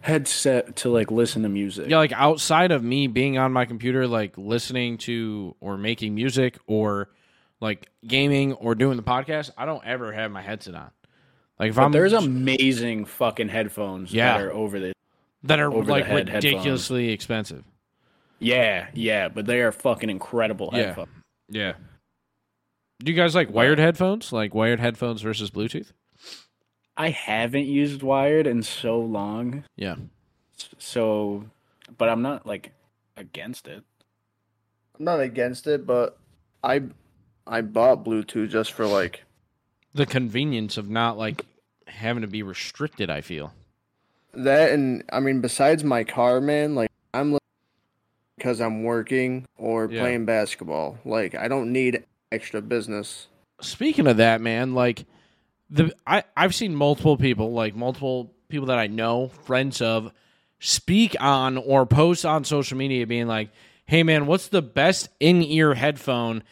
headset 0.00 0.76
to 0.76 0.88
like 0.90 1.10
listen 1.10 1.42
to 1.42 1.48
music. 1.48 1.88
Yeah, 1.88 1.98
like 1.98 2.12
outside 2.12 2.70
of 2.70 2.82
me 2.84 3.06
being 3.08 3.38
on 3.38 3.52
my 3.52 3.64
computer, 3.64 4.06
like 4.06 4.36
listening 4.38 4.98
to 4.98 5.54
or 5.60 5.76
making 5.76 6.14
music 6.14 6.58
or 6.66 7.08
like 7.60 7.88
gaming 8.06 8.52
or 8.54 8.74
doing 8.74 8.96
the 8.96 9.02
podcast, 9.02 9.50
I 9.56 9.66
don't 9.66 9.84
ever 9.84 10.12
have 10.12 10.30
my 10.30 10.42
headset 10.42 10.74
on. 10.74 10.90
Like 11.58 11.70
if 11.70 11.76
But 11.76 11.84
I'm 11.86 11.92
there's 11.92 12.12
amazing 12.12 13.06
fucking 13.06 13.48
headphones 13.48 14.12
Yeah. 14.12 14.36
that 14.38 14.46
are 14.46 14.52
over 14.52 14.78
the 14.78 14.92
that 15.42 15.58
are 15.58 15.72
over 15.72 15.90
like 15.90 16.06
ridiculously 16.08 17.10
expensive. 17.10 17.64
Yeah, 18.38 18.88
yeah, 18.94 19.28
but 19.28 19.46
they 19.46 19.60
are 19.62 19.72
fucking 19.72 20.10
incredible 20.10 20.70
Yeah. 20.72 20.78
headphones. 20.86 21.08
Yeah. 21.48 21.72
Do 22.98 23.12
you 23.12 23.16
guys 23.16 23.34
like 23.34 23.50
wired 23.50 23.78
headphones? 23.78 24.32
Like 24.32 24.54
wired 24.54 24.80
headphones 24.80 25.22
versus 25.22 25.50
Bluetooth? 25.50 25.92
I 26.96 27.10
haven't 27.10 27.66
used 27.66 28.02
wired 28.02 28.46
in 28.46 28.62
so 28.62 28.98
long. 29.00 29.64
Yeah. 29.76 29.96
So 30.78 31.44
but 31.98 32.08
I'm 32.08 32.22
not 32.22 32.46
like 32.46 32.72
against 33.16 33.68
it. 33.68 33.84
I'm 34.98 35.04
not 35.04 35.20
against 35.20 35.66
it, 35.66 35.86
but 35.86 36.18
I 36.64 36.82
I 37.46 37.60
bought 37.60 38.04
Bluetooth 38.04 38.48
just 38.50 38.72
for 38.72 38.86
like 38.86 39.24
The 39.94 40.06
convenience 40.06 40.76
of 40.78 40.88
not 40.88 41.16
like 41.18 41.44
having 41.86 42.22
to 42.22 42.26
be 42.28 42.42
restricted, 42.42 43.08
I 43.10 43.20
feel. 43.20 43.52
that, 44.34 44.70
and 44.72 45.02
I 45.12 45.20
mean, 45.20 45.40
besides 45.40 45.84
my 45.84 46.02
car, 46.04 46.40
man, 46.40 46.74
like 46.74 46.90
I'm 47.14 47.32
li- 47.34 47.38
because 48.36 48.60
I'm 48.60 48.82
working 48.82 49.46
or 49.56 49.88
Yeah. 49.90 50.00
playing 50.00 50.24
basketball. 50.26 50.98
Like 51.04 51.34
I 51.34 51.48
don't 51.48 51.72
need 51.72 52.04
extra 52.32 52.60
business. 52.62 53.28
speaking 53.60 54.06
of 54.06 54.18
that, 54.18 54.40
man, 54.40 54.74
like 54.74 55.06
the 55.70 55.92
I 56.06 56.24
I've 56.36 56.54
seen 56.54 56.74
multiple 56.74 57.16
people, 57.16 57.52
like 57.52 57.74
multiple 57.74 58.32
people 58.48 58.66
that 58.66 58.78
I 58.78 58.86
know, 58.86 59.28
friends 59.28 59.80
of, 59.80 60.12
speak 60.60 61.16
on 61.20 61.56
or 61.56 61.86
post 61.86 62.24
on 62.26 62.44
social 62.44 62.76
media 62.78 63.06
being 63.06 63.26
like, 63.26 63.50
"Hey 63.86 64.02
man, 64.02 64.26
what's 64.26 64.48
the 64.48 64.62
best 64.62 65.08
in-ear 65.20 65.74
headphone? 65.74 66.42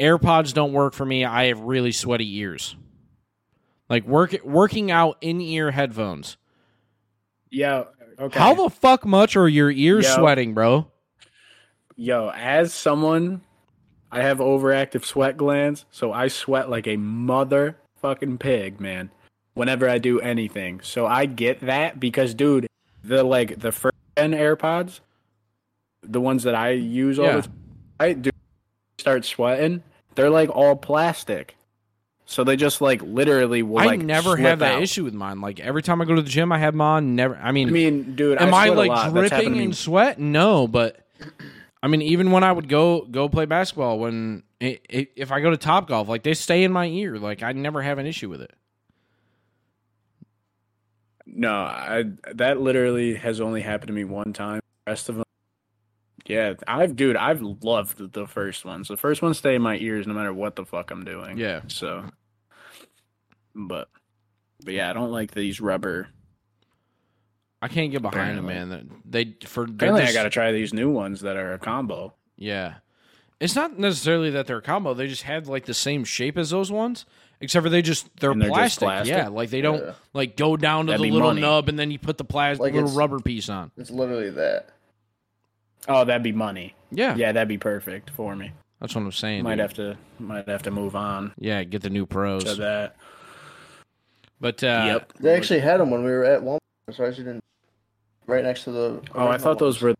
AirPods 0.00 0.52
don't 0.54 0.72
work 0.72 0.92
for 0.94 1.04
me. 1.04 1.24
I 1.24 1.44
have 1.46 1.60
really 1.60 1.92
sweaty 1.92 2.38
ears." 2.38 2.74
Like 3.88 4.06
work 4.06 4.34
working 4.44 4.90
out 4.90 5.18
in-ear 5.20 5.70
headphones. 5.70 6.36
Yeah. 7.50 7.84
Okay. 8.18 8.38
How 8.38 8.54
the 8.54 8.70
fuck 8.70 9.04
much 9.04 9.36
are 9.36 9.48
your 9.48 9.70
ears 9.70 10.06
Yo. 10.06 10.14
sweating, 10.16 10.54
bro? 10.54 10.90
Yo, 11.96 12.30
as 12.34 12.72
someone, 12.74 13.40
I 14.10 14.22
have 14.22 14.38
overactive 14.38 15.04
sweat 15.04 15.36
glands, 15.36 15.84
so 15.90 16.12
I 16.12 16.28
sweat 16.28 16.68
like 16.68 16.86
a 16.86 16.96
motherfucking 16.96 18.38
pig, 18.40 18.80
man. 18.80 19.10
Whenever 19.54 19.88
I 19.88 19.98
do 19.98 20.20
anything, 20.20 20.80
so 20.82 21.06
I 21.06 21.26
get 21.26 21.60
that 21.60 22.00
because, 22.00 22.34
dude, 22.34 22.66
the 23.04 23.22
like 23.22 23.60
the 23.60 23.70
first 23.70 23.94
gen 24.18 24.32
AirPods, 24.32 24.98
the 26.02 26.20
ones 26.20 26.42
that 26.42 26.56
I 26.56 26.70
use 26.70 27.20
all 27.20 27.26
Yeah. 27.26 27.36
the 27.36 27.42
time, 27.42 27.52
I 28.00 28.12
do 28.14 28.30
start 28.98 29.24
sweating. 29.24 29.84
They're 30.16 30.30
like 30.30 30.50
all 30.50 30.74
plastic, 30.74 31.54
so 32.26 32.42
they 32.42 32.56
just 32.56 32.80
like 32.80 33.00
literally 33.02 33.62
will. 33.62 33.78
I 33.78 33.84
like, 33.86 34.00
never 34.00 34.36
have 34.36 34.58
that 34.58 34.74
out. 34.76 34.82
issue 34.82 35.04
with 35.04 35.14
mine. 35.14 35.40
Like 35.40 35.60
every 35.60 35.82
time 35.82 36.02
I 36.02 36.04
go 36.04 36.16
to 36.16 36.22
the 36.22 36.28
gym, 36.28 36.50
I 36.50 36.58
have 36.58 36.74
mine. 36.74 37.14
Never. 37.14 37.36
I 37.36 37.52
mean, 37.52 37.68
I 37.68 37.70
mean, 37.70 38.16
dude, 38.16 38.40
Am 38.42 38.52
I, 38.52 38.66
I, 38.66 38.68
like. 38.70 39.12
Dripping 39.12 39.54
in 39.54 39.72
sweat? 39.72 40.18
No, 40.18 40.66
but 40.66 41.03
I 41.84 41.86
mean, 41.86 42.00
even 42.00 42.30
when 42.30 42.42
I 42.42 42.50
would 42.50 42.66
go 42.66 43.02
go 43.02 43.28
play 43.28 43.44
basketball, 43.44 43.98
when 43.98 44.42
i 44.62 44.80
i 44.90 45.06
if 45.16 45.30
I 45.30 45.40
go 45.40 45.50
to 45.50 45.58
Top 45.58 45.86
Golf, 45.86 46.08
like 46.08 46.22
they 46.22 46.32
stay 46.32 46.64
in 46.64 46.72
my 46.72 46.86
ear. 46.86 47.18
Like 47.18 47.42
I 47.42 47.52
never 47.52 47.82
have 47.82 47.98
an 47.98 48.06
issue 48.06 48.30
with 48.30 48.40
it. 48.40 48.54
No, 51.26 51.52
I 51.52 52.04
that 52.32 52.58
literally 52.58 53.16
has 53.16 53.38
only 53.38 53.60
happened 53.60 53.88
to 53.88 53.92
me 53.92 54.04
one 54.04 54.32
time. 54.32 54.62
The 54.86 54.92
rest 54.92 55.10
of 55.10 55.16
them, 55.16 55.24
yeah, 56.24 56.54
I've 56.66 56.96
dude, 56.96 57.16
I've 57.16 57.42
loved 57.42 58.14
the 58.14 58.26
first 58.26 58.64
ones. 58.64 58.88
The 58.88 58.96
first 58.96 59.20
ones 59.20 59.36
stay 59.36 59.54
in 59.54 59.60
my 59.60 59.76
ears 59.76 60.06
no 60.06 60.14
matter 60.14 60.32
what 60.32 60.56
the 60.56 60.64
fuck 60.64 60.90
I'm 60.90 61.04
doing. 61.04 61.36
Yeah. 61.36 61.60
So, 61.68 62.06
but, 63.54 63.90
but 64.64 64.72
yeah, 64.72 64.88
I 64.88 64.94
don't 64.94 65.12
like 65.12 65.32
these 65.32 65.60
rubber. 65.60 66.08
I 67.64 67.68
can't 67.68 67.90
get 67.90 68.02
behind 68.02 68.36
them, 68.36 68.46
man. 68.46 68.90
They 69.08 69.34
for 69.46 69.64
they're 69.66 69.74
Apparently, 69.88 70.02
I 70.02 70.12
got 70.12 70.24
to 70.24 70.30
try 70.30 70.52
these 70.52 70.74
new 70.74 70.90
ones 70.90 71.22
that 71.22 71.36
are 71.36 71.54
a 71.54 71.58
combo. 71.58 72.12
yeah. 72.36 72.74
It's 73.40 73.56
not 73.56 73.78
necessarily 73.78 74.30
that 74.30 74.46
they're 74.46 74.58
a 74.58 74.62
combo. 74.62 74.94
They 74.94 75.06
just 75.08 75.22
have 75.24 75.48
like 75.48 75.64
the 75.66 75.74
same 75.74 76.04
shape 76.04 76.38
as 76.38 76.50
those 76.50 76.70
ones, 76.70 77.04
except 77.40 77.64
for 77.64 77.68
they 77.68 77.82
just 77.82 78.08
they're, 78.20 78.32
they're 78.32 78.48
just 78.48 78.78
plastic. 78.78 78.86
plastic? 78.86 79.16
Yeah, 79.16 79.28
like 79.28 79.50
they 79.50 79.60
don't 79.60 79.82
Yeah. 79.84 79.92
like 80.14 80.36
go 80.36 80.56
down 80.56 80.86
to 80.86 80.92
That'd 80.92 81.04
the 81.04 81.10
little 81.10 81.28
money. 81.30 81.40
nub 81.40 81.68
and 81.68 81.78
then 81.78 81.90
you 81.90 81.98
put 81.98 82.16
the 82.16 82.24
plastic 82.24 82.60
Like 82.62 82.74
little 82.74 82.90
rubber 82.90 83.18
piece 83.20 83.48
on. 83.48 83.70
It's 83.76 83.90
literally 83.90 84.30
that. 84.30 84.70
Oh, 85.88 86.04
that'd 86.04 86.22
be 86.22 86.32
money. 86.32 86.74
Yeah, 86.90 87.16
Yeah, 87.16 87.32
that'd 87.32 87.48
be 87.48 87.58
perfect 87.58 88.10
for 88.10 88.36
me. 88.36 88.52
that's 88.80 88.94
what 88.94 89.02
I'm 89.02 89.12
saying. 89.12 89.42
Might 89.42 89.56
dude. 89.56 89.60
have 89.60 89.74
to, 89.74 89.96
might 90.20 90.48
have 90.48 90.62
to 90.62 90.70
move 90.70 90.94
on 90.96 91.32
yeah, 91.36 91.64
get 91.64 91.82
the 91.82 91.90
new 91.90 92.06
pros. 92.06 92.44
to 92.44 92.54
that. 92.54 92.96
But 94.40 94.62
uh, 94.62 94.82
yep. 94.86 95.12
They 95.20 95.34
actually 95.34 95.60
had 95.60 95.80
them 95.80 95.90
when 95.90 96.04
we 96.04 96.10
were 96.12 96.24
at 96.24 96.40
Walmart, 96.42 96.58
so 96.92 97.04
I 97.04 97.08
actually 97.08 97.24
didn't. 97.24 97.44
Right 98.26 98.42
next 98.44 98.64
to 98.64 98.70
the. 98.72 99.02
Oh, 99.14 99.28
I 99.28 99.38
thought 99.38 99.58
those 99.58 99.80
were. 99.82 99.94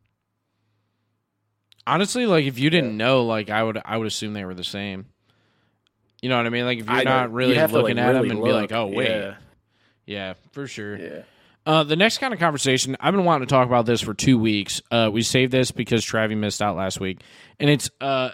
Honestly, 1.86 2.24
like 2.26 2.46
if 2.46 2.58
you 2.58 2.70
didn't 2.70 2.96
know, 2.96 3.24
like 3.24 3.50
I 3.50 3.62
would, 3.62 3.80
I 3.84 3.96
would 3.98 4.06
assume 4.06 4.32
they 4.32 4.44
were 4.44 4.54
the 4.54 4.64
same. 4.64 5.06
You 6.22 6.30
know 6.30 6.38
what 6.38 6.46
I 6.46 6.48
mean? 6.48 6.64
Like 6.64 6.78
if 6.78 6.86
you're 6.86 6.94
I 6.96 7.02
not 7.02 7.24
don't- 7.24 7.32
really 7.32 7.52
you'd 7.52 7.58
have 7.58 7.70
to, 7.72 7.76
looking 7.76 7.96
like, 7.96 8.06
at 8.06 8.14
really 8.14 8.28
them 8.28 8.36
and 8.38 8.44
be 8.46 8.52
like, 8.52 8.72
"Oh 8.72 8.86
wait, 8.86 9.10
Yeah. 9.10 9.34
yeah, 10.06 10.34
for 10.52 10.66
sure." 10.66 10.96
Yeah. 10.96 11.22
Uh, 11.66 11.82
the 11.82 11.96
next 11.96 12.18
kind 12.18 12.32
of 12.34 12.40
conversation, 12.40 12.96
I've 13.00 13.14
been 13.14 13.24
wanting 13.24 13.46
to 13.46 13.50
talk 13.52 13.66
about 13.66 13.84
this 13.86 14.00
for 14.00 14.12
two 14.14 14.38
weeks. 14.38 14.80
Uh, 14.90 15.10
we 15.12 15.22
saved 15.22 15.52
this 15.52 15.70
because 15.70 16.04
Travi 16.04 16.36
missed 16.36 16.60
out 16.62 16.76
last 16.76 17.00
week, 17.00 17.20
and 17.60 17.68
it's 17.68 17.90
uh, 18.00 18.30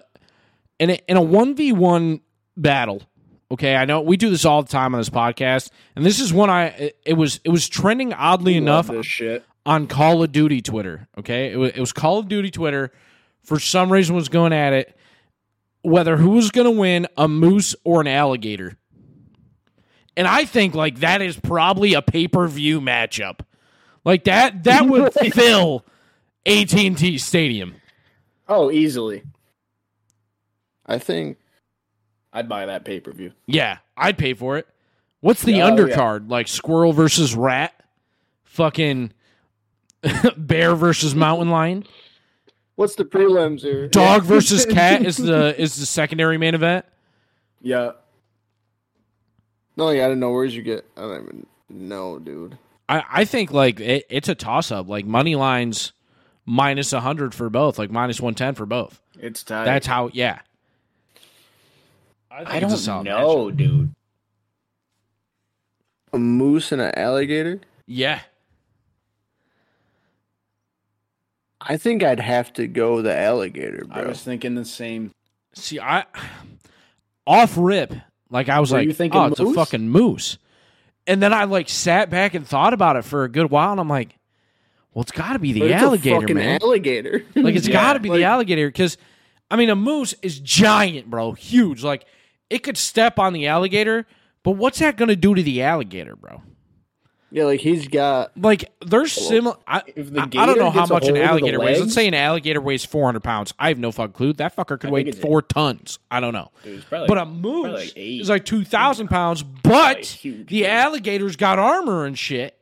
in 0.79 0.91
a, 0.91 0.99
in 1.09 1.17
a 1.17 1.23
one 1.23 1.55
v 1.57 1.73
one 1.73 2.21
battle. 2.57 3.03
Okay, 3.53 3.75
I 3.75 3.85
know 3.85 4.01
we 4.03 4.17
do 4.17 4.31
this 4.31 4.45
all 4.45 4.63
the 4.63 4.69
time 4.69 4.95
on 4.95 5.01
this 5.01 5.11
podcast, 5.11 5.71
and 5.97 6.07
this 6.07 6.21
is 6.21 6.33
one 6.33 6.51
I 6.51 6.67
it, 6.67 6.99
it 7.05 7.15
was 7.15 7.41
it 7.45 7.51
was 7.51 7.69
trending 7.69 8.13
oddly 8.13 8.57
enough 8.57 8.89
Love 8.89 8.99
this 8.99 9.07
shit. 9.07 9.45
On 9.67 9.87
Call 9.87 10.23
of 10.23 10.33
Duty 10.33 10.61
Twitter. 10.63 11.09
Okay, 11.19 11.53
it 11.53 11.57
was, 11.57 11.73
it 11.73 11.81
was 11.81 11.93
Call 11.93 12.19
of 12.19 12.29
Duty 12.29 12.51
Twitter. 12.51 12.93
For 13.43 13.59
some 13.59 13.91
reason, 13.93 14.15
was 14.15 14.29
going 14.29 14.53
at 14.53 14.73
it 14.73 14.97
whether 15.83 16.19
who 16.19 16.31
was 16.33 16.51
going 16.51 16.67
to 16.67 16.79
win, 16.79 17.07
a 17.17 17.27
moose 17.27 17.75
or 17.85 18.03
an 18.03 18.07
alligator. 18.07 18.77
And 20.15 20.29
I 20.29 20.45
think 20.45 20.75
like 20.75 20.99
that 21.01 21.23
is 21.23 21.39
probably 21.41 21.95
a 21.95 22.03
pay 22.03 22.29
per 22.29 22.47
view 22.49 22.81
matchup. 22.83 23.41
Like 24.05 24.25
that 24.25 24.65
that 24.65 24.87
would 24.87 25.13
fill 25.33 25.87
AT 26.45 26.75
and 26.75 26.99
T 26.99 27.17
Stadium. 27.17 27.77
Oh, 28.47 28.71
easily. 28.71 29.23
I 30.85 30.99
think 30.99 31.39
I'd 32.33 32.49
buy 32.49 32.67
that 32.67 32.85
pay 32.85 33.01
per 33.01 33.13
view. 33.13 33.33
Yeah, 33.47 33.79
I'd 33.97 34.19
pay 34.19 34.35
for 34.35 34.59
it. 34.59 34.67
What's 35.21 35.43
the 35.43 35.63
Oh, 35.63 35.69
yeah. 35.69 35.71
undercard? 35.71 36.29
Like 36.31 36.49
squirrel 36.49 36.93
versus 36.93 37.35
rat? 37.35 37.73
Fucking 38.45 39.13
bear 40.37 40.75
versus 40.75 41.15
mountain 41.15 41.51
lion? 41.51 41.85
what's 42.81 42.95
the 42.95 43.05
prelims 43.05 43.61
here? 43.61 43.89
Dog 43.89 44.25
versus 44.25 44.65
cat 44.71 45.05
is 45.05 45.19
the 45.19 45.55
is 45.61 45.77
the 45.77 45.87
secondary 45.87 46.39
main 46.39 46.55
event. 46.55 46.87
Yeah. 47.61 47.93
No, 49.77 49.91
yeah, 49.91 50.07
I 50.07 50.09
don't 50.09 50.19
know. 50.19 50.33
Where'd 50.33 50.53
you 50.53 50.63
get? 50.63 50.85
I 50.97 51.03
don't 51.03 51.23
even 51.23 51.47
know, 51.69 52.19
dude. 52.19 52.59
I, 52.89 53.05
I 53.11 53.25
think 53.25 53.53
like 53.53 53.79
it, 53.81 54.07
it's 54.09 54.29
a 54.29 54.35
toss 54.35 54.73
up. 54.73 54.89
Like 54.89 55.05
money 55.05 55.37
lines 55.37 55.93
minus 56.47 56.91
hundred 56.91 57.35
for 57.35 57.51
both, 57.51 57.79
like 57.79 57.91
minus 57.91 58.21
one 58.21 58.35
ten 58.35 58.55
for 58.55 58.67
both. 58.67 59.01
It's 59.19 59.45
tight. 59.45 59.67
That's 59.67 59.87
how. 59.87 60.11
Yeah. 60.13 60.41
think 62.39 62.49
I 62.49 62.61
don't 62.61 62.71
solid 62.71 63.05
know, 63.05 63.51
dude. 63.51 63.95
A 66.13 66.19
moose 66.19 66.73
and 66.73 66.81
an 66.81 66.93
alligator. 66.97 67.61
Yeah. 67.87 68.21
I 71.61 71.77
think 71.77 72.03
I'd 72.03 72.21
have 72.21 72.53
to 72.55 72.67
go 72.67 73.03
the 73.03 73.17
alligator, 73.17 73.85
I 73.91 74.05
was 74.07 74.23
thinking 74.23 74.55
the 74.55 74.65
same. 74.65 75.11
See, 75.55 75.79
I 75.79 76.05
off 77.27 77.55
rip, 77.57 77.93
like 78.31 78.49
I 78.49 78.61
was 78.61 78.73
Were 78.73 78.79
like, 78.79 78.87
you 78.89 78.95
thinking 78.95 79.21
oh, 79.21 79.27
it's 79.27 79.41
a 79.41 79.53
fucking 79.53 79.89
moose. 79.89 80.39
And 81.07 81.23
then 81.23 81.33
I 81.33 81.45
like 81.45 81.69
sat 81.69 82.09
back 82.11 82.35
and 82.35 82.47
thought 82.47 82.73
about 82.73 82.97
it 82.97 83.05
for 83.05 83.25
a 83.25 83.29
good 83.29 83.51
while, 83.51 83.73
and 83.73 83.81
I'm 83.81 83.89
like, 83.89 84.17
well, 84.95 85.03
it's 85.03 85.13
got 85.13 85.35
to 85.35 85.39
be 85.39 85.53
the 85.53 85.61
But 85.61 85.71
it's 85.71 85.83
a 85.83 85.85
alligator, 85.87 86.21
fucking 86.21 86.37
man. 86.37 86.59
alligator. 86.63 87.25
like 87.35 87.55
it's 87.57 87.67
Yeah, 87.69 87.73
got 87.75 87.93
to 87.95 88.01
be 88.01 88.09
like- 88.09 88.19
the 88.19 88.25
alligator 88.25 88.69
because, 88.69 88.97
I 89.51 89.57
mean, 89.57 89.71
a 89.71 89.77
moose 89.77 90.15
is 90.23 90.39
giant, 90.41 91.11
bro, 91.11 91.33
huge. 91.33 91.83
Like 91.85 92.07
it 92.49 92.61
could 92.61 92.77
step 92.77 93.19
on 93.19 93.33
the 93.33 93.47
alligator, 93.49 94.07
but 94.43 94.53
what's 94.53 94.79
that 94.79 94.97
gonna 94.97 95.17
do 95.17 95.35
to 95.35 95.43
the 95.43 95.63
alligator, 95.63 96.17
bro? 96.17 96.43
Yeah, 97.31 97.45
like 97.45 97.61
he's 97.61 97.89
got. 97.89 98.37
Like 98.37 98.73
they're 98.85 99.07
similar. 99.07 99.57
I, 99.67 99.83
the 99.97 100.21
I, 100.21 100.43
I 100.43 100.47
don't 100.47 100.59
know 100.59 100.71
how 100.71 100.87
much 100.87 101.05
an 101.05 101.15
hold 101.15 101.19
of 101.19 101.23
alligator 101.31 101.61
weighs. 101.61 101.81
Let's 101.81 101.95
say 101.95 102.09
an 102.09 102.15
alligator 102.15 102.61
weighs 102.61 102.85
400 102.85 103.21
pounds. 103.23 103.55
I 103.59 103.69
have 103.69 103.79
no 103.79 103.93
fucking 103.93 104.13
clue. 104.15 104.33
That 104.35 104.57
fucker 104.57 104.79
could 104.81 104.91
I 104.91 104.93
weigh 104.93 105.05
think 105.05 105.17
it's- 105.17 105.23
four 105.23 105.43
tons. 105.43 105.99
I 106.11 106.21
don't 106.21 106.33
know. 106.35 106.51
Dude, 106.65 106.77
it's 106.77 106.85
probably 106.85 107.09
but 107.09 107.19
a 107.19 107.25
moose 107.27 107.73
like 107.73 107.93
is 107.97 108.29
like 108.29 108.45
2,000 108.45 109.09
pounds, 109.09 109.43
but 109.43 110.19
the 110.23 110.45
dude. 110.45 110.63
alligator's 110.67 111.37
got 111.37 111.59
armor 111.59 112.05
and 112.05 112.19
shit. 112.19 112.57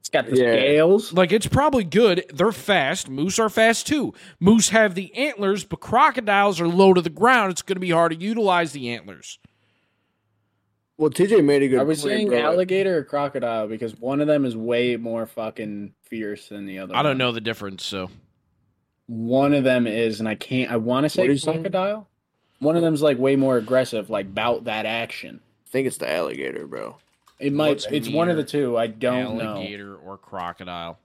It's 0.00 0.08
got 0.08 0.26
the 0.26 0.36
Yeah. 0.36 0.52
scales. 0.54 1.12
Like 1.12 1.30
it's 1.30 1.46
probably 1.46 1.84
good. 1.84 2.24
They're 2.34 2.50
fast. 2.50 3.08
Moose 3.08 3.38
are 3.38 3.48
fast 3.48 3.86
too. 3.86 4.12
Moose 4.40 4.70
have 4.70 4.96
the 4.96 5.14
antlers, 5.14 5.62
but 5.64 5.76
crocodiles 5.78 6.60
are 6.60 6.66
low 6.66 6.92
to 6.92 7.00
the 7.00 7.08
ground. 7.08 7.52
It's 7.52 7.62
going 7.62 7.76
to 7.76 7.80
be 7.80 7.90
hard 7.90 8.10
to 8.10 8.18
utilize 8.18 8.72
the 8.72 8.90
antlers. 8.90 9.38
Well, 11.02 11.10
TJ 11.10 11.44
made 11.44 11.64
a 11.64 11.68
good. 11.68 11.80
Are 11.80 11.84
we 11.84 11.94
point, 11.94 11.98
saying 11.98 12.28
bro. 12.28 12.38
alligator 12.38 12.98
or 12.98 13.02
crocodile? 13.02 13.66
Because 13.66 13.98
one 13.98 14.20
of 14.20 14.28
them 14.28 14.44
is 14.44 14.56
way 14.56 14.96
more 14.96 15.26
fucking 15.26 15.94
fierce 16.04 16.48
than 16.48 16.64
the 16.64 16.78
other. 16.78 16.94
I 16.94 17.02
don't 17.02 17.10
one. 17.10 17.18
know 17.18 17.32
the 17.32 17.40
difference, 17.40 17.82
so 17.84 18.08
One 19.06 19.52
of 19.52 19.64
them 19.64 19.88
is, 19.88 20.20
and 20.20 20.28
I 20.28 20.36
can't. 20.36 20.70
I 20.70 20.76
want 20.76 21.02
to 21.02 21.10
say 21.10 21.26
you 21.26 21.36
saying? 21.36 21.56
crocodile. 21.64 22.06
One 22.60 22.76
of 22.76 22.82
them's 22.82 23.02
like 23.02 23.18
way 23.18 23.34
more 23.34 23.56
aggressive, 23.56 24.10
like 24.10 24.32
bout 24.32 24.62
that 24.66 24.86
action. 24.86 25.40
I 25.66 25.70
think 25.70 25.88
it's 25.88 25.96
the 25.96 26.08
alligator, 26.08 26.68
bro. 26.68 26.98
It 27.40 27.52
might. 27.52 27.70
What's 27.70 27.86
it's 27.86 28.08
one 28.08 28.28
of 28.28 28.36
the 28.36 28.44
two. 28.44 28.78
I 28.78 28.86
don't 28.86 29.38
know. 29.38 29.56
alligator 29.56 29.96
or 29.96 30.18
crocodile. 30.18 31.00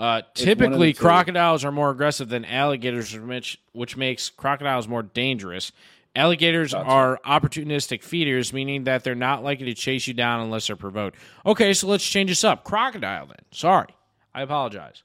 Uh, 0.00 0.22
It's 0.32 0.40
one 0.40 0.46
typically, 0.48 0.92
two. 0.92 0.98
crocodiles 0.98 1.64
are 1.64 1.70
more 1.70 1.90
aggressive 1.90 2.28
than 2.28 2.44
alligators, 2.44 3.16
which 3.16 3.60
which 3.72 3.96
makes 3.96 4.30
crocodiles 4.30 4.88
more 4.88 5.04
dangerous. 5.04 5.70
Alligators 6.16 6.72
Gotcha. 6.72 6.88
are 6.88 7.20
opportunistic 7.26 8.02
feeders, 8.02 8.52
meaning 8.52 8.84
that 8.84 9.04
they're 9.04 9.14
not 9.14 9.44
likely 9.44 9.66
to 9.66 9.74
chase 9.74 10.06
you 10.06 10.14
down 10.14 10.40
unless 10.40 10.66
they're 10.66 10.74
provoked. 10.76 11.16
Okay, 11.44 11.74
so 11.74 11.86
let's 11.86 12.04
change 12.04 12.30
this 12.30 12.42
up. 12.42 12.64
Crocodile, 12.64 13.26
then. 13.26 13.36
Sorry, 13.52 13.88
I 14.34 14.42
apologize. 14.42 15.02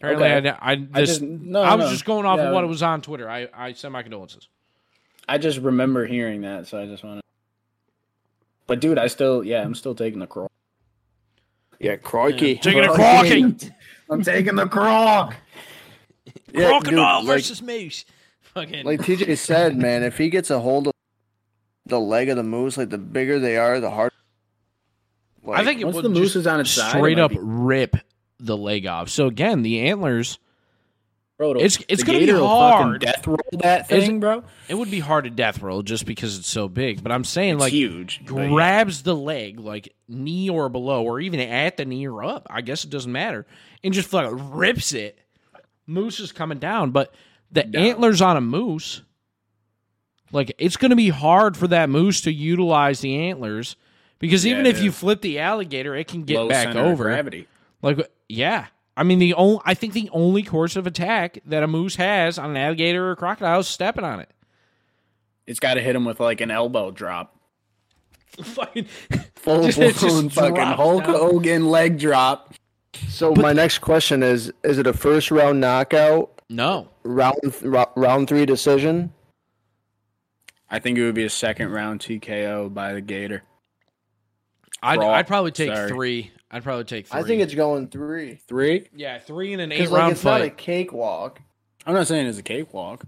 Apparently, 0.00 0.26
Okay. 0.26 0.48
I, 0.60 0.72
I, 0.72 0.72
I 0.72 1.00
this- 1.00 1.10
just 1.10 1.22
no. 1.22 1.62
I 1.62 1.76
was 1.76 1.86
no. 1.86 1.90
just 1.92 2.04
going 2.04 2.26
off 2.26 2.38
Yeah, 2.38 2.48
of 2.48 2.54
what 2.54 2.66
was 2.68 2.82
on 2.82 3.00
Twitter. 3.02 3.30
I, 3.30 3.48
I 3.54 3.72
send 3.72 3.92
my 3.92 4.02
condolences. 4.02 4.48
I 5.28 5.38
just 5.38 5.58
remember 5.58 6.04
hearing 6.06 6.42
that, 6.42 6.66
so 6.66 6.78
I 6.78 6.86
just 6.86 7.02
want 7.04 7.18
to. 7.20 7.22
But 8.66 8.80
dude, 8.80 8.98
I 8.98 9.06
still, 9.06 9.44
yeah, 9.44 9.62
I'm 9.62 9.74
still 9.74 9.94
taking 9.94 10.18
the 10.18 10.26
croc. 10.26 10.50
Yeah, 11.78 11.96
crikey. 11.96 12.56
Taking 12.56 12.84
a 12.84 12.92
crocky. 12.92 13.56
I'm 14.10 14.22
taking 14.22 14.56
the 14.56 14.66
croc. 14.66 15.34
Yeah, 16.52 16.68
Crocodile 16.68 17.20
dude, 17.20 17.28
like- 17.28 17.36
versus 17.38 17.62
moose. 17.62 18.04
Fucking 18.54 18.84
Like 18.84 19.00
TJ 19.00 19.36
said, 19.38 19.76
man, 19.78 20.02
if 20.02 20.16
he 20.18 20.30
gets 20.30 20.50
a 20.50 20.60
hold 20.60 20.86
of 20.88 20.92
the 21.86 22.00
leg 22.00 22.28
of 22.28 22.36
the 22.36 22.42
moose, 22.42 22.76
like 22.78 22.90
the 22.90 22.98
bigger 22.98 23.38
they 23.38 23.56
are, 23.56 23.80
the 23.80 23.90
harder. 23.90 24.14
Like, 25.42 25.60
I 25.60 25.64
think 25.64 25.80
it 25.80 25.84
Once 25.84 25.96
would 25.96 26.04
the 26.04 26.08
moose 26.08 26.36
is 26.36 26.46
on 26.46 26.60
its 26.60 26.70
side, 26.70 26.90
straight 26.90 27.18
up 27.18 27.30
be- 27.32 27.38
rip 27.40 27.96
the 28.40 28.56
leg 28.56 28.86
off. 28.86 29.10
So 29.10 29.26
again, 29.26 29.62
the 29.62 29.80
antlers. 29.80 30.38
Bro, 31.36 31.56
It's- 31.56 31.76
the 31.78 31.84
it's 31.88 32.04
gonna 32.04 32.20
be 32.20 32.26
gator 32.26 32.38
will 32.38 32.48
fucking 32.48 32.86
hard. 32.86 33.00
Death 33.00 33.26
roll 33.26 33.38
that 33.58 33.90
Is 33.92 34.04
thing, 34.04 34.20
bro. 34.20 34.44
It 34.68 34.74
would 34.76 34.90
be 34.90 35.00
hard 35.00 35.24
to 35.24 35.30
death 35.30 35.60
roll 35.60 35.82
just 35.82 36.06
because 36.06 36.38
it's 36.38 36.48
so 36.48 36.68
big. 36.68 37.02
But 37.02 37.10
I'm 37.10 37.24
saying 37.24 37.54
It's 37.54 37.60
like 37.60 37.72
huge. 37.72 38.20
but 38.24 38.36
yeah. 38.36 38.48
grabs 38.50 39.02
the 39.02 39.16
leg 39.16 39.58
like 39.58 39.92
knee 40.08 40.48
or 40.48 40.68
below, 40.68 41.02
or 41.02 41.18
even 41.20 41.40
at 41.40 41.76
the 41.76 41.84
knee 41.84 42.06
or 42.06 42.22
up. 42.22 42.46
I 42.48 42.60
guess 42.60 42.84
it 42.84 42.90
doesn't 42.90 43.10
matter, 43.10 43.46
and 43.82 43.92
just 43.92 44.12
like 44.12 44.28
rips 44.32 44.92
it. 44.92 45.18
Moose 45.88 46.20
is 46.20 46.30
coming 46.32 46.58
down, 46.58 46.92
but 46.92 47.12
the 47.54 47.62
Down. 47.64 47.82
antlers 47.82 48.20
on 48.20 48.36
a 48.36 48.40
moose, 48.40 49.02
like 50.32 50.54
it's 50.58 50.76
going 50.76 50.90
to 50.90 50.96
be 50.96 51.08
hard 51.08 51.56
for 51.56 51.66
that 51.68 51.88
moose 51.88 52.20
to 52.22 52.32
utilize 52.32 53.00
the 53.00 53.16
antlers 53.28 53.76
because 54.18 54.44
Yeah, 54.44 54.52
even 54.52 54.66
it 54.66 54.76
if 54.76 54.82
you 54.82 54.92
flip 54.92 55.20
the 55.22 55.38
alligator, 55.38 55.94
it 55.94 56.06
can 56.08 56.22
get 56.24 56.36
Low 56.38 56.48
back 56.48 56.64
center 56.68 56.80
of 56.80 56.86
over. 56.86 57.04
gravity. 57.04 57.46
Like, 57.82 58.10
yeah. 58.28 58.66
I 58.96 59.02
mean, 59.02 59.18
the 59.18 59.34
only 59.34 59.60
I 59.64 59.74
think 59.74 59.92
the 59.92 60.08
only 60.12 60.42
course 60.42 60.76
of 60.76 60.86
attack 60.86 61.38
that 61.46 61.62
a 61.62 61.66
moose 61.66 61.96
has 61.96 62.38
on 62.38 62.50
an 62.50 62.56
alligator 62.56 63.10
or 63.10 63.16
crocodile 63.16 63.60
is 63.60 63.66
stepping 63.68 64.04
on 64.04 64.20
it. 64.20 64.30
It's 65.46 65.60
got 65.60 65.74
to 65.74 65.80
hit 65.80 65.94
him 65.96 66.04
with 66.04 66.20
like 66.20 66.40
an 66.40 66.50
elbow 66.50 66.90
drop. 66.90 67.36
Fucking 68.42 68.84
full 69.36 69.64
Just- 69.70 70.00
blown 70.00 70.28
Fucking 70.28 70.56
Hulk 70.56 71.04
down. 71.04 71.14
Hogan 71.14 71.68
leg 71.70 71.98
drop. 71.98 72.54
So 73.08 73.34
my 73.34 73.52
next 73.52 73.78
question 73.78 74.22
is: 74.22 74.52
Is 74.62 74.78
it 74.78 74.86
a 74.86 74.92
first 74.92 75.30
round 75.32 75.60
knockout, 75.60 76.33
no. 76.54 76.88
round 77.02 77.36
ro- 77.62 77.90
round 77.96 78.28
three 78.28 78.46
decision? 78.46 79.12
I 80.70 80.78
think 80.78 80.98
it 80.98 81.04
would 81.04 81.14
be 81.14 81.24
a 81.24 81.30
second 81.30 81.70
round 81.70 82.00
TKO 82.00 82.72
by 82.72 82.92
the 82.94 83.00
Gator. 83.00 83.42
I'd, 84.82 84.98
Raw. 84.98 85.12
I'd 85.12 85.26
probably 85.26 85.52
take 85.52 85.74
Sorry. 85.74 85.88
three. 85.88 86.30
I'd 86.50 86.62
probably 86.62 86.84
take 86.84 87.06
three. 87.06 87.20
I 87.20 87.22
think 87.24 87.42
it's 87.42 87.54
going 87.54 87.88
three 87.88 88.40
Three? 88.48 88.88
yeah, 88.94 89.18
three 89.18 89.52
in 89.52 89.60
an 89.60 89.72
eight 89.72 89.78
because 89.78 89.90
like 89.92 90.00
round 90.00 90.12
it's 90.12 90.24
not 90.24 90.42
a 90.42 90.50
cakewalk. 90.50 91.40
I'm 91.86 91.94
not 91.94 92.06
saying 92.06 92.26
it's 92.26 92.38
a 92.38 92.42
cakewalk. 92.42 93.04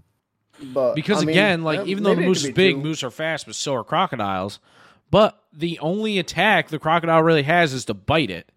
But 0.61 0.95
Because 0.95 1.21
I 1.21 1.25
mean, 1.25 1.29
again, 1.29 1.63
like 1.63 1.85
even 1.87 2.03
though 2.03 2.15
the 2.15 2.21
moose 2.21 2.43
is 2.43 2.51
big, 2.51 2.75
two. 2.75 2.81
moose 2.81 3.03
are 3.03 3.11
fast, 3.11 3.45
but 3.45 3.53
so 3.55 3.75
are 3.75 3.83
crocodiles. 3.83 4.59
But 5.11 5.39
the 5.53 5.77
only 5.79 6.17
attack 6.19 6.69
the 6.69 6.79
crocodile 6.79 7.21
really 7.23 7.43
has 7.43 7.73
is 7.73 7.85
to 7.85 7.93
bite 7.93 8.31
it, 8.31 8.51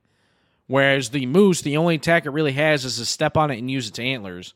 whereas 0.66 1.10
the 1.10 1.26
moose, 1.26 1.60
the 1.60 1.76
only 1.76 1.96
attack 1.96 2.24
it 2.26 2.30
really 2.30 2.52
has 2.52 2.84
is 2.84 2.96
to 2.96 3.04
step 3.04 3.36
on 3.36 3.50
it 3.50 3.58
and 3.58 3.70
use 3.70 3.86
its 3.88 3.98
antlers. 3.98 4.54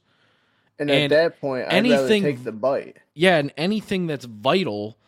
And, 0.78 0.90
and 0.90 1.12
at 1.12 1.16
that 1.16 1.40
point, 1.40 1.66
I'd 1.68 1.74
anything- 1.74 2.22
rather 2.24 2.36
take 2.36 2.44
the 2.44 2.52
bite. 2.52 2.96
Yeah, 3.14 3.36
and 3.36 3.52
anything 3.56 4.06
that's 4.06 4.24
vital 4.24 4.98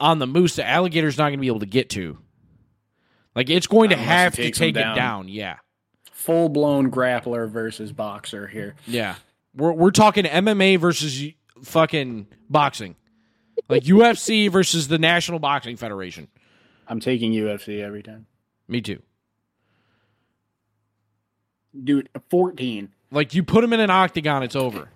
on 0.00 0.18
the 0.18 0.26
moose, 0.26 0.56
the 0.56 0.66
alligator's 0.66 1.18
not 1.18 1.24
going 1.24 1.34
to 1.38 1.40
be 1.40 1.46
able 1.48 1.60
to 1.60 1.66
get 1.66 1.90
to. 1.90 2.18
Like 3.34 3.50
it's 3.50 3.66
going 3.66 3.90
to 3.90 3.96
Unless 3.96 4.08
have 4.08 4.34
to 4.36 4.42
takes 4.42 4.58
him 4.58 4.66
take 4.68 4.76
it 4.76 4.80
down. 4.80 4.96
down. 4.96 5.28
Yeah, 5.28 5.56
Full 6.12 6.48
blown 6.48 6.90
grappler 6.90 7.50
versus 7.50 7.92
boxer 7.92 8.46
here. 8.46 8.74
yeah. 8.86 9.16
We're 9.56 9.72
we're 9.72 9.90
talking 9.92 10.24
MMA 10.24 10.78
versus 10.80 11.32
fucking 11.62 12.26
boxing, 12.50 12.96
like 13.68 13.84
UFC 13.84 14.48
versus 14.52 14.88
the 14.88 14.98
National 14.98 15.38
Boxing 15.38 15.76
Federation. 15.76 16.28
I'm 16.88 16.98
taking 17.00 17.32
UFC 17.32 17.80
every 17.80 18.02
time. 18.02 18.26
Me 18.68 18.80
too. 18.80 19.00
Dude, 21.82 22.08
14 22.30 22.90
Like 23.10 23.34
you 23.34 23.42
put 23.42 23.64
him 23.64 23.72
in 23.72 23.80
an 23.80 23.90
octagon, 23.90 24.42
it's 24.42 24.56
over. 24.56 24.88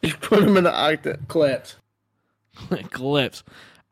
You 0.02 0.14
put 0.14 0.42
him 0.42 0.56
in 0.56 0.64
the 0.64 0.70
octa. 0.70 1.26
clips. 1.28 1.76
Clips. 2.90 3.42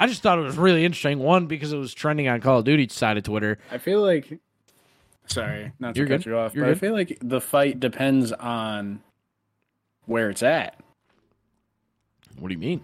I 0.00 0.06
just 0.06 0.22
thought 0.22 0.38
it 0.38 0.42
was 0.42 0.56
really 0.56 0.84
interesting. 0.84 1.18
One 1.18 1.46
because 1.46 1.72
it 1.72 1.78
was 1.78 1.92
trending 1.94 2.28
on 2.28 2.40
Call 2.40 2.58
of 2.60 2.64
Duty 2.64 2.88
side 2.88 3.16
of 3.16 3.24
Twitter. 3.24 3.58
I 3.70 3.78
feel 3.78 4.00
like. 4.02 4.38
Sorry, 5.26 5.72
not 5.78 5.94
to 5.94 6.00
You're 6.00 6.08
cut 6.08 6.18
good. 6.20 6.26
you 6.26 6.36
off, 6.38 6.54
You're 6.54 6.64
but 6.66 6.70
I 6.70 6.74
feel 6.74 6.92
like 6.94 7.18
the 7.20 7.40
fight 7.40 7.78
depends 7.80 8.32
on 8.32 9.00
where 10.06 10.30
it's 10.30 10.42
at. 10.42 10.80
What 12.38 12.48
do 12.48 12.54
you 12.54 12.58
mean? 12.58 12.80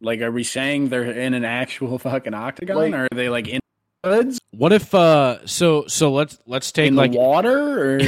Like, 0.00 0.20
are 0.22 0.30
we 0.32 0.44
saying 0.44 0.88
they're 0.88 1.02
in 1.10 1.34
an 1.34 1.44
actual 1.44 1.98
fucking 1.98 2.32
octagon, 2.34 2.76
Like- 2.76 2.94
or 2.94 3.04
are 3.04 3.08
they 3.14 3.28
like 3.28 3.48
in 3.48 3.60
hoods 4.04 4.38
What 4.52 4.72
if 4.72 4.94
uh 4.94 5.46
so 5.46 5.86
so 5.86 6.12
let's 6.12 6.38
let's 6.46 6.70
take 6.72 6.88
in 6.88 6.96
like 6.96 7.12
the 7.12 7.18
water? 7.18 7.96
Or 7.96 8.00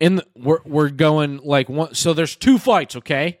in 0.00 0.16
the, 0.16 0.26
we're 0.36 0.58
we're 0.64 0.88
going 0.90 1.38
like 1.44 1.68
one 1.68 1.94
so 1.94 2.12
there's 2.14 2.34
two 2.34 2.58
fights, 2.58 2.96
okay? 2.96 3.38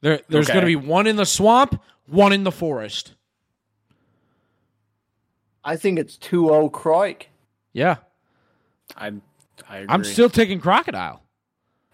There 0.00 0.20
there's 0.28 0.46
Okay. 0.46 0.54
going 0.60 0.62
to 0.74 0.80
be 0.80 0.88
one 0.88 1.06
in 1.06 1.16
the 1.16 1.26
swamp, 1.26 1.80
one 2.06 2.32
in 2.32 2.44
the 2.44 2.52
forest. 2.52 3.14
I 5.64 5.76
think 5.76 5.98
it's 5.98 6.16
2-0 6.16 6.70
Croik. 6.70 7.24
Yeah. 7.72 7.96
I, 8.96 9.12
I 9.68 9.76
agree. 9.78 9.86
I'm 9.88 10.04
still 10.04 10.30
taking 10.30 10.60
crocodile. 10.60 11.22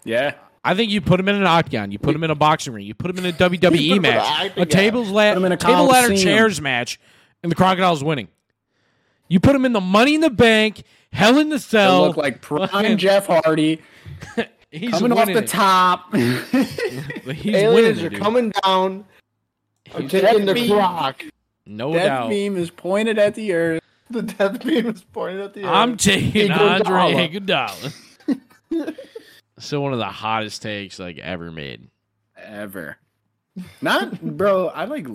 yeah. 0.03 0.35
I 0.67 0.73
think 0.73 0.89
you 0.91 0.99
put 0.99 1.19
him 1.19 1.27
in 1.29 1.35
an 1.35 1.45
octagon, 1.45 1.91
you 1.91 1.99
put 1.99 2.15
him 2.15 2.23
in 2.23 2.31
a 2.31 2.35
boxing 2.35 2.73
ring, 2.73 2.87
you 2.87 2.95
put 2.95 3.11
him 3.11 3.23
in 3.23 3.25
a 3.27 3.31
WWE 3.37 3.61
put 3.61 3.73
him 3.75 3.81
in 3.83 3.95
an 3.97 4.01
match, 4.01 4.23
a 4.23 4.45
octagon. 4.45 4.67
tables 4.67 5.09
la- 5.11 5.29
Put 5.33 5.37
him 5.37 5.45
in 5.45 5.51
a 5.51 5.57
table 5.57 5.85
ladder 5.85 6.07
Coliseum. 6.07 6.17
chairs 6.37 6.59
match, 6.59 6.99
and 7.43 7.51
the 7.51 7.55
crocodile's 7.55 8.03
winning. 8.03 8.29
You 9.27 9.39
put 9.39 9.55
him 9.55 9.65
in 9.65 9.73
the 9.73 9.81
Money 9.81 10.15
in 10.15 10.21
the 10.21 10.31
Bank, 10.31 10.81
Hell 11.13 11.37
in 11.37 11.49
the 11.49 11.57
They 11.57 11.61
Cell. 11.61 12.01
look 12.07 12.17
like 12.17 12.41
prime 12.41 12.67
fucking- 12.69 12.97
Jeff 12.97 13.27
Hardy 13.27 13.79
he's 14.71 14.91
coming 14.91 15.11
off 15.17 15.25
the 15.27 15.37
it. 15.39 15.47
top. 15.47 16.13
He's 16.15 17.55
Aliens 17.55 17.73
winning 17.75 18.03
are 18.03 18.07
it, 18.07 18.09
dude. 18.11 18.19
coming 18.19 18.51
down. 18.63 19.05
I'm 19.93 20.01
He's- 20.07 20.11
taking 20.11 20.45
the 20.45 20.53
Death 20.53 20.63
beam. 20.63 20.71
croc. 20.71 21.23
no 21.65 21.93
that 21.93 22.05
doubt. 22.05 22.29
beam 22.29 22.57
is 22.57 22.69
pointed 22.71 23.17
at 23.17 23.35
the 23.35 23.53
earth. 23.53 23.81
The 24.07 24.21
death 24.21 24.63
beam 24.63 24.85
is 24.87 25.01
pointed 25.01 25.41
at 25.41 25.53
the 25.55 25.63
earth. 25.63 25.69
I'm 25.71 25.93
earth. 25.93 25.97
taking 25.97 26.51
Andre 26.51 26.93
Iguodala. 26.93 27.91
Iguodala. 28.69 28.95
so 29.57 29.81
one 29.81 29.93
of 29.93 29.97
the 29.99 30.05
hottest 30.05 30.61
takes 30.61 30.99
like 30.99 31.17
ever 31.17 31.51
made. 31.51 31.87
ever. 32.37 32.97
Not, 33.81 34.21
bro. 34.21 34.67
I 34.67 34.85
like. 34.85 35.07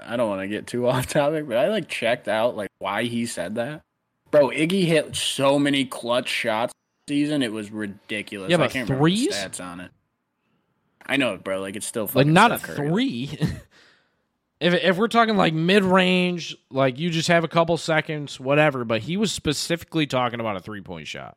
I 0.00 0.16
don't 0.16 0.28
want 0.28 0.42
to 0.42 0.46
get 0.46 0.68
too 0.68 0.86
off 0.88 1.08
topic, 1.08 1.48
but 1.48 1.56
I 1.56 1.66
like 1.68 1.88
checked 1.88 2.28
out 2.28 2.56
like 2.56 2.70
why 2.78 3.02
he 3.04 3.26
said 3.26 3.56
that. 3.56 3.82
Bro, 4.30 4.50
Iggy 4.50 4.84
hit 4.84 5.16
so 5.16 5.58
many 5.58 5.84
clutch 5.84 6.28
shots 6.28 6.72
this 6.72 6.81
season. 7.12 7.42
It 7.42 7.52
was 7.52 7.70
ridiculous. 7.70 8.50
Yeah, 8.50 8.56
I 8.56 8.60
but 8.60 8.70
can't 8.70 8.88
remember 8.88 9.08
the 9.10 9.28
stats 9.28 9.62
on 9.62 9.80
it. 9.80 9.90
I 11.04 11.16
know, 11.16 11.34
it, 11.34 11.44
bro. 11.44 11.60
Like 11.60 11.76
it's 11.76 11.86
still 11.86 12.04
Like 12.04 12.12
fucking 12.12 12.32
not 12.32 12.52
a 12.52 12.58
Curry. 12.58 12.76
three. 12.88 13.38
if 14.60 14.74
if 14.74 14.96
we're 14.96 15.08
talking 15.08 15.36
like 15.36 15.52
mid 15.52 15.84
range, 15.84 16.56
like 16.70 16.98
you 16.98 17.10
just 17.10 17.28
have 17.28 17.44
a 17.44 17.48
couple 17.48 17.76
seconds, 17.76 18.40
whatever. 18.40 18.84
But 18.84 19.02
he 19.02 19.16
was 19.16 19.30
specifically 19.32 20.06
talking 20.06 20.40
about 20.40 20.56
a 20.56 20.60
three 20.60 20.80
point 20.80 21.06
shot. 21.06 21.36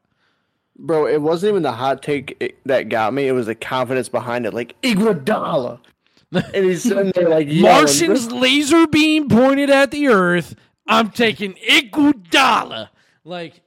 Bro, 0.77 1.07
it 1.07 1.21
wasn't 1.21 1.51
even 1.51 1.63
the 1.63 1.71
hot 1.71 2.01
take 2.03 2.55
that 2.65 2.89
got 2.89 3.13
me. 3.13 3.27
It 3.27 3.31
was 3.31 3.45
the 3.47 3.55
confidence 3.55 4.09
behind 4.09 4.45
it. 4.45 4.53
Like, 4.53 4.79
Iguodala. 4.81 5.79
and 6.31 6.65
he's 6.65 6.83
sitting 6.83 7.11
there 7.15 7.29
like. 7.29 7.47
Martian's 7.47 8.31
laser 8.31 8.85
beam 8.88 9.29
pointed 9.29 9.69
at 9.69 9.91
the 9.91 10.07
Earth. 10.07 10.55
I'm 10.88 11.09
taking 11.11 11.53
Iguodala. 11.69 12.89
Like 13.23 13.61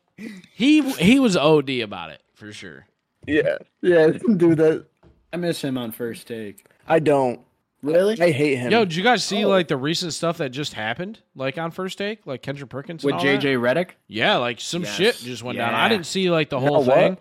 he 0.54 0.82
he 0.94 1.18
was 1.18 1.36
OD 1.36 1.70
about 1.80 2.10
it 2.10 2.22
for 2.34 2.52
sure. 2.52 2.86
Yeah. 3.26 3.58
Yeah, 3.82 4.06
do 4.36 4.54
that. 4.54 4.86
I 5.32 5.36
miss 5.36 5.62
him 5.62 5.76
on 5.78 5.92
first 5.92 6.26
take. 6.26 6.64
I 6.86 6.98
don't. 6.98 7.40
Really? 7.82 8.20
I 8.20 8.32
hate 8.32 8.56
him. 8.56 8.72
Yo, 8.72 8.84
did 8.84 8.94
you 8.96 9.04
guys 9.04 9.22
see 9.22 9.44
Oh. 9.44 9.48
like 9.48 9.68
the 9.68 9.76
recent 9.76 10.12
stuff 10.12 10.38
that 10.38 10.48
just 10.48 10.72
happened, 10.74 11.20
like 11.36 11.58
on 11.58 11.70
first 11.70 11.96
take, 11.98 12.26
like 12.26 12.42
Kendrick 12.42 12.70
Perkins 12.70 13.04
and 13.04 13.12
With 13.14 13.20
all? 13.20 13.24
JJ 13.24 13.56
Redick? 13.56 13.90
Yeah, 14.08 14.36
like 14.38 14.60
some 14.60 14.82
Yes. 14.82 14.94
shit 14.96 15.16
just 15.18 15.42
went 15.44 15.58
down. 15.58 15.74
I 15.74 15.88
didn't 15.88 16.06
see 16.06 16.28
like 16.30 16.48
the 16.50 16.58
whole 16.58 16.82
what? 16.82 16.94
thing. 16.96 17.18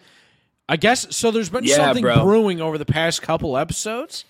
I 0.68 0.78
guess 0.78 1.16
so. 1.16 1.30
There's 1.32 1.50
been 1.50 1.64
Yeah, 1.64 1.76
something 1.76 2.02
bro. 2.02 2.24
brewing 2.24 2.60
over 2.60 2.78
the 2.80 2.86
past 2.86 3.22
couple 3.22 3.56
episodes, 3.58 4.26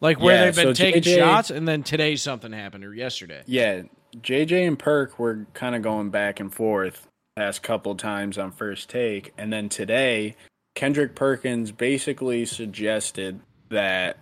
like 0.00 0.20
where 0.20 0.34
Yeah, 0.36 0.44
they've 0.44 0.54
been 0.64 0.74
so 0.76 0.84
taking 0.84 1.02
JJ 1.02 1.16
shots, 1.18 1.50
and 1.50 1.66
then 1.66 1.82
today 1.82 2.14
something 2.16 2.52
happened 2.52 2.84
or 2.84 2.94
yesterday. 2.94 3.42
Yeah, 3.46 3.82
JJ 4.16 4.68
and 4.68 4.78
Perk 4.78 5.18
were 5.18 5.44
kind 5.54 5.74
of 5.74 5.82
going 5.82 6.10
back 6.10 6.38
and 6.38 6.54
forth 6.54 7.08
past 7.36 7.64
couple 7.64 7.96
times 7.96 8.38
on 8.38 8.52
first 8.52 8.88
take, 8.88 9.32
and 9.36 9.52
then 9.52 9.68
today 9.68 10.36
Kendrick 10.76 11.16
Perkins 11.16 11.72
basically 11.72 12.46
suggested 12.46 13.40
that 13.70 14.18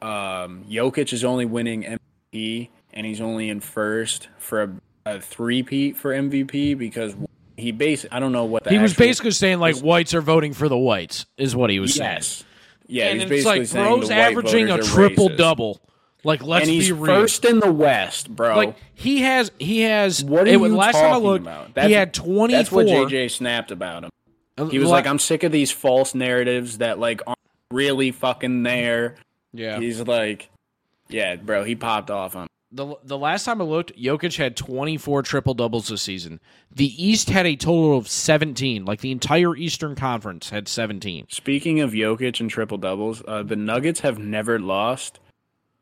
um, 0.00 0.64
Jokic 0.68 1.12
is 1.12 1.24
only 1.24 1.46
winning 1.46 1.98
MVP 2.32 2.68
and 2.92 3.06
he's 3.06 3.20
only 3.20 3.48
in 3.48 3.58
first 3.58 4.28
for 4.38 4.62
a, 4.62 4.72
a 5.06 5.20
three-peat 5.20 5.96
for 5.96 6.12
MVP 6.12 6.78
because 6.78 7.16
he 7.56 7.72
base 7.72 8.06
I 8.12 8.20
don't 8.20 8.30
know 8.30 8.44
what 8.44 8.68
he 8.68 8.78
was 8.78 8.94
basically 8.94 9.32
saying 9.32 9.58
like 9.58 9.76
whites 9.78 10.14
are 10.14 10.20
voting 10.20 10.52
for 10.52 10.68
the 10.68 10.78
whites, 10.78 11.26
is 11.36 11.56
what 11.56 11.70
he 11.70 11.80
was 11.80 11.94
saying. 11.94 12.12
yes 12.12 12.44
yeah 12.86 13.06
and 13.06 13.20
he's 13.20 13.30
it's 13.30 13.44
basically 13.44 13.80
like 13.80 13.88
bro's 13.88 14.10
averaging 14.10 14.70
a 14.70 14.78
triple 14.78 15.28
racist. 15.30 15.36
double. 15.38 15.80
Like 16.24 16.42
let's 16.42 16.64
and 16.64 16.70
he's 16.70 16.88
be 16.88 16.92
real. 16.92 17.06
first 17.06 17.44
in 17.44 17.60
the 17.60 17.72
West, 17.72 18.34
bro. 18.34 18.56
like 18.56 18.76
he 18.94 19.22
has 19.22 19.52
he 19.58 19.82
has. 19.82 20.24
What 20.24 20.44
are 20.44 20.46
it, 20.46 20.52
you 20.52 20.58
was- 20.60 20.72
last 20.72 20.94
time 20.94 21.12
I 21.12 21.16
looked, 21.18 21.42
about? 21.46 21.86
he 21.86 21.92
had 21.92 22.12
twenty 22.12 22.54
That's 22.54 22.72
what 22.72 22.86
JJ 22.86 23.30
snapped 23.30 23.70
about 23.70 24.04
him. 24.04 24.10
He 24.70 24.78
was 24.80 24.90
like, 24.90 25.06
I'm 25.06 25.20
sick 25.20 25.44
of 25.44 25.52
these 25.52 25.70
false 25.70 26.14
narratives 26.16 26.78
that 26.78 26.98
like 26.98 27.22
aren't 27.26 27.38
really 27.70 28.10
fucking 28.10 28.64
there. 28.64 29.14
yeah. 29.52 29.78
He's 29.78 30.00
like, 30.00 30.50
yeah, 31.08 31.36
bro, 31.36 31.62
he 31.62 31.76
popped 31.76 32.10
off 32.10 32.34
on. 32.34 32.48
The 32.72 32.96
the 33.04 33.16
last 33.16 33.44
time 33.44 33.62
I 33.62 33.64
looked, 33.64 33.96
Jokic 33.96 34.36
had 34.36 34.56
24 34.56 35.22
triple 35.22 35.54
doubles 35.54 35.88
this 35.88 36.02
season. 36.02 36.40
The 36.74 37.02
East 37.02 37.30
had 37.30 37.46
a 37.46 37.56
total 37.56 37.96
of 37.96 38.08
17. 38.08 38.84
Like 38.84 39.00
the 39.00 39.12
entire 39.12 39.56
Eastern 39.56 39.94
Conference 39.94 40.50
had 40.50 40.68
17. 40.68 41.26
Speaking 41.30 41.80
of 41.80 41.92
Jokic 41.92 42.40
and 42.40 42.50
triple 42.50 42.76
doubles, 42.76 43.22
uh, 43.26 43.42
the 43.44 43.56
Nuggets 43.56 44.00
have 44.00 44.18
never 44.18 44.58
lost 44.58 45.18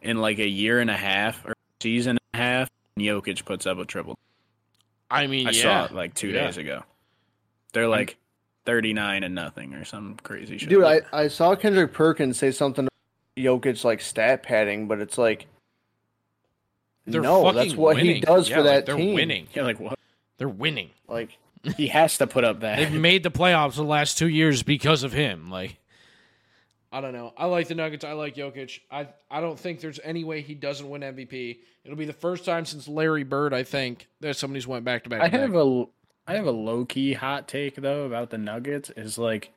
in 0.03 0.19
like 0.21 0.39
a 0.39 0.49
year 0.49 0.81
and 0.81 0.91
a 0.91 0.97
half 0.97 1.45
or 1.47 1.55
season 1.81 2.11
and 2.13 2.21
a 2.35 2.37
half. 2.37 2.71
And 2.97 3.05
Jokic 3.05 3.45
puts 3.45 3.67
up 3.67 3.79
a 3.79 3.85
triple. 3.85 4.19
I 5.11 5.27
mean, 5.27 5.47
I 5.47 5.51
yeah. 5.51 5.63
saw 5.63 5.85
it 5.87 5.93
like 5.93 6.15
two 6.15 6.29
Yeah. 6.29 6.45
days 6.47 6.57
ago. 6.57 6.83
They're 7.73 7.89
like 7.89 8.17
39 8.65 9.23
and 9.23 9.35
nothing 9.35 9.75
or 9.75 9.85
some 9.85 10.17
crazy 10.23 10.59
shit. 10.59 10.69
Dude, 10.69 10.85
I, 10.85 11.03
I 11.13 11.29
saw 11.29 11.55
Kendrick 11.55 11.93
Perkins 11.93 12.39
say 12.39 12.51
something 12.51 12.89
Jokic 13.37 13.85
like 13.85 14.01
stat 14.01 14.43
padding, 14.43 14.89
but 14.89 15.01
it's 15.01 15.19
like 15.19 15.47
They're 17.07 17.21
no, 17.21 17.43
fucking 17.45 17.57
that's 17.57 17.75
what 17.75 17.99
he 17.99 18.21
does 18.21 18.49
Yeah, 18.49 18.57
for 18.57 18.63
like, 18.63 18.71
that 18.73 18.87
they're 18.87 18.97
team. 18.97 19.15
winning. 19.15 19.47
yeah, 19.55 19.63
like 19.63 19.79
what? 19.79 19.99
They're 20.39 20.49
winning. 20.49 20.91
Like 21.07 21.37
He 21.77 21.89
has 21.89 22.19
to 22.19 22.27
put 22.27 22.45
up 22.45 22.61
that. 22.61 22.77
They've 22.79 22.93
made 22.93 23.23
the 23.23 23.31
playoffs 23.31 23.75
the 23.77 23.85
last 23.85 24.19
two 24.19 24.29
years 24.29 24.63
because 24.63 25.03
of 25.03 25.13
him. 25.13 25.51
Like, 25.51 25.79
I 26.97 27.01
don't 27.03 27.13
know. 27.13 27.35
I 27.37 27.45
like 27.45 27.69
the 27.69 27.75
Nuggets. 27.75 28.05
I 28.05 28.13
like 28.13 28.37
Jokic. 28.37 28.81
I 28.91 29.09
I 29.31 29.43
don't 29.43 29.59
think 29.59 29.81
there's 29.81 30.01
any 30.03 30.25
way 30.25 30.41
he 30.41 30.55
doesn't 30.55 30.89
win 30.89 31.03
MVP. 31.03 31.59
It'll 31.85 31.97
be 31.97 32.07
the 32.07 32.13
first 32.15 32.47
time 32.47 32.65
since 32.65 32.89
Larry 32.89 33.23
Bird, 33.23 33.53
I 33.53 33.65
think, 33.65 34.09
that 34.21 34.37
somebody's 34.37 34.67
went 34.67 34.85
back 34.87 35.05
to 35.05 35.11
back. 35.11 35.21
I 35.21 35.29
have 35.29 35.55
a 35.55 35.85
I 36.27 36.35
have 36.37 36.47
a 36.47 36.51
low 36.53 36.87
key 36.87 37.13
hot 37.13 37.49
take 37.49 37.75
though 37.77 38.05
about 38.05 38.31
the 38.31 38.39
Nuggets 38.39 38.89
is 38.97 39.19
like 39.19 39.53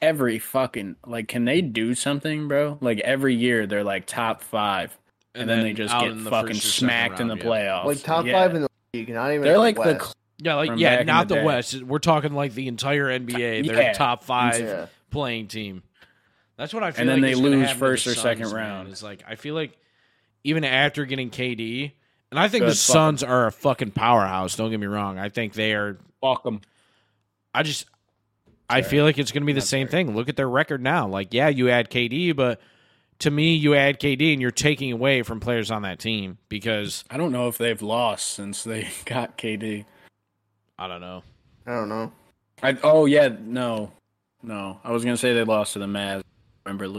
every 0.00 0.38
fucking 0.38 0.94
like 1.04 1.26
can 1.26 1.44
they 1.44 1.60
do 1.60 1.94
something, 1.96 2.46
bro? 2.46 2.78
Like 2.80 3.00
every 3.00 3.34
year 3.34 3.66
they're 3.66 3.82
like 3.84 4.06
top 4.06 4.42
five, 4.42 4.96
and, 5.34 5.48
then, 5.50 5.64
they 5.64 5.72
just 5.72 5.92
get 5.98 6.16
the 6.22 6.30
fucking 6.30 6.54
first 6.54 6.66
or 6.66 6.70
second 6.70 6.88
smacked 6.88 7.20
in 7.20 7.26
the 7.26 7.34
round, 7.34 7.44
yeah. 7.44 7.50
playoffs. 7.50 7.84
like 7.84 8.02
top 8.02 8.26
Yeah. 8.26 8.32
five 8.32 8.54
in 8.54 8.62
the 8.62 8.68
league, 8.94 9.08
not 9.08 9.30
even 9.32 9.42
They're 9.42 9.58
like 9.58 9.74
the 9.74 9.80
West. 9.80 10.00
cl- 10.02 10.14
Yeah, 10.38 10.54
like 10.54 10.68
from 10.70 10.78
yeah, 10.78 11.02
not 11.02 11.26
the 11.28 11.36
the. 11.36 11.42
West. 11.44 11.82
We're 11.82 11.98
talking 11.98 12.32
like 12.32 12.54
the 12.54 12.68
entire 12.68 13.06
NBA. 13.06 13.66
They're 13.66 13.82
Yeah. 13.82 13.92
top 13.92 14.22
five 14.22 14.60
Yeah. 14.60 14.86
playing 15.10 15.48
team. 15.48 15.82
That's 16.56 16.72
what 16.74 16.82
I 16.82 16.90
feel. 16.90 17.02
And 17.02 17.08
then 17.08 17.16
like 17.20 17.28
they 17.28 17.32
is 17.32 17.40
lose 17.40 17.60
happen 17.66 17.78
the 17.78 17.86
first 17.86 18.06
or 18.06 18.10
Suns, 18.14 18.22
second 18.22 18.46
man, 18.46 18.54
round. 18.54 18.88
It's 18.88 19.02
like 19.02 19.22
I 19.28 19.34
feel 19.34 19.54
like 19.54 19.76
even 20.44 20.64
after 20.64 21.04
getting 21.04 21.30
KD, 21.30 21.92
and 22.30 22.40
I 22.40 22.48
think 22.48 22.62
the 22.62 22.68
Good 22.70 22.76
fucking- 22.78 22.94
Suns 22.94 23.22
are 23.22 23.46
a 23.46 23.52
fucking 23.52 23.90
powerhouse. 23.92 24.56
Don't 24.56 24.70
get 24.70 24.80
me 24.80 24.86
wrong. 24.86 25.18
I 25.18 25.28
think 25.28 25.52
they 25.54 25.74
are. 25.74 25.98
fuck 26.20 26.42
them. 26.44 26.60
I 27.54 27.62
just. 27.62 27.86
I 28.68 28.82
feel 28.82 29.04
like 29.04 29.16
it's 29.16 29.30
going 29.30 29.42
to 29.42 29.46
be 29.46 29.52
the 29.52 29.60
Not 29.60 29.66
same 29.68 29.86
sorry. 29.88 30.04
thing. 30.04 30.16
Look 30.16 30.28
at 30.28 30.34
their 30.34 30.48
record 30.48 30.82
now. 30.82 31.06
Like, 31.06 31.32
yeah, 31.32 31.46
you 31.46 31.68
add 31.70 31.88
KD, 31.88 32.34
but 32.34 32.60
to 33.20 33.30
me, 33.30 33.54
you 33.54 33.76
add 33.76 34.00
KD 34.00 34.32
and 34.32 34.42
you're 34.42 34.50
taking 34.50 34.90
away 34.90 35.22
from 35.22 35.38
players 35.38 35.70
on 35.70 35.82
that 35.82 36.00
team 36.00 36.38
because 36.48 37.04
I 37.08 37.16
don't 37.16 37.30
know 37.30 37.46
if 37.46 37.58
they've 37.58 37.80
lost 37.80 38.30
since 38.30 38.64
they 38.64 38.88
got 39.04 39.38
KD. 39.38 39.84
I 40.80 40.88
don't 40.88 41.00
know. 41.00 41.22
I 41.64 41.74
don't 41.74 41.88
know. 41.88 42.12
I 42.62 42.76
oh 42.82 43.06
yeah 43.06 43.28
no 43.40 43.92
no 44.42 44.80
I 44.82 44.90
was 44.90 45.04
gonna 45.04 45.16
say 45.16 45.32
they 45.32 45.44
lost 45.44 45.74
to 45.74 45.78
the 45.78 45.86
Mavs. 45.86 46.22
Remember 46.66 46.88
lo- 46.88 46.98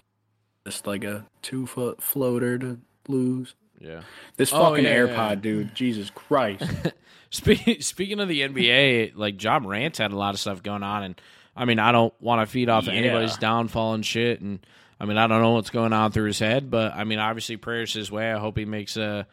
just 0.66 0.86
like 0.86 1.04
a 1.04 1.26
two 1.42 1.66
foot 1.66 2.02
floater 2.02 2.58
to 2.58 2.78
lose. 3.06 3.54
Yeah. 3.78 4.00
This 4.36 4.52
Oh, 4.52 4.70
fucking 4.70 4.84
yeah, 4.84 4.96
AirPod, 4.96 5.28
yeah. 5.30 5.34
dude. 5.36 5.74
Jesus 5.74 6.10
Christ. 6.10 6.64
Speaking 7.30 7.82
speaking 7.82 8.20
of 8.20 8.28
the 8.28 8.40
NBA, 8.40 9.12
like 9.14 9.42
Ja 9.42 9.58
Morant's 9.58 9.98
had 9.98 10.12
a 10.12 10.16
lot 10.16 10.32
of 10.32 10.40
stuff 10.40 10.62
going 10.62 10.82
on, 10.82 11.02
and 11.02 11.20
I 11.54 11.66
mean, 11.66 11.78
I 11.78 11.92
don't 11.92 12.14
want 12.22 12.40
to 12.40 12.50
feed 12.50 12.70
off 12.70 12.86
Yeah. 12.86 12.94
anybody's 12.94 13.36
downfall 13.36 13.92
and 13.92 14.04
shit, 14.06 14.40
and 14.40 14.60
I 14.98 15.04
mean, 15.04 15.18
I 15.18 15.26
don't 15.26 15.42
know 15.42 15.50
what's 15.52 15.68
going 15.68 15.92
on 15.92 16.10
through 16.10 16.24
his 16.28 16.38
head, 16.38 16.70
but 16.70 16.94
I 16.94 17.04
mean, 17.04 17.18
obviously, 17.18 17.58
prayers 17.58 17.92
his 17.92 18.10
way. 18.10 18.32
I 18.32 18.38
hope 18.38 18.56
he 18.56 18.64
makes 18.64 18.96
a 18.96 19.26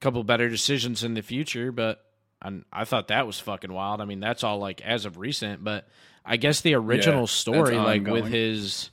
couple 0.00 0.24
better 0.24 0.48
decisions 0.48 1.04
in 1.04 1.14
the 1.14 1.22
future, 1.22 1.70
but 1.70 2.04
I, 2.42 2.50
I 2.72 2.84
thought 2.84 3.06
that 3.08 3.28
was 3.28 3.38
fucking 3.38 3.72
wild. 3.72 4.00
I 4.00 4.06
mean, 4.06 4.18
that's 4.18 4.42
all 4.42 4.58
like 4.58 4.80
as 4.80 5.04
of 5.04 5.16
recent, 5.16 5.62
but 5.62 5.86
I 6.24 6.36
guess 6.36 6.62
the 6.62 6.74
original 6.74 7.20
that's 7.26 7.32
story, 7.32 7.76
like 7.76 8.06
with 8.08 8.26
his 8.26 8.90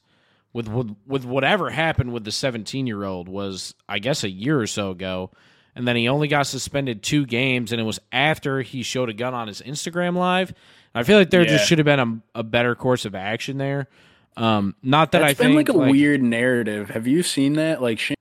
with 0.58 0.68
with, 0.68 0.95
with 1.05 1.26
whatever 1.26 1.70
happened 1.70 2.12
with 2.12 2.24
the 2.26 2.32
17 2.32 2.88
year 2.88 3.03
old 3.03 3.30
was 3.30 3.74
I 3.88 3.99
guess 3.99 4.24
a 4.24 4.30
year 4.30 4.60
or 4.60 4.68
so 4.68 4.91
ago, 4.91 5.32
and 5.76 5.88
then 5.88 5.95
he 5.95 6.10
only 6.10 6.28
got 6.28 6.47
suspended 6.47 7.03
two 7.03 7.26
games, 7.26 7.72
and 7.72 7.80
it 7.80 7.84
was 7.86 7.99
after 8.12 8.62
he 8.62 8.84
showed 8.84 9.10
a 9.10 9.14
gun 9.14 9.34
on 9.34 9.47
his 9.47 9.62
Instagram 9.62 10.16
live. 10.16 10.53
I 10.95 11.03
feel 11.03 11.18
like 11.20 11.30
there 11.30 11.43
Yeah. 11.43 11.49
just 11.49 11.68
should 11.68 11.78
have 11.78 11.86
been 11.86 12.24
a, 12.36 12.39
a 12.39 12.43
better 12.43 12.74
course 12.76 13.05
of 13.05 13.14
action 13.14 13.58
there. 13.58 13.88
Um, 14.36 14.76
not 14.84 15.12
that 15.12 15.20
That's 15.20 15.39
I 15.39 15.43
been 15.43 15.55
think 15.55 15.70
like 15.70 15.76
a 15.76 15.91
weird 15.91 16.22
narrative. 16.24 16.89
Have 16.89 17.08
you 17.08 17.24
seen 17.24 17.53
that? 17.53 17.82
Like, 17.82 17.99
Shane 17.99 18.16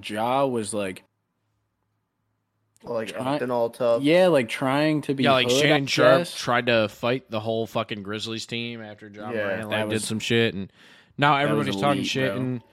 Jaw 0.00 0.46
was 0.46 0.72
like, 0.74 1.04
Like 2.82 3.08
Try- 3.08 3.34
acting 3.34 3.50
all 3.50 3.68
tough. 3.68 4.02
yeah, 4.02 4.28
like 4.28 4.48
trying 4.48 5.02
to 5.02 5.14
be. 5.14 5.24
Yeah, 5.24 5.32
like 5.32 5.50
hood, 5.50 5.66
I 5.66 5.84
Sharp 5.84 6.18
guess. 6.20 6.34
tried 6.34 6.66
to 6.66 6.88
fight 6.88 7.30
the 7.30 7.38
whole 7.40 7.66
fucking 7.66 8.02
Grizzlies 8.02 8.46
team 8.46 8.80
after 8.80 9.10
John 9.10 9.34
Yeah, 9.34 9.42
Morant 9.44 9.70
that 9.70 9.80
like, 9.80 9.88
did 9.90 10.02
some 10.02 10.18
shit, 10.18 10.54
and 10.54 10.72
now 11.18 11.34
was 11.34 11.42
everybody's 11.50 11.74
talking 11.76 11.98
elite, 11.98 12.06
shit, 12.06 12.32
bro. 12.32 12.40
and, 12.40 12.64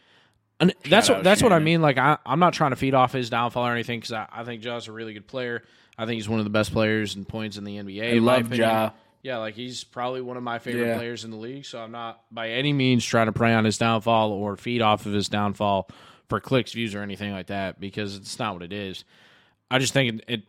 and 0.62 0.74
that's 0.90 1.10
what 1.10 1.18
out 1.20 1.24
that's 1.26 1.44
what 1.44 1.52
I 1.52 1.56
Shannon. 1.56 1.64
mean. 1.66 1.82
Like 1.82 1.98
I, 1.98 2.18
I'm 2.26 2.40
not 2.40 2.54
trying 2.54 2.70
to 2.72 2.78
feed 2.78 2.94
off 2.94 3.12
his 3.12 3.30
downfall 3.30 3.68
or 3.68 3.74
anything 3.74 4.00
because 4.00 4.14
I, 4.14 4.28
I 4.32 4.44
think 4.46 4.62
Ja's 4.62 4.88
a 4.88 4.94
really 4.94 5.14
good 5.14 5.28
player. 5.28 5.64
I 5.98 6.06
think 6.06 6.16
he's 6.16 6.30
one 6.30 6.40
of 6.40 6.46
the 6.46 6.52
best 6.52 6.72
players 6.72 7.16
in 7.18 7.26
points 7.26 7.58
in 7.58 7.66
the 7.66 7.76
NBA. 7.78 8.02
I 8.02 8.06
in 8.06 8.24
my 8.24 8.36
love 8.38 8.46
opinion. 8.46 8.70
Ja. 8.70 8.90
Yeah, 9.24 9.38
like 9.40 9.56
he's 9.56 9.84
probably 9.84 10.22
one 10.22 10.38
of 10.38 10.44
my 10.44 10.60
favorite 10.60 10.88
Yeah. 10.88 10.96
players 10.96 11.26
in 11.26 11.32
the 11.32 11.38
league. 11.38 11.66
So 11.66 11.80
I'm 11.80 11.92
not 11.92 12.22
by 12.32 12.52
any 12.52 12.72
means 12.72 13.04
trying 13.04 13.26
to 13.26 13.34
prey 13.34 13.54
on 13.54 13.66
his 13.66 13.78
downfall 13.78 14.32
or 14.32 14.56
feed 14.56 14.82
off 14.82 15.06
of 15.06 15.12
his 15.12 15.28
downfall 15.28 15.90
for 16.30 16.40
clicks, 16.40 16.72
views, 16.72 16.96
or 16.96 17.02
anything 17.02 17.34
like 17.34 17.48
that 17.48 17.78
because 17.82 18.16
it's 18.16 18.40
not 18.40 18.54
what 18.54 18.62
it 18.64 18.72
is. 18.72 19.04
I 19.70 19.80
just 19.80 19.94
think 19.94 20.22
it 20.22 20.26
it, 20.28 20.44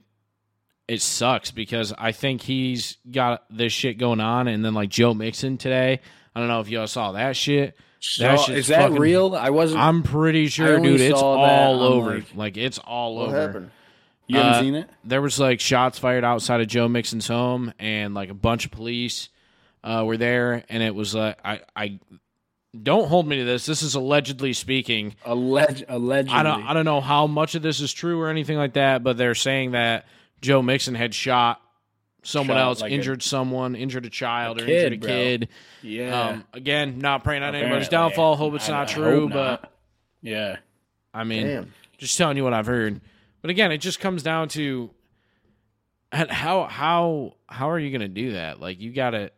it 0.86 1.02
sucks 1.02 1.50
because 1.50 1.92
I 1.96 2.12
think 2.12 2.40
he's 2.42 2.96
got 3.10 3.44
this 3.50 3.72
shit 3.72 3.98
going 3.98 4.20
on, 4.20 4.48
and 4.48 4.64
then 4.64 4.74
like 4.74 4.88
Joe 4.88 5.14
Mixon 5.14 5.58
today. 5.58 6.00
I 6.34 6.40
don't 6.40 6.48
know 6.48 6.60
if 6.60 6.68
y'all 6.68 6.86
saw 6.86 7.12
that 7.12 7.36
shit. 7.36 7.76
That 8.20 8.38
So, 8.38 8.52
is 8.52 8.68
that 8.68 8.82
fucking- 8.82 8.96
real? 8.98 9.34
I 9.34 9.50
wasn't. 9.50 9.80
I'm 9.82 10.02
pretty 10.04 10.46
sure, 10.46 10.78
dude. 10.78 11.00
It's 11.00 11.20
all 11.20 11.82
over. 11.82 12.14
like- 12.16 12.34
Like, 12.36 12.56
it's 12.56 12.78
all 12.78 13.18
over 13.18 13.36
happened? 13.46 13.70
you 14.28 14.36
haven't 14.36 14.52
uh, 14.52 14.60
seen 14.60 14.74
it? 14.76 14.90
there 15.04 15.20
was 15.20 15.40
like 15.40 15.58
shots 15.58 15.98
fired 15.98 16.22
outside 16.22 16.60
of 16.60 16.68
Joe 16.68 16.86
Mixon's 16.86 17.26
home, 17.26 17.72
and 17.78 18.14
like 18.14 18.28
a 18.30 18.34
bunch 18.34 18.64
of 18.66 18.70
police 18.70 19.30
uh, 19.82 20.04
were 20.06 20.16
there, 20.16 20.64
and 20.68 20.80
it 20.82 20.94
was 20.94 21.12
like 21.14 21.38
I, 21.44 21.60
I 21.74 21.98
don't 22.82 23.08
hold 23.08 23.26
me 23.26 23.38
to 23.38 23.44
this. 23.44 23.64
This 23.66 23.82
is 23.82 23.94
allegedly 23.94 24.52
speaking. 24.52 25.14
Alleg- 25.24 25.84
allegedly. 25.88 26.36
I 26.36 26.42
don't, 26.42 26.62
I 26.64 26.74
don't 26.74 26.84
know 26.84 27.00
how 27.00 27.26
much 27.26 27.54
of 27.54 27.62
this 27.62 27.80
is 27.80 27.92
true 27.92 28.20
or 28.20 28.28
anything 28.28 28.56
like 28.58 28.74
that, 28.74 29.02
but 29.02 29.16
they're 29.16 29.34
saying 29.34 29.72
that 29.72 30.06
Joe 30.40 30.60
Mixon 30.62 30.94
had 30.94 31.14
shot 31.14 31.60
someone 32.22 32.56
Shot, 32.56 32.62
else, 32.62 32.80
like 32.82 32.92
a- 32.92 32.94
injured 32.94 33.22
someone, 33.22 33.74
injured 33.74 34.04
a 34.04 34.10
child, 34.10 34.60
A 34.60 34.64
or 34.64 34.66
kid, 34.66 34.92
injured 34.92 34.92
a 34.92 34.98
bro. 34.98 35.08
kid. 35.08 35.48
yeah. 35.82 36.20
Um, 36.28 36.44
again, 36.52 36.98
not 36.98 37.24
praying 37.24 37.42
on 37.42 37.54
anybody's 37.54 37.88
downfall. 37.88 38.36
Hope 38.36 38.54
it's 38.54 38.68
I- 38.68 38.72
not 38.72 38.90
I 38.90 38.92
true, 38.92 39.28
but 39.28 39.62
not. 39.62 39.72
yeah. 40.20 40.56
I 41.14 41.24
mean, 41.24 41.46
Damn. 41.46 41.72
just 41.96 42.18
telling 42.18 42.36
you 42.36 42.44
what 42.44 42.52
I've 42.52 42.66
heard. 42.66 43.00
But 43.40 43.50
again, 43.50 43.72
it 43.72 43.78
just 43.78 43.98
comes 43.98 44.22
down 44.22 44.48
to 44.50 44.90
how 46.12 46.64
how 46.66 47.34
how 47.46 47.70
are 47.70 47.78
you 47.78 47.90
going 47.90 48.02
to 48.02 48.08
do 48.08 48.32
that? 48.32 48.60
Like 48.60 48.80
you 48.80 48.92
got 48.92 49.14
it, 49.14 49.32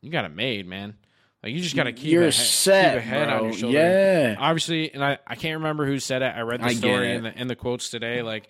you 0.00 0.10
got 0.10 0.24
it 0.24 0.34
made, 0.34 0.66
man. 0.66 0.96
Like 1.44 1.52
you 1.52 1.60
just 1.60 1.76
got 1.76 1.84
to 1.84 1.92
keep 1.92 2.10
You're 2.10 2.24
a, 2.24 2.32
set, 2.32 2.94
keep 2.94 3.02
a 3.02 3.06
head 3.06 3.28
bro. 3.28 3.36
on 3.36 3.44
your 3.44 3.52
shoulder. 3.52 3.78
Yeah. 3.78 4.36
obviously, 4.38 4.94
and 4.94 5.04
I 5.04 5.18
I 5.26 5.34
can't 5.34 5.58
remember 5.58 5.84
who 5.84 5.98
said 5.98 6.22
it. 6.22 6.32
I 6.34 6.40
read 6.40 6.60
the 6.62 6.66
I 6.66 6.72
story 6.72 7.12
in 7.12 7.22
the 7.24 7.38
in 7.38 7.48
the 7.48 7.54
quotes 7.54 7.90
today. 7.90 8.22
Like 8.22 8.48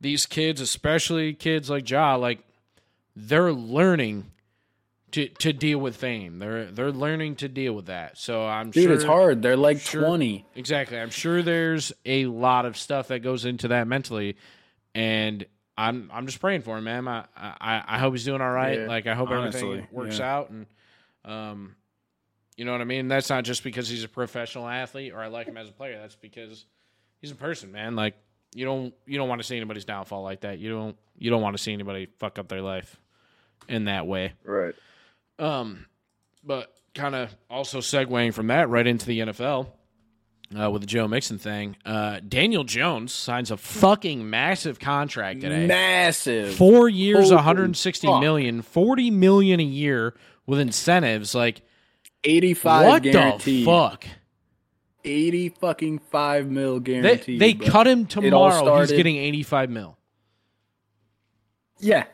these 0.00 0.24
kids, 0.24 0.62
especially 0.62 1.34
kids 1.34 1.68
like 1.68 1.88
Ja, 1.90 2.14
like 2.16 2.40
they're 3.14 3.52
learning. 3.52 4.30
To, 5.14 5.26
to 5.26 5.52
deal 5.52 5.80
with 5.80 5.96
fame, 5.96 6.38
they're 6.38 6.66
they're 6.66 6.92
learning 6.92 7.34
to 7.36 7.48
deal 7.48 7.72
with 7.72 7.86
that. 7.86 8.16
So 8.16 8.46
I'm 8.46 8.70
Dude, 8.70 8.84
sure 8.84 8.92
it's 8.92 9.02
hard. 9.02 9.42
They're 9.42 9.56
like 9.56 9.80
Sure. 9.80 10.04
20. 10.04 10.46
Exactly. 10.54 11.00
I'm 11.00 11.10
sure 11.10 11.42
there's 11.42 11.92
a 12.06 12.26
lot 12.26 12.64
of 12.64 12.76
stuff 12.76 13.08
that 13.08 13.18
goes 13.18 13.44
into 13.44 13.66
that 13.68 13.88
mentally, 13.88 14.36
and 14.94 15.44
I'm 15.76 16.08
I'm 16.14 16.26
just 16.26 16.40
praying 16.40 16.62
for 16.62 16.78
him, 16.78 16.84
man. 16.84 17.08
I 17.08 17.24
I, 17.36 17.82
I 17.88 17.98
hope 17.98 18.14
he's 18.14 18.24
doing 18.24 18.40
all 18.40 18.52
right. 18.52 18.78
Yeah, 18.78 18.86
like 18.86 19.08
I 19.08 19.14
hope 19.14 19.32
everything 19.32 19.88
works 19.90 20.20
yeah. 20.20 20.32
out, 20.32 20.50
and 20.50 20.66
um, 21.24 21.74
you 22.56 22.64
know 22.64 22.72
what 22.72 22.80
I 22.80 22.84
mean. 22.84 23.08
That's 23.08 23.30
not 23.30 23.44
just 23.44 23.64
because 23.64 23.88
he's 23.88 24.04
a 24.04 24.08
professional 24.08 24.68
athlete 24.68 25.12
or 25.12 25.20
I 25.20 25.28
like 25.28 25.46
him 25.46 25.56
as 25.56 25.68
a 25.68 25.72
player. 25.72 25.98
That's 25.98 26.16
because 26.16 26.64
he's 27.20 27.30
a 27.30 27.36
person, 27.36 27.72
man. 27.72 27.96
Like 27.96 28.14
you 28.54 28.64
don't 28.64 28.94
you 29.06 29.18
don't 29.18 29.28
want 29.28 29.40
to 29.40 29.46
see 29.46 29.56
anybody's 29.56 29.84
downfall 29.84 30.22
like 30.22 30.40
that. 30.40 30.58
You 30.58 30.70
don't 30.70 30.96
you 31.16 31.30
don't 31.30 31.42
want 31.42 31.56
to 31.56 31.62
see 31.62 31.72
anybody 31.72 32.08
fuck 32.18 32.38
up 32.38 32.48
their 32.48 32.62
life 32.62 33.00
in 33.68 33.84
that 33.84 34.06
way. 34.06 34.32
Right. 34.44 34.74
Um, 35.38 35.86
but 36.44 36.72
kind 36.94 37.14
of 37.14 37.34
also 37.48 37.78
segueing 37.78 38.34
from 38.34 38.48
that 38.48 38.68
right 38.68 38.86
into 38.86 39.06
the 39.06 39.20
NFL 39.20 39.68
uh, 40.58 40.70
with 40.70 40.82
the 40.82 40.86
Joe 40.86 41.06
Mixon 41.06 41.38
thing. 41.38 41.76
Uh, 41.84 42.20
Daniel 42.26 42.64
Jones 42.64 43.12
signs 43.12 43.50
a 43.50 43.56
fucking 43.56 44.28
massive 44.28 44.78
contract 44.78 45.40
today. 45.40 45.66
Massive. 45.66 46.54
Four 46.54 46.88
years, 46.88 47.26
Holy 47.26 47.36
160 47.36 48.06
fuck. 48.06 48.20
million, 48.20 48.62
40 48.62 49.10
million 49.10 49.60
a 49.60 49.64
year 49.64 50.14
with 50.46 50.58
incentives. 50.58 51.34
Like 51.34 51.62
85 52.24 52.86
what 52.86 53.02
guaranteed. 53.02 53.60
the 53.60 53.64
fuck? 53.64 54.06
80 55.04 55.48
fucking 55.50 55.98
5 55.98 56.46
mil 56.50 56.78
They 56.80 57.00
guaranteed. 57.00 57.40
they 57.40 57.54
bro. 57.54 57.68
cut 57.68 57.86
him 57.86 58.00
all 58.00 58.06
tomorrow. 58.50 58.80
He's 58.80 58.92
getting 58.92 59.16
85 59.16 59.70
mil 59.70 59.96
Yeah. 61.78 62.04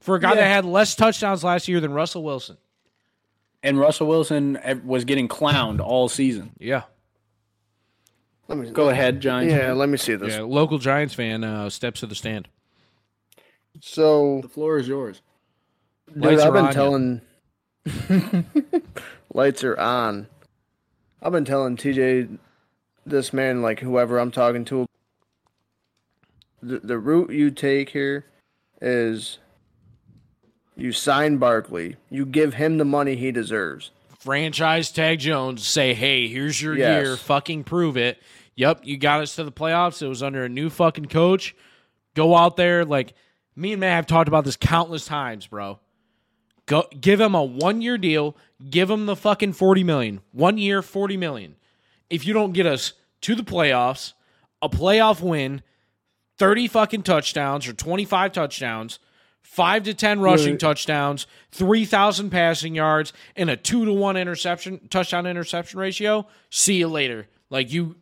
for 0.00 0.16
a 0.16 0.20
guy 0.20 0.30
Yeah. 0.30 0.34
that 0.36 0.46
had 0.48 0.64
less 0.66 0.94
touchdowns 0.94 1.42
last 1.42 1.68
year 1.68 1.80
than 1.80 1.92
Russell 1.92 2.22
Wilson. 2.22 2.58
And 3.62 3.78
Russell 3.78 4.06
Wilson 4.06 4.58
was 4.84 5.04
getting 5.04 5.26
clowned 5.28 5.80
all 5.80 6.08
season. 6.08 6.52
Yeah, 6.60 6.82
Let 8.46 8.58
me 8.58 8.70
Go 8.70 8.88
ahead, 8.88 9.20
Giants. 9.20 9.52
Yeah, 9.52 9.72
let 9.72 9.88
me 9.88 9.96
see 9.98 10.14
this. 10.14 10.34
yeah. 10.34 10.42
Local 10.42 10.78
Giants 10.78 11.12
fan 11.14 11.42
uh, 11.44 11.68
steps 11.70 12.00
to 12.00 12.06
the 12.06 12.14
stand. 12.14 12.48
So, 13.80 14.40
The 14.42 14.48
floor 14.48 14.78
is 14.78 14.86
yours. 14.88 15.22
dude, 16.12 16.24
Lights 16.24 16.42
I've 16.42 16.52
been 16.52 16.66
on 16.66 16.72
telling. 16.72 17.20
Lights 19.34 19.64
are 19.64 19.78
on. 19.78 20.26
I've 21.22 21.32
been 21.32 21.44
telling 21.44 21.76
TJ, 21.76 22.38
this 23.04 23.32
man, 23.32 23.62
like 23.62 23.80
whoever 23.80 24.18
I'm 24.18 24.30
talking 24.30 24.64
to, 24.66 24.86
the, 26.62 26.78
the 26.80 26.98
route 26.98 27.30
you 27.30 27.50
take 27.50 27.90
here 27.90 28.24
is 28.80 29.38
you 30.76 30.92
sign 30.92 31.38
Barkley, 31.38 31.96
you 32.10 32.24
give 32.24 32.54
him 32.54 32.78
the 32.78 32.84
money 32.84 33.16
he 33.16 33.32
deserves. 33.32 33.90
franchise 34.18 34.90
tag 34.92 35.18
Jones, 35.18 35.66
say, 35.66 35.94
hey, 35.94 36.28
here's 36.28 36.60
your 36.62 36.76
Yes. 36.76 37.02
year, 37.04 37.16
fucking 37.16 37.64
prove 37.64 37.96
it. 37.96 38.20
Yep, 38.56 38.80
you 38.84 38.96
got 38.96 39.20
us 39.20 39.36
to 39.36 39.44
the 39.44 39.52
playoffs. 39.52 40.02
It 40.02 40.08
was 40.08 40.22
under 40.22 40.44
a 40.44 40.48
new 40.48 40.68
fucking 40.70 41.06
coach. 41.06 41.54
Go 42.14 42.34
out 42.36 42.56
there, 42.56 42.84
like 42.84 43.14
me 43.54 43.72
and 43.72 43.80
Matt 43.80 43.94
have 43.94 44.06
talked 44.06 44.28
about 44.28 44.44
this 44.44 44.56
countless 44.56 45.04
times, 45.04 45.46
bro. 45.46 45.78
Go 46.68 46.84
give 47.00 47.18
him 47.20 47.34
a 47.34 47.42
one 47.42 47.80
year 47.80 47.96
deal, 47.98 48.36
give 48.68 48.90
him 48.90 49.06
the 49.06 49.16
fucking 49.16 49.54
forty 49.54 49.82
million. 49.82 50.20
One 50.32 50.58
year, 50.58 50.82
forty 50.82 51.16
million. 51.16 51.56
If 52.10 52.26
you 52.26 52.34
don't 52.34 52.52
get 52.52 52.66
us 52.66 52.92
to 53.22 53.34
the 53.34 53.42
playoffs, 53.42 54.12
a 54.62 54.68
playoff 54.68 55.20
win, 55.22 55.62
30 56.38 56.68
fucking 56.68 57.02
touchdowns 57.02 57.66
or 57.66 57.72
25 57.72 58.32
touchdowns, 58.32 58.98
5 59.42 59.82
to 59.84 59.94
10 59.94 60.20
rushing 60.20 60.52
Right. 60.52 60.60
touchdowns, 60.60 61.26
3,000 61.52 62.30
passing 62.30 62.74
yards, 62.74 63.12
and 63.34 63.50
a 63.50 63.56
2 63.56 63.84
to 63.86 63.92
1 63.92 64.16
interception 64.16 64.88
touchdown 64.88 65.26
interception 65.26 65.80
ratio, 65.80 66.26
see 66.50 66.74
you 66.76 66.88
later. 66.88 67.26
Like 67.50 67.72
you 67.72 67.96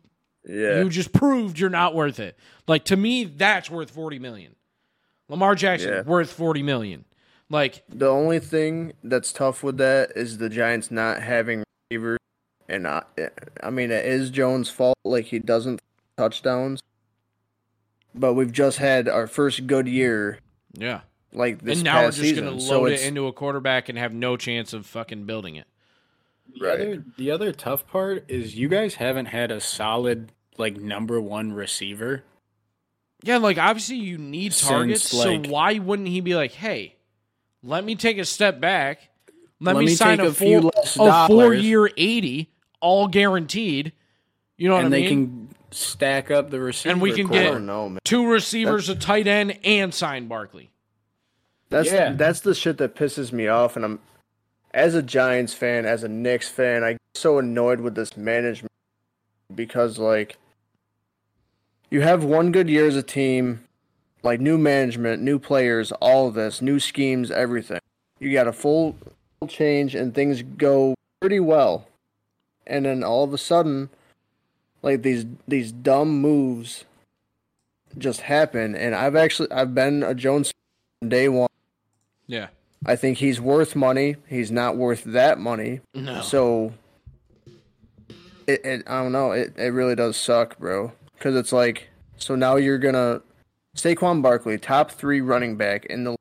Yeah. 0.47 0.81
you 0.83 0.89
just 0.89 1.13
proved 1.13 1.57
you're 1.57 1.69
not 1.69 1.95
worth 1.95 2.19
it. 2.19 2.37
Like 2.67 2.83
to 2.85 2.97
me 2.97 3.23
that's 3.23 3.69
worth 3.71 3.89
40 3.91 4.19
million. 4.19 4.55
Lamar 5.29 5.55
Jackson 5.55 5.89
Yeah. 5.93 6.01
worth 6.03 6.31
40 6.31 6.63
million. 6.63 7.05
Like 7.49 7.83
The 7.89 8.07
only 8.07 8.39
thing 8.39 8.93
that's 9.03 9.31
tough 9.31 9.63
with 9.63 9.77
that 9.77 10.11
is 10.15 10.37
the 10.37 10.49
Giants 10.49 10.91
not 10.91 11.21
having 11.21 11.63
receivers, 11.89 12.19
and 12.67 12.87
I, 12.87 13.03
I 13.63 13.69
mean 13.69 13.89
it 13.91 14.05
is 14.05 14.29
Jones' 14.29 14.69
fault. 14.69 14.97
Like 15.05 15.25
he 15.25 15.39
doesn't 15.39 15.81
touchdowns, 16.17 16.81
but 18.13 18.33
we've 18.33 18.51
just 18.51 18.79
had 18.79 19.07
our 19.07 19.27
first 19.27 19.65
good 19.67 19.87
year, 19.87 20.39
yeah. 20.73 21.01
like 21.31 21.61
this 21.61 21.77
and 21.77 21.85
now 21.85 21.99
we're 22.01 22.05
past 22.07 22.17
just 22.17 22.29
season. 22.29 22.45
going 22.45 22.57
to 22.57 22.63
so 22.63 22.85
it 22.85 22.93
it's 22.93 23.03
into 23.05 23.27
a 23.27 23.31
quarterback 23.33 23.87
and 23.87 23.97
have 23.97 24.13
no 24.13 24.35
chance 24.35 24.73
of 24.73 24.85
fucking 24.85 25.23
building 25.25 25.55
it. 25.55 25.67
The 26.59 26.65
Right. 26.65 26.73
other, 26.81 27.03
the 27.17 27.31
other 27.31 27.51
tough 27.53 27.87
part 27.87 28.25
is 28.29 28.55
you 28.55 28.67
guys 28.67 28.95
haven't 28.95 29.27
had 29.27 29.51
a 29.51 29.61
solid 29.61 30.31
like 30.57 30.75
number 30.77 31.21
one 31.21 31.53
receiver. 31.53 32.23
Yeah, 33.23 33.37
like 33.37 33.57
obviously 33.57 33.97
you 33.97 34.17
need 34.17 34.53
Since, 34.53 34.67
targets, 34.69 35.13
like- 35.13 35.45
so 35.45 35.49
why 35.51 35.77
wouldn't 35.79 36.07
he 36.09 36.19
be 36.21 36.35
like, 36.35 36.51
"Hey, 36.53 36.95
let 37.63 37.83
me 37.83 37.95
take 37.95 38.17
a 38.17 38.25
step 38.25 38.59
back. 38.59 39.09
Let, 39.59 39.75
Let 39.75 39.79
me, 39.81 39.85
me 39.87 39.95
sign 39.95 40.17
take 40.19 40.27
a, 40.27 40.29
a 40.29 40.33
few 40.33 40.61
four, 40.61 40.71
less 40.75 40.95
a 40.95 40.99
dollars." 40.99 41.27
four-year 41.29 41.89
80, 41.97 42.49
all 42.79 43.07
guaranteed." 43.07 43.91
You 44.57 44.67
know 44.69 44.75
what 44.75 44.85
and 44.85 44.93
I 44.93 44.97
mean? 44.99 45.07
And 45.07 45.17
they 45.47 45.47
can 45.47 45.55
stack 45.71 46.29
up 46.31 46.49
the 46.49 46.59
receiver. 46.59 46.93
And 46.93 47.01
we 47.01 47.13
can 47.13 47.27
I 47.27 47.29
get- 47.31 47.61
know. 47.61 47.97
Two 48.03 48.27
receivers, 48.29 48.89
a 48.89 48.95
tight 48.95 49.27
end, 49.27 49.57
and 49.63 49.93
sign 49.93 50.27
Barkley. 50.27 50.69
That's 51.69 51.91
Yeah. 51.91 52.13
that's 52.13 52.39
the 52.39 52.55
shit 52.55 52.77
that 52.77 52.95
pisses 52.95 53.31
me 53.31 53.47
off, 53.47 53.75
and 53.75 53.83
I'm 53.83 53.99
as 54.73 54.93
a 54.95 55.01
Giants 55.01 55.53
fan, 55.53 55.85
as 55.85 56.03
a 56.03 56.07
Knicks 56.07 56.47
fan, 56.49 56.83
I 56.83 56.93
get 56.93 57.01
so 57.15 57.39
annoyed 57.39 57.79
with 57.81 57.95
this 57.95 58.15
management 58.15 58.71
because 59.53 59.97
like 59.97 60.37
you 61.89 62.01
have 62.01 62.23
one 62.23 62.51
good 62.51 62.69
year 62.69 62.85
as 62.87 62.95
a 62.95 63.03
team, 63.03 63.66
like 64.27 64.41
new 64.41 64.57
management, 64.57 65.23
new 65.23 65.39
players, 65.39 65.93
all 65.93 66.27
of 66.27 66.33
this, 66.33 66.61
new 66.61 66.79
schemes, 66.79 67.31
everything. 67.31 67.79
You 68.19 68.33
got 68.33 68.45
a 68.45 68.53
full 68.53 68.97
change 69.47 69.95
and 69.95 70.13
things 70.13 70.41
go 70.41 70.95
pretty 71.21 71.39
well. 71.39 71.87
And 72.65 72.85
then 72.85 73.03
all 73.03 73.23
of 73.23 73.33
a 73.33 73.37
sudden 73.37 73.89
like 74.81 75.01
these 75.01 75.25
these 75.47 75.71
dumb 75.71 76.19
moves 76.19 76.83
just 77.97 78.21
happen 78.21 78.75
and 78.75 78.93
I've 78.93 79.15
actually 79.15 79.49
I've 79.49 79.73
been 79.73 80.03
a 80.03 80.13
Jones 80.13 80.51
from 80.99 81.09
day 81.09 81.29
one. 81.29 81.49
Yeah. 82.27 82.47
I 82.85 82.97
think 82.97 83.19
he's 83.19 83.39
worth 83.39 83.77
money. 83.77 84.17
He's 84.27 84.51
not 84.51 84.75
worth 84.75 85.05
that 85.05 85.39
money. 85.39 85.79
No. 85.93 86.21
So 86.21 86.73
it, 88.45 88.65
it 88.65 88.83
I 88.87 89.01
don't 89.01 89.13
know. 89.13 89.31
It 89.31 89.53
it 89.57 89.69
really 89.69 89.95
does 89.95 90.17
suck, 90.17 90.59
bro. 90.59 90.91
Because 91.13 91.35
it's 91.35 91.53
like 91.53 91.87
so 92.17 92.35
now 92.35 92.57
you're 92.57 92.77
gonna 92.77 93.21
Saquon 93.77 94.21
Barkley, 94.21 94.57
top 94.57 94.91
three 94.91 95.21
running 95.21 95.55
back 95.55 95.85
in 95.85 96.03
the 96.03 96.15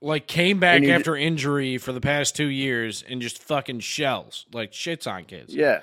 like 0.00 0.26
came 0.26 0.58
back 0.58 0.76
And 0.76 0.86
you- 0.86 0.92
after 0.92 1.16
injury 1.16 1.76
for 1.78 1.92
the 1.92 2.00
past 2.00 2.34
two 2.36 2.46
years 2.46 3.04
and 3.08 3.20
just 3.20 3.38
fucking 3.42 3.80
shells 3.80 4.46
like 4.52 4.72
shits 4.72 5.10
on 5.10 5.24
kids. 5.24 5.54
yeah 5.54 5.80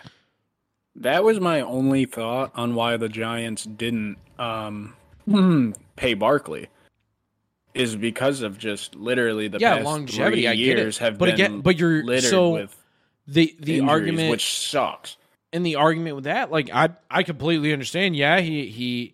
That 0.96 1.24
was 1.24 1.40
my 1.40 1.62
only 1.62 2.06
thought 2.06 2.52
on 2.56 2.76
why 2.76 2.96
the 2.98 3.10
Giants 3.10 3.64
didn't 3.66 4.18
um, 4.40 4.96
pay 5.96 6.14
Barkley. 6.14 6.68
Is 7.74 7.98
because 7.98 8.42
of 8.42 8.58
just 8.58 8.96
literally 8.96 9.50
the 9.50 9.60
Yeah, 9.60 9.74
past 9.76 9.86
longevity, 9.86 10.36
three 10.44 10.48
I 10.48 10.56
get 10.56 10.78
it. 10.78 10.82
years 10.82 10.98
have 11.00 11.18
But 11.18 11.26
been 11.26 11.34
again- 11.36 11.60
but 11.62 11.78
you're- 11.78 12.02
littered 12.04 12.30
so 12.30 12.52
with 12.52 12.76
The 13.28 13.54
the 13.60 13.80
injuries, 13.80 13.90
argument 13.90 14.30
which 14.30 14.46
sucks. 14.54 15.18
and 15.52 15.66
the 15.66 15.76
argument 15.76 16.16
with 16.16 16.24
that, 16.24 16.52
like 16.52 16.70
I 16.74 16.92
I 17.12 17.24
completely 17.24 17.74
understand. 17.74 18.16
Yeah, 18.16 18.40
he 18.40 18.68
he 18.68 19.14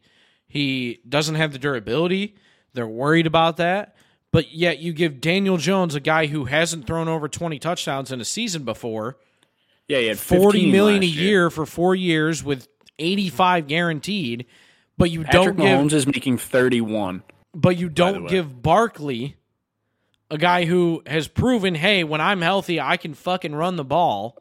he 0.51 0.99
doesn't 1.07 1.35
have 1.35 1.53
the 1.53 1.59
durability. 1.59 2.35
They're 2.73 2.85
worried 2.85 3.25
about 3.25 3.55
that. 3.57 3.95
But 4.33 4.51
yet 4.53 4.79
you 4.79 4.91
give 4.91 5.21
Daniel 5.21 5.57
Jones, 5.57 5.95
a 5.95 5.99
guy 5.99 6.25
who 6.27 6.45
hasn't 6.45 6.87
thrown 6.87 7.07
over 7.07 7.27
twenty 7.29 7.57
touchdowns 7.57 8.11
in 8.11 8.19
a 8.19 8.25
season 8.25 8.63
before, 8.63 9.17
Yeah, 9.87 9.99
he 9.99 10.07
had 10.07 10.19
forty 10.19 10.59
15 10.59 10.71
million 10.71 11.03
a 11.03 11.05
last 11.07 11.15
year 11.15 11.49
for 11.49 11.65
four 11.65 11.95
years 11.95 12.43
with 12.43 12.67
eighty 12.99 13.29
five 13.29 13.67
guaranteed. 13.67 14.45
But 14.97 15.09
you 15.09 15.23
Patrick 15.23 15.57
don't 15.57 15.57
give 15.57 15.65
Mahomes 15.65 15.93
is 15.93 16.05
making 16.05 16.37
thirty-one. 16.37 17.23
but 17.53 17.77
you 17.77 17.89
don't 17.89 18.27
give 18.27 18.61
Barkley, 18.61 19.35
a 20.29 20.37
guy 20.37 20.65
who 20.65 21.01
has 21.05 21.27
proven, 21.27 21.75
hey, 21.75 22.03
when 22.03 22.21
I'm 22.21 22.41
healthy, 22.41 22.79
I 22.79 22.97
can 22.97 23.13
fucking 23.13 23.55
run 23.55 23.77
the 23.77 23.83
ball. 23.83 24.37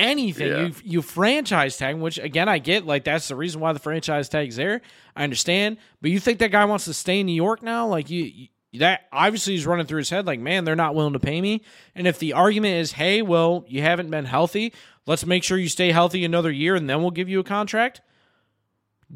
Anything 0.00 0.48
Yeah. 0.48 0.66
you 0.66 0.74
you 0.82 1.02
franchise 1.02 1.76
tag, 1.76 1.96
which 1.96 2.18
again 2.18 2.48
I 2.48 2.58
get, 2.58 2.86
like 2.86 3.04
that's 3.04 3.28
the 3.28 3.36
reason 3.36 3.60
why 3.60 3.72
the 3.72 3.78
franchise 3.78 4.28
tag's 4.28 4.56
there. 4.56 4.80
I 5.14 5.24
understand, 5.24 5.76
but 6.00 6.10
you 6.10 6.18
think 6.20 6.38
that 6.40 6.50
guy 6.50 6.64
wants 6.64 6.86
to 6.86 6.94
stay 6.94 7.20
in 7.20 7.26
New 7.26 7.32
York 7.34 7.62
now? 7.62 7.86
Like 7.86 8.10
you, 8.10 8.24
you 8.24 8.48
that 8.80 9.02
obviously 9.12 9.54
is 9.56 9.66
running 9.66 9.86
through 9.86 9.98
his 9.98 10.10
head. 10.10 10.26
Like, 10.26 10.38
man, 10.40 10.64
they're 10.64 10.76
not 10.76 10.94
willing 10.94 11.12
to 11.14 11.18
pay 11.20 11.40
me. 11.40 11.62
And 11.94 12.06
if 12.06 12.18
the 12.20 12.34
argument 12.34 12.74
is, 12.74 12.92
hey, 12.92 13.20
well, 13.20 13.64
you 13.66 13.82
haven't 13.82 14.10
been 14.10 14.24
healthy, 14.26 14.72
let's 15.06 15.26
make 15.26 15.42
sure 15.42 15.58
you 15.58 15.68
stay 15.68 15.90
healthy 15.90 16.24
another 16.24 16.52
year, 16.52 16.76
and 16.76 16.88
then 16.88 17.00
we'll 17.02 17.10
give 17.10 17.28
you 17.28 17.40
a 17.40 17.44
contract. 17.44 18.00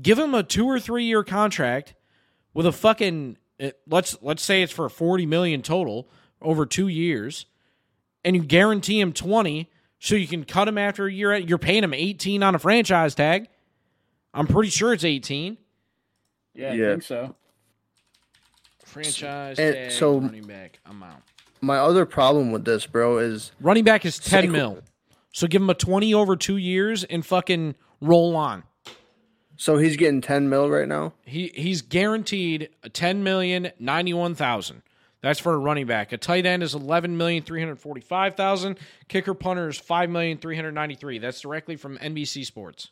Give 0.01 0.19
him 0.19 0.35
a 0.35 0.43
two 0.43 0.67
or 0.67 0.81
three 0.81 1.05
year 1.05 1.23
contract 1.23 1.95
with 2.53 2.67
a 2.67 2.73
fucking 2.73 3.37
eh, 3.61 3.71
let's 3.87 4.17
let's 4.23 4.43
say 4.43 4.63
it's 4.63 4.73
for 4.73 4.89
40 4.89 5.25
million 5.27 5.63
total 5.63 6.09
over 6.43 6.67
2 6.67 6.89
years 6.89 7.47
and 8.25 8.35
you 8.37 8.43
guarantee 8.43 9.01
him 9.01 9.13
20 9.13 9.71
so 10.05 10.17
you 10.17 10.27
can 10.29 10.45
cut 10.45 10.69
him 10.69 10.77
after 10.77 11.07
a 11.07 11.13
year 11.13 11.35
you're 11.37 11.57
paying 11.59 11.83
him 11.83 11.95
18 11.95 12.43
on 12.43 12.55
a 12.55 12.59
franchise 12.59 13.15
tag 13.15 13.49
I'm 14.35 14.47
pretty 14.47 14.69
sure 14.71 14.93
it's 14.93 15.05
18 15.05 15.57
Yeah, 16.55 16.73
Yeah. 16.75 16.87
I 16.87 16.91
think 16.91 17.03
so. 17.05 17.35
franchise 18.85 19.59
And 19.59 19.75
tag 19.75 19.91
so- 19.93 20.19
running 20.19 20.47
back 20.47 20.81
amount 20.87 21.23
my 21.61 21.79
other 21.79 22.05
problem 22.05 22.53
with 22.53 22.67
this, 22.67 22.87
bro, 22.87 23.17
is 23.17 23.53
running 23.59 23.85
back 23.85 24.05
is 24.05 24.19
10 24.19 24.45
Saquon- 24.49 24.53
mil 24.53 24.79
so 25.33 25.47
give 25.47 25.63
him 25.63 25.71
a 25.71 25.75
20 25.75 26.13
over 26.13 26.37
2 26.37 26.57
years 26.59 27.05
and 27.05 27.25
fucking 27.25 27.75
roll 28.01 28.37
on 28.37 28.65
so 29.57 29.79
he's 29.79 29.97
getting 29.97 30.21
ten 30.21 30.49
mil 30.49 30.69
right 30.69 30.89
now. 30.89 31.13
He 31.25 31.53
he's 31.55 31.81
guaranteed 31.81 32.71
a 32.83 32.89
ten 32.89 33.23
million 33.23 33.71
ninety 33.79 34.13
one 34.13 34.35
thousand. 34.35 34.83
That's 35.25 35.41
for 35.41 35.55
a 35.55 35.59
running 35.59 35.87
back. 35.87 36.13
A 36.13 36.19
tight 36.19 36.45
end 36.45 36.63
is 36.63 36.75
eleven 36.75 37.17
million 37.17 37.43
three 37.43 37.59
hundred 37.61 37.81
forty 37.81 38.03
five 38.03 38.35
thousand. 38.35 38.79
Kicker 39.09 39.33
punter 39.33 39.69
is 39.69 39.79
five 39.79 40.11
million 40.11 40.37
three 40.37 40.55
hundred 40.55 40.73
ninety 40.73 40.95
three. 40.97 41.19
That's 41.19 41.41
directly 41.41 41.77
from 41.77 41.97
NBC 41.97 42.45
Sports. 42.45 42.91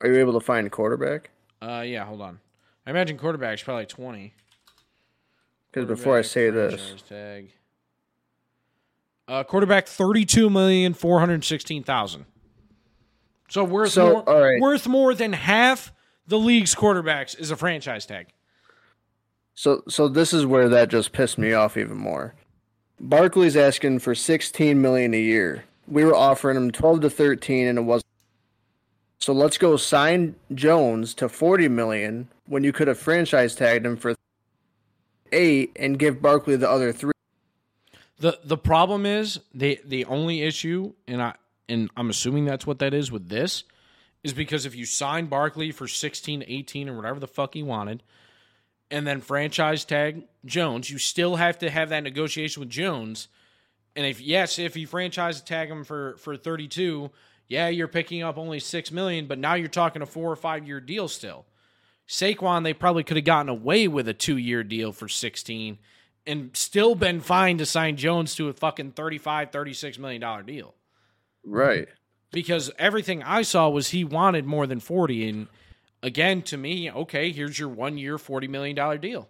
Are 0.00 0.08
you 0.08 0.20
able 0.20 0.34
to 0.34 0.40
find 0.40 0.64
a 0.64 0.70
quarterback? 0.70 1.30
Uh 1.60 1.82
yeah, 1.84 2.04
hold 2.04 2.20
on. 2.22 2.38
I 2.86 2.90
imagine 2.90 3.18
quarterback's 3.18 3.64
probably 3.64 3.86
twenty. 3.86 4.32
Because 5.72 5.88
before 5.88 6.16
I 6.16 6.22
say 6.22 6.50
this, 6.50 7.02
Tag. 7.08 7.50
Uh, 9.26 9.42
quarterback 9.42 9.88
thirty 9.88 10.24
two 10.24 10.48
million 10.48 10.94
four 10.94 11.18
hundred 11.18 11.44
sixteen 11.44 11.82
thousand. 11.82 12.26
So 13.48 13.64
worth 13.64 13.90
So, 13.90 14.12
more 14.12 14.28
all 14.28 14.40
right. 14.40 14.60
worth 14.60 14.86
more 14.86 15.14
than 15.14 15.32
half 15.32 15.92
the 16.28 16.38
league's 16.38 16.76
quarterbacks 16.76 17.36
is 17.36 17.50
a 17.50 17.56
franchise 17.56 18.06
tag. 18.06 18.28
So 19.56 19.82
so 19.88 20.06
this 20.06 20.32
is 20.32 20.46
where 20.46 20.68
that 20.68 20.90
just 20.90 21.12
pissed 21.12 21.38
me 21.38 21.52
off 21.54 21.76
even 21.76 21.96
more. 21.96 22.34
Barkley's 23.00 23.56
asking 23.56 23.98
for 24.00 24.14
sixteen 24.14 24.80
million 24.80 25.14
a 25.14 25.20
year. 25.20 25.64
We 25.88 26.04
were 26.04 26.14
offering 26.14 26.56
him 26.56 26.70
twelve 26.70 27.00
to 27.00 27.10
thirteen, 27.10 27.66
and 27.66 27.78
it 27.78 27.82
wasn't. 27.82 28.06
So 29.18 29.32
let's 29.32 29.56
go 29.56 29.76
sign 29.78 30.36
Jones 30.54 31.14
to 31.14 31.28
forty 31.28 31.68
million 31.68 32.28
when 32.46 32.64
you 32.64 32.72
could 32.72 32.86
have 32.86 32.98
franchise 32.98 33.54
tagged 33.54 33.86
him 33.86 33.96
for 33.96 34.14
eight 35.32 35.72
and 35.76 35.98
give 35.98 36.20
Barkley 36.20 36.56
the 36.56 36.70
other 36.70 36.92
three. 36.92 37.12
The 38.18 38.38
the 38.44 38.58
problem 38.58 39.06
is 39.06 39.40
the 39.54 39.80
the 39.84 40.04
only 40.04 40.42
issue, 40.42 40.92
and 41.08 41.22
I 41.22 41.34
and 41.66 41.90
I'm 41.96 42.10
assuming 42.10 42.44
that's 42.44 42.66
what 42.66 42.78
that 42.80 42.92
is 42.92 43.10
with 43.10 43.30
this, 43.30 43.64
is 44.22 44.34
because 44.34 44.66
if 44.66 44.76
you 44.76 44.84
sign 44.84 45.26
Barkley 45.26 45.72
for 45.72 45.88
16, 45.88 46.44
18, 46.46 46.88
or 46.90 46.96
whatever 46.96 47.18
the 47.18 47.26
fuck 47.26 47.54
he 47.54 47.62
wanted, 47.62 48.02
and 48.90 49.06
then 49.06 49.20
franchise 49.20 49.84
tag 49.84 50.24
Jones, 50.44 50.90
you 50.90 50.98
still 50.98 51.36
have 51.36 51.58
to 51.58 51.70
have 51.70 51.88
that 51.88 52.04
negotiation 52.04 52.60
with 52.60 52.70
Jones. 52.70 53.28
And 53.94 54.06
if 54.06 54.20
yes, 54.20 54.58
if 54.58 54.76
you 54.76 54.86
franchise 54.86 55.40
tag 55.40 55.70
him 55.70 55.84
for 55.84 56.16
for 56.18 56.36
32, 56.36 57.10
yeah, 57.48 57.68
you're 57.68 57.88
picking 57.88 58.22
up 58.22 58.38
only 58.38 58.60
six 58.60 58.90
million, 58.90 59.26
but 59.26 59.38
now 59.38 59.54
you're 59.54 59.68
talking 59.68 60.02
a 60.02 60.06
four 60.06 60.30
or 60.30 60.36
five 60.36 60.66
year 60.66 60.80
deal 60.80 61.08
still. 61.08 61.46
Saquon, 62.08 62.62
they 62.62 62.74
probably 62.74 63.02
could 63.02 63.16
have 63.16 63.24
gotten 63.24 63.48
away 63.48 63.88
with 63.88 64.08
a 64.08 64.14
two 64.14 64.36
year 64.36 64.62
deal 64.62 64.92
for 64.92 65.08
16 65.08 65.78
and 66.26 66.50
still 66.56 66.94
been 66.94 67.20
fine 67.20 67.58
to 67.58 67.66
sign 67.66 67.96
Jones 67.96 68.34
to 68.34 68.48
a 68.48 68.52
fucking 68.52 68.92
35, 68.92 69.50
36 69.50 69.98
million 69.98 70.20
dollar 70.20 70.42
deal. 70.42 70.74
Right. 71.44 71.88
Because 72.32 72.70
everything 72.78 73.22
I 73.22 73.42
saw 73.42 73.68
was 73.68 73.90
he 73.90 74.04
wanted 74.04 74.44
more 74.44 74.66
than 74.66 74.80
40 74.80 75.28
and 75.28 75.46
again 76.06 76.40
to 76.42 76.56
me, 76.56 76.90
okay, 76.90 77.32
here's 77.32 77.58
your 77.58 77.68
1 77.68 77.98
year 77.98 78.16
40 78.16 78.48
million 78.48 78.76
dollar 78.76 78.96
deal. 78.96 79.28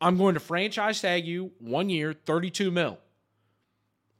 I'm 0.00 0.18
going 0.18 0.34
to 0.34 0.40
franchise 0.40 1.00
tag 1.00 1.24
you 1.24 1.52
1 1.60 1.88
year 1.88 2.12
32 2.12 2.70
mil. 2.70 2.98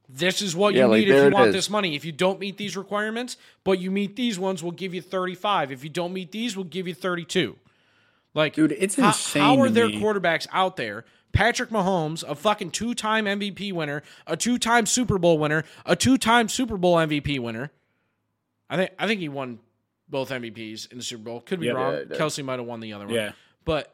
This 0.09 0.43
is 0.43 0.55
what 0.55 0.75
Yeah, 0.75 0.83
you 0.85 0.89
like, 0.89 0.99
need 1.01 1.09
if 1.11 1.25
you 1.25 1.31
want 1.31 1.49
is. 1.49 1.55
this 1.55 1.71
money. 1.71 1.97
If 1.97 2.05
you 2.05 2.13
don't 2.13 2.39
meet 2.39 2.57
these 2.59 2.77
requirements, 2.77 3.37
but 3.65 3.79
you 3.81 3.91
meet 3.91 4.15
these 4.15 4.39
ones, 4.39 4.63
we'll 4.63 4.73
give 4.73 4.95
you 4.95 5.01
35. 5.01 5.73
If 5.73 5.83
you 5.85 5.91
don't 5.91 6.13
meet 6.13 6.33
these, 6.33 6.57
we'll 6.57 6.65
give 6.67 6.87
you 6.87 6.95
32. 6.95 7.57
Like, 8.35 8.55
Dude, 8.55 8.73
it's 8.73 8.97
how, 8.97 9.09
insane 9.09 9.43
How 9.43 9.61
are 9.61 9.69
there 9.71 9.89
me. 9.89 10.01
quarterbacks 10.01 10.47
out 10.53 10.77
there? 10.77 11.05
Patrick 11.33 11.71
Mahomes, 11.71 12.23
a 12.29 12.35
fucking 12.35 12.73
two-time 12.73 13.25
MVP 13.25 13.73
winner, 13.73 14.03
a 14.27 14.37
two-time 14.37 14.85
Super 14.85 15.17
Bowl 15.19 15.39
winner, 15.39 15.65
a 15.87 15.97
two-time 15.97 16.49
Super 16.49 16.77
Bowl 16.77 16.97
MVP 16.97 17.39
winner. 17.39 17.71
I 18.69 18.77
think 18.77 18.91
I 18.99 19.07
think 19.07 19.21
he 19.21 19.29
won 19.31 19.59
both 20.13 20.31
MVPs 20.31 20.93
in 20.93 20.99
the 20.99 21.03
Super 21.03 21.25
Bowl. 21.25 21.41
Could 21.41 21.59
be 21.59 21.67
Yeah, 21.67 21.73
wrong. 21.73 21.95
yeah. 21.95 22.17
Kelce 22.17 22.45
might 22.45 22.61
have 22.61 22.67
won 22.69 22.79
the 22.79 22.93
other 22.93 23.07
one. 23.07 23.15
Yeah. 23.15 23.33
But 23.65 23.93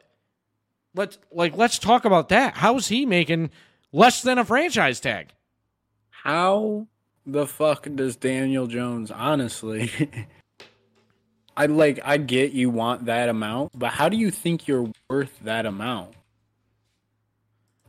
let's 0.93 1.17
like 1.31 1.57
let's 1.57 1.79
talk 1.79 2.05
about 2.05 2.29
that. 2.29 2.57
How 2.57 2.75
is 2.77 2.89
he 2.89 3.07
making 3.07 3.49
less 3.91 4.21
than 4.21 4.37
a 4.37 4.45
franchise 4.45 4.99
tag? 4.99 5.29
How 6.09 6.85
the 7.25 7.47
fuck 7.47 7.87
does 7.95 8.15
Daniel 8.15 8.67
Jones 8.67 9.09
honestly? 9.09 9.89
I 11.57 11.65
like 11.65 11.99
I 12.05 12.17
get 12.17 12.51
you 12.51 12.69
want 12.69 13.05
that 13.05 13.29
amount, 13.29 13.71
but 13.77 13.91
how 13.93 14.07
do 14.09 14.17
you 14.17 14.29
think 14.31 14.67
you're 14.67 14.91
worth 15.09 15.39
that 15.41 15.65
amount? 15.65 16.13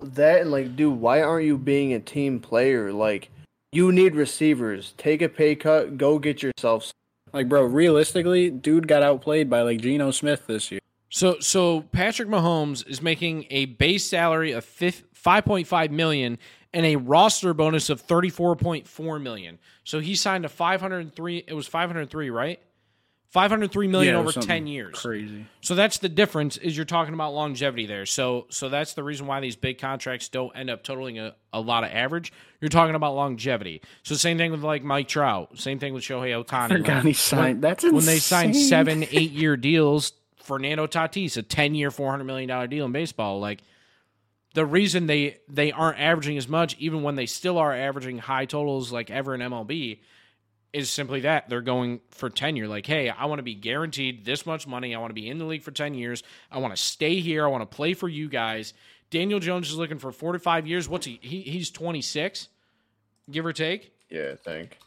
That 0.00 0.40
and 0.42 0.50
like, 0.50 0.76
dude, 0.76 0.98
why 0.98 1.20
aren't 1.22 1.46
you 1.46 1.58
being 1.58 1.92
a 1.92 2.00
team 2.00 2.40
player? 2.40 2.92
Like, 2.92 3.30
you 3.70 3.92
need 3.92 4.14
receivers. 4.16 4.94
Take 4.96 5.20
a 5.20 5.28
pay 5.28 5.54
cut. 5.54 5.98
Go 5.98 6.18
get 6.18 6.42
yourself. 6.42 6.90
Like, 7.32 7.48
bro, 7.48 7.62
realistically, 7.64 8.50
dude 8.50 8.88
got 8.88 9.02
outplayed 9.02 9.48
by 9.48 9.62
like 9.62 9.80
Geno 9.80 10.10
Smith 10.10 10.46
this 10.46 10.70
year. 10.70 10.80
So 11.10 11.38
so 11.40 11.82
Patrick 11.92 12.28
Mahomes 12.28 12.86
is 12.88 13.02
making 13.02 13.46
a 13.50 13.66
base 13.66 14.04
salary 14.04 14.52
of 14.52 14.64
five 14.64 15.44
point 15.44 15.66
five 15.66 15.90
million 15.90 16.38
and 16.72 16.86
a 16.86 16.96
roster 16.96 17.52
bonus 17.52 17.90
of 17.90 18.00
thirty 18.00 18.30
four 18.30 18.54
point 18.56 18.86
four 18.86 19.18
million. 19.18 19.58
So 19.84 19.98
he 19.98 20.14
signed 20.14 20.44
a 20.44 20.48
five 20.48 20.80
hundred 20.80 21.14
three. 21.16 21.44
It 21.46 21.54
was 21.54 21.66
five 21.66 21.90
hundred 21.90 22.10
three, 22.10 22.30
right? 22.30 22.60
Five 23.30 23.52
hundred 23.52 23.70
three 23.70 23.86
million 23.86 24.14
Yeah, 24.14 24.20
over 24.20 24.32
ten 24.32 24.66
years. 24.66 24.98
Crazy. 24.98 25.46
So 25.60 25.76
that's 25.76 25.98
the 25.98 26.08
difference. 26.08 26.56
Is 26.56 26.76
you're 26.76 26.84
talking 26.84 27.14
about 27.14 27.32
longevity 27.32 27.86
there. 27.86 28.04
So 28.04 28.46
so 28.50 28.68
that's 28.68 28.94
the 28.94 29.04
reason 29.04 29.28
why 29.28 29.38
these 29.38 29.54
big 29.54 29.78
contracts 29.78 30.28
don't 30.28 30.54
end 30.56 30.68
up 30.68 30.82
totaling 30.82 31.20
a, 31.20 31.36
a 31.52 31.60
lot 31.60 31.84
of 31.84 31.92
average. 31.92 32.32
You're 32.60 32.70
talking 32.70 32.96
about 32.96 33.14
longevity. 33.14 33.82
So 34.02 34.16
same 34.16 34.36
thing 34.36 34.50
with 34.50 34.62
like 34.64 34.82
Mike 34.82 35.06
Trout. 35.06 35.56
Same 35.58 35.78
thing 35.78 35.94
with 35.94 36.02
Shohei 36.02 36.44
Ohtani. 36.44 36.78
Forgot 36.78 36.96
Like, 36.96 37.04
he 37.04 37.12
signed. 37.12 37.62
That's 37.62 37.84
when 37.84 38.04
they 38.04 38.18
signed 38.18 38.56
seven, 38.56 39.04
eight 39.12 39.30
year 39.30 39.56
deals, 39.56 40.12
Fernando 40.42 40.88
Tatis, 40.88 41.36
a 41.36 41.42
ten 41.42 41.76
year, 41.76 41.92
four 41.92 42.10
hundred 42.10 42.24
million 42.24 42.48
dollar 42.48 42.66
deal 42.66 42.84
in 42.84 42.90
baseball, 42.90 43.38
like 43.38 43.62
the 44.54 44.66
reason 44.66 45.06
they 45.06 45.38
they 45.48 45.70
aren't 45.72 46.00
averaging 46.00 46.36
as 46.36 46.48
much, 46.48 46.76
even 46.78 47.02
when 47.02 47.14
they 47.14 47.26
still 47.26 47.58
are 47.58 47.72
averaging 47.72 48.18
high 48.18 48.44
totals 48.44 48.90
like 48.92 49.10
ever 49.10 49.34
in 49.34 49.40
MLB, 49.40 50.00
is 50.72 50.90
simply 50.90 51.20
that 51.20 51.48
they're 51.48 51.60
going 51.60 52.00
for 52.10 52.30
tenure. 52.30 52.68
Like, 52.68 52.86
hey, 52.86 53.08
I 53.08 53.24
want 53.26 53.38
to 53.38 53.42
be 53.42 53.54
guaranteed 53.54 54.24
this 54.24 54.46
much 54.46 54.66
money. 54.66 54.94
I 54.94 54.98
want 54.98 55.10
to 55.10 55.14
be 55.14 55.28
in 55.28 55.38
the 55.38 55.44
league 55.44 55.62
for 55.62 55.72
ten 55.72 55.94
years. 55.94 56.22
I 56.50 56.58
want 56.58 56.74
to 56.74 56.80
stay 56.80 57.20
here. 57.20 57.44
I 57.44 57.48
want 57.48 57.68
to 57.68 57.76
play 57.76 57.94
for 57.94 58.08
you 58.08 58.28
guys. 58.28 58.72
Daniel 59.10 59.40
Jones 59.40 59.68
is 59.68 59.76
looking 59.76 59.98
for 59.98 60.12
four 60.12 60.32
to 60.32 60.38
five 60.38 60.66
years. 60.66 60.88
What's 60.88 61.06
he? 61.06 61.18
he 61.22 61.40
he's 61.42 61.70
twenty 61.70 62.02
six, 62.02 62.48
give 63.30 63.44
or 63.44 63.52
take. 63.52 63.92
Yeah, 64.08 64.30
I 64.32 64.36
think. 64.36 64.78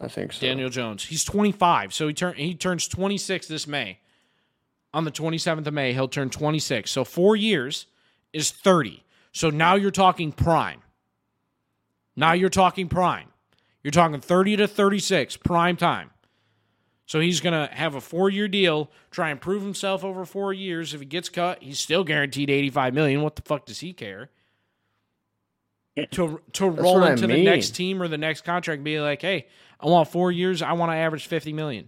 I 0.00 0.08
think 0.08 0.32
so. 0.32 0.46
Daniel 0.46 0.68
Jones. 0.68 1.04
He's 1.04 1.24
25, 1.24 1.94
so 1.94 2.08
he 2.08 2.14
turn 2.14 2.34
he 2.34 2.54
turns 2.54 2.88
26 2.88 3.46
this 3.46 3.66
May. 3.66 4.00
On 4.92 5.04
the 5.04 5.10
27th 5.10 5.66
of 5.66 5.74
May, 5.74 5.92
he'll 5.92 6.08
turn 6.08 6.30
26. 6.30 6.90
So 6.90 7.04
4 7.04 7.34
years 7.36 7.86
is 8.32 8.50
30. 8.52 9.02
So 9.32 9.50
now 9.50 9.74
you're 9.74 9.90
talking 9.90 10.30
prime. 10.30 10.82
Now 12.16 12.32
you're 12.32 12.48
talking 12.48 12.88
prime. 12.88 13.28
You're 13.82 13.90
talking 13.90 14.20
30 14.20 14.56
to 14.56 14.68
36 14.68 15.36
prime 15.38 15.76
time. 15.76 16.10
So 17.06 17.20
he's 17.20 17.40
going 17.40 17.52
to 17.52 17.74
have 17.74 17.94
a 17.94 18.00
4-year 18.00 18.48
deal, 18.48 18.90
try 19.10 19.28
and 19.28 19.38
prove 19.38 19.62
himself 19.62 20.02
over 20.02 20.24
4 20.24 20.54
years. 20.54 20.94
If 20.94 21.00
he 21.00 21.06
gets 21.06 21.28
cut, 21.28 21.62
he's 21.62 21.78
still 21.78 22.02
guaranteed 22.02 22.48
85 22.48 22.94
million. 22.94 23.20
What 23.20 23.36
the 23.36 23.42
fuck 23.42 23.66
does 23.66 23.80
he 23.80 23.92
care? 23.92 24.30
To 26.12 26.40
to 26.54 26.68
roll 26.68 27.04
I 27.04 27.12
into 27.12 27.28
the 27.28 27.44
next 27.44 27.70
team 27.70 28.02
or 28.02 28.08
the 28.08 28.18
next 28.18 28.40
contract 28.40 28.78
and 28.78 28.84
be 28.84 28.98
like, 29.00 29.22
"Hey, 29.22 29.46
I 29.78 29.86
want 29.86 30.08
4 30.08 30.32
years. 30.32 30.60
I 30.60 30.72
want 30.72 30.90
to 30.90 30.96
average 30.96 31.26
50 31.28 31.52
million. 31.52 31.86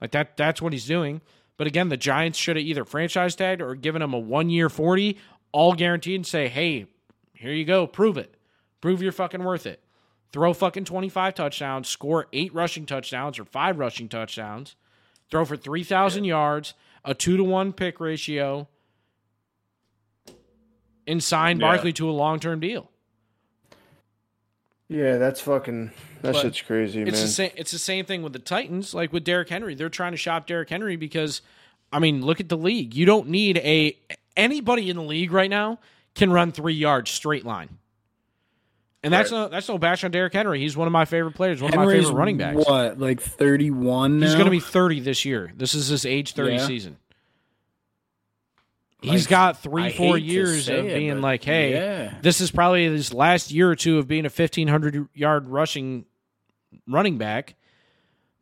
Like 0.00 0.12
that 0.12 0.36
that's 0.36 0.62
what 0.62 0.72
he's 0.72 0.86
doing. 0.86 1.20
But 1.56 1.66
again, 1.66 1.88
the 1.88 1.96
Giants 1.96 2.38
should 2.38 2.54
have 2.54 2.64
either 2.64 2.84
franchise 2.84 3.34
tagged 3.34 3.60
or 3.60 3.74
given 3.74 4.00
him 4.00 4.14
a 4.14 4.22
1-year 4.22 4.68
40, 4.68 5.18
all 5.50 5.72
guaranteed 5.72 6.16
and 6.16 6.26
say, 6.26 6.46
"Hey, 6.46 6.86
here 7.32 7.52
you 7.52 7.64
go. 7.64 7.88
Prove 7.88 8.16
it. 8.16 8.37
Prove 8.80 9.02
you're 9.02 9.12
fucking 9.12 9.42
worth 9.44 9.66
it. 9.66 9.82
Throw 10.32 10.52
fucking 10.52 10.84
25 10.84 11.34
touchdowns, 11.34 11.88
score 11.88 12.26
8 12.32 12.52
rushing 12.54 12.86
touchdowns 12.86 13.38
or 13.38 13.44
5 13.44 13.78
rushing 13.78 14.08
touchdowns, 14.08 14.76
throw 15.30 15.44
for 15.44 15.56
3,000 15.56 16.24
yards, 16.24 16.74
a 17.04 17.14
2 17.14 17.36
to 17.38 17.44
1 17.44 17.72
pick 17.72 17.98
ratio, 17.98 18.68
and 21.06 21.22
sign 21.22 21.58
Yeah. 21.58 21.66
Barkley 21.66 21.92
to 21.94 22.08
a 22.08 22.12
long-term 22.12 22.60
deal." 22.60 22.90
Yeah, 24.88 25.18
that's 25.18 25.40
fucking. 25.40 25.92
That 26.22 26.32
But 26.32 26.42
shit's 26.42 26.62
crazy, 26.62 27.02
It's 27.02 27.12
man. 27.12 27.20
the 27.22 27.28
same. 27.28 27.50
It's 27.56 27.70
the 27.70 27.78
same 27.78 28.04
thing 28.04 28.22
with 28.22 28.32
the 28.32 28.38
Titans, 28.38 28.94
like 28.94 29.12
with 29.12 29.22
Derrick 29.24 29.48
Henry. 29.50 29.74
They're 29.74 29.88
trying 29.88 30.12
to 30.12 30.18
shop 30.18 30.46
Derrick 30.46 30.70
Henry 30.70 30.96
because, 30.96 31.42
I 31.92 31.98
mean, 31.98 32.24
look 32.24 32.40
at 32.40 32.48
the 32.48 32.56
league. 32.56 32.94
You 32.94 33.04
don't 33.06 33.28
need 33.28 33.58
a 33.58 33.96
anybody 34.36 34.88
in 34.90 34.96
the 34.96 35.02
league 35.02 35.30
right 35.32 35.50
now 35.50 35.78
can 36.14 36.32
run 36.32 36.52
three 36.52 36.74
yards 36.74 37.10
straight 37.10 37.44
line, 37.44 37.78
and 39.02 39.12
that's 39.12 39.30
no 39.30 39.48
that's 39.48 39.68
no 39.68 39.78
bash 39.78 40.02
on 40.04 40.10
Derrick 40.10 40.32
Henry. 40.32 40.60
He's 40.60 40.76
one 40.76 40.86
of 40.88 40.92
my 40.92 41.04
favorite 41.04 41.34
players, 41.34 41.62
one 41.62 41.72
of 41.72 41.76
my 41.76 41.86
favorite 41.86 42.12
running 42.14 42.36
backs. 42.36 42.66
What, 42.66 42.98
like 42.98 43.20
thirty-one? 43.20 44.20
He's 44.22 44.34
going 44.34 44.46
to 44.46 44.50
be 44.50 44.60
thirty 44.60 45.00
this 45.00 45.24
year. 45.24 45.52
This 45.56 45.74
is 45.74 45.88
his 45.88 46.04
age 46.06 46.34
thirty 46.34 46.54
Yeah. 46.56 46.66
season. 46.66 46.96
He's 49.00 49.26
Like, 49.26 49.30
got 49.30 49.62
three, 49.62 49.84
I 49.84 49.92
four 49.92 50.18
years 50.18 50.68
of 50.68 50.84
being 50.86 51.14
but 51.14 51.20
like, 51.20 51.44
hey, 51.44 51.72
yeah. 51.72 52.14
this 52.20 52.40
is 52.40 52.50
probably 52.50 52.84
his 52.84 53.14
last 53.14 53.52
year 53.52 53.70
or 53.70 53.76
two 53.76 53.98
of 53.98 54.08
being 54.08 54.26
a 54.26 54.28
1,500 54.28 55.08
yard 55.14 55.48
rushing 55.48 56.04
running 56.84 57.16
back. 57.16 57.54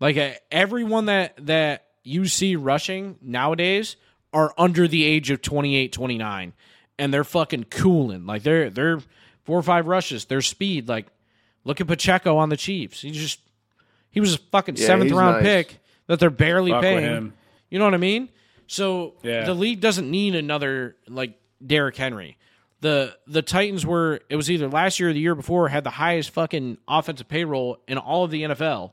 Like 0.00 0.16
uh, 0.16 0.30
everyone 0.50 1.06
that 1.06 1.34
that 1.46 1.84
you 2.04 2.26
see 2.26 2.56
rushing 2.56 3.16
nowadays 3.20 3.96
are 4.32 4.54
under 4.56 4.88
the 4.88 5.04
age 5.04 5.30
of 5.30 5.42
28, 5.42 5.92
29, 5.92 6.54
and 6.98 7.12
they're 7.12 7.24
fucking 7.24 7.64
cooling. 7.64 8.24
Like 8.24 8.42
they're 8.42 8.70
they're 8.70 9.00
four 9.46 9.58
or 9.58 9.62
five 9.62 9.86
rushes. 9.86 10.26
Their 10.26 10.42
speed. 10.42 10.88
Like 10.88 11.06
look 11.64 11.80
at 11.80 11.86
Pacheco 11.86 12.36
on 12.36 12.48
the 12.50 12.56
Chiefs. 12.56 13.00
He 13.00 13.10
just 13.12 13.40
he 14.10 14.20
was 14.20 14.34
a 14.34 14.38
fucking 14.38 14.76
Yeah, 14.76 14.86
seventh 14.86 15.12
round 15.12 15.36
nice. 15.36 15.42
pick 15.44 15.78
that 16.06 16.20
they're 16.20 16.30
barely 16.30 16.70
Fuck 16.72 16.82
paying. 16.82 17.00
him. 17.02 17.32
You 17.70 17.78
know 17.78 17.84
what 17.84 17.94
I 17.94 17.98
mean? 17.98 18.28
So 18.66 19.14
Yeah. 19.22 19.44
the 19.44 19.54
league 19.54 19.80
doesn't 19.80 20.10
need 20.10 20.34
another 20.34 20.96
like 21.08 21.38
Derrick 21.64 21.96
Henry. 21.96 22.36
The 22.80 23.16
the 23.26 23.42
Titans 23.42 23.86
were 23.86 24.20
it 24.28 24.36
was 24.36 24.50
either 24.50 24.68
last 24.68 25.00
year 25.00 25.08
or 25.08 25.12
the 25.12 25.20
year 25.20 25.34
before 25.34 25.68
had 25.68 25.84
the 25.84 25.90
highest 25.90 26.30
fucking 26.30 26.78
offensive 26.86 27.28
payroll 27.28 27.78
in 27.88 27.96
all 27.98 28.24
of 28.24 28.30
the 28.30 28.42
NFL. 28.42 28.92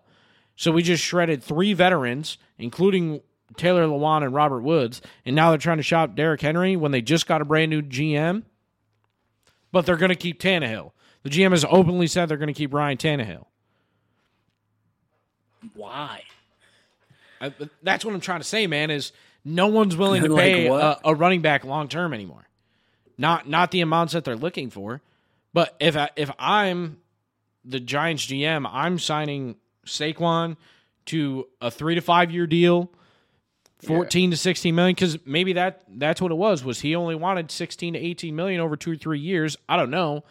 So 0.56 0.72
we 0.72 0.84
just 0.84 1.04
shredded 1.04 1.44
three 1.44 1.74
veterans, 1.74 2.38
including 2.60 3.22
Taylor 3.58 3.86
Lewan 3.86 4.24
and 4.24 4.34
Robert 4.34 4.62
Woods, 4.62 5.02
and 5.26 5.36
now 5.36 5.50
they're 5.50 5.58
trying 5.58 5.78
to 5.78 5.84
shop 5.84 6.16
Derrick 6.16 6.42
Henry 6.42 6.76
when 6.76 6.92
they 6.92 7.02
just 7.02 7.28
got 7.28 7.42
a 7.42 7.46
brand 7.46 7.70
new 7.72 7.82
GM. 7.82 8.44
But 9.74 9.86
they're 9.86 9.98
going 9.98 10.10
to 10.10 10.16
keep 10.16 10.40
Tannehill. 10.42 10.92
The 11.24 11.30
GM 11.30 11.52
has 11.52 11.66
openly 11.68 12.08
said 12.08 12.30
they're 12.30 12.38
going 12.38 12.48
to 12.48 12.54
keep 12.54 12.74
Ryan 12.74 12.98
Tannehill. 12.98 13.46
Why? 15.74 16.24
I, 17.42 17.54
that's 17.82 18.06
what 18.06 18.14
I'm 18.14 18.22
trying 18.22 18.40
to 18.40 18.46
say, 18.46 18.68
man. 18.68 18.90
Is 18.90 19.12
no 19.44 19.68
one's 19.68 19.98
willing 19.98 20.24
to 20.24 20.30
Like 20.34 20.44
pay 20.44 20.68
a, 20.68 20.98
a 21.04 21.14
running 21.14 21.42
back 21.42 21.66
long 21.66 21.90
term 21.90 22.14
anymore. 22.14 22.48
Not 23.18 23.50
not 23.50 23.72
the 23.72 23.82
amounts 23.82 24.14
that 24.14 24.24
they're 24.24 24.38
looking 24.38 24.70
for. 24.70 25.02
But 25.54 25.76
if 25.80 25.96
I, 25.96 26.10
if 26.16 26.32
I'm 26.40 26.98
the 27.64 27.80
Giants 27.80 28.26
GM, 28.26 28.68
I'm 28.72 28.98
signing 29.00 29.56
Saquon 29.86 30.58
to 31.06 31.48
a 31.62 31.70
three 31.70 31.96
to 31.96 32.02
five 32.02 32.32
year 32.32 32.48
deal, 32.48 32.92
fourteen 33.88 34.32
to 34.32 34.38
sixteen 34.38 34.76
million. 34.76 34.96
Because 34.96 35.18
maybe 35.26 35.54
that 35.54 35.84
that's 35.88 36.22
what 36.22 36.32
it 36.32 36.36
was. 36.36 36.64
Was 36.64 36.80
he 36.82 36.96
only 36.96 37.16
wanted 37.16 37.52
sixteen 37.52 37.94
to 37.94 38.00
eighteen 38.00 38.36
million 38.36 38.62
over 38.62 38.76
two 38.76 38.92
or 38.92 38.96
three 38.96 39.20
years? 39.20 39.58
I 39.68 39.78
don't 39.78 39.90
know. 39.92 40.24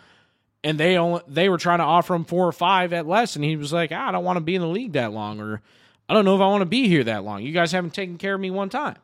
And 0.65 0.79
they 0.79 0.97
only 0.97 1.23
they 1.27 1.49
were 1.49 1.59
trying 1.59 1.79
to 1.79 1.85
offer 1.85 2.15
him 2.15 2.25
four 2.25 2.47
or 2.47 2.53
five 2.53 2.93
at 2.93 3.07
less, 3.07 3.35
and 3.37 3.45
he 3.45 3.57
was 3.57 3.73
like, 3.73 3.91
"Ah, 3.93 4.09
I 4.09 4.13
don't 4.13 4.25
want 4.25 4.37
to 4.37 4.41
be 4.41 4.55
in 4.55 4.61
the 4.63 4.69
league 4.69 4.93
that 4.93 5.13
long, 5.13 5.41
or 5.41 5.61
I 6.09 6.15
don't 6.15 6.25
know 6.25 6.35
if 6.37 6.41
I 6.41 6.47
want 6.47 6.63
to 6.63 6.67
be 6.67 6.87
here 6.89 7.05
that 7.05 7.25
long. 7.25 7.43
You 7.43 7.53
guys 7.53 7.73
haven't 7.73 7.95
taken 7.95 8.17
care 8.19 8.35
of 8.35 8.41
me 8.41 8.51
one 8.51 8.69
time. 8.69 8.97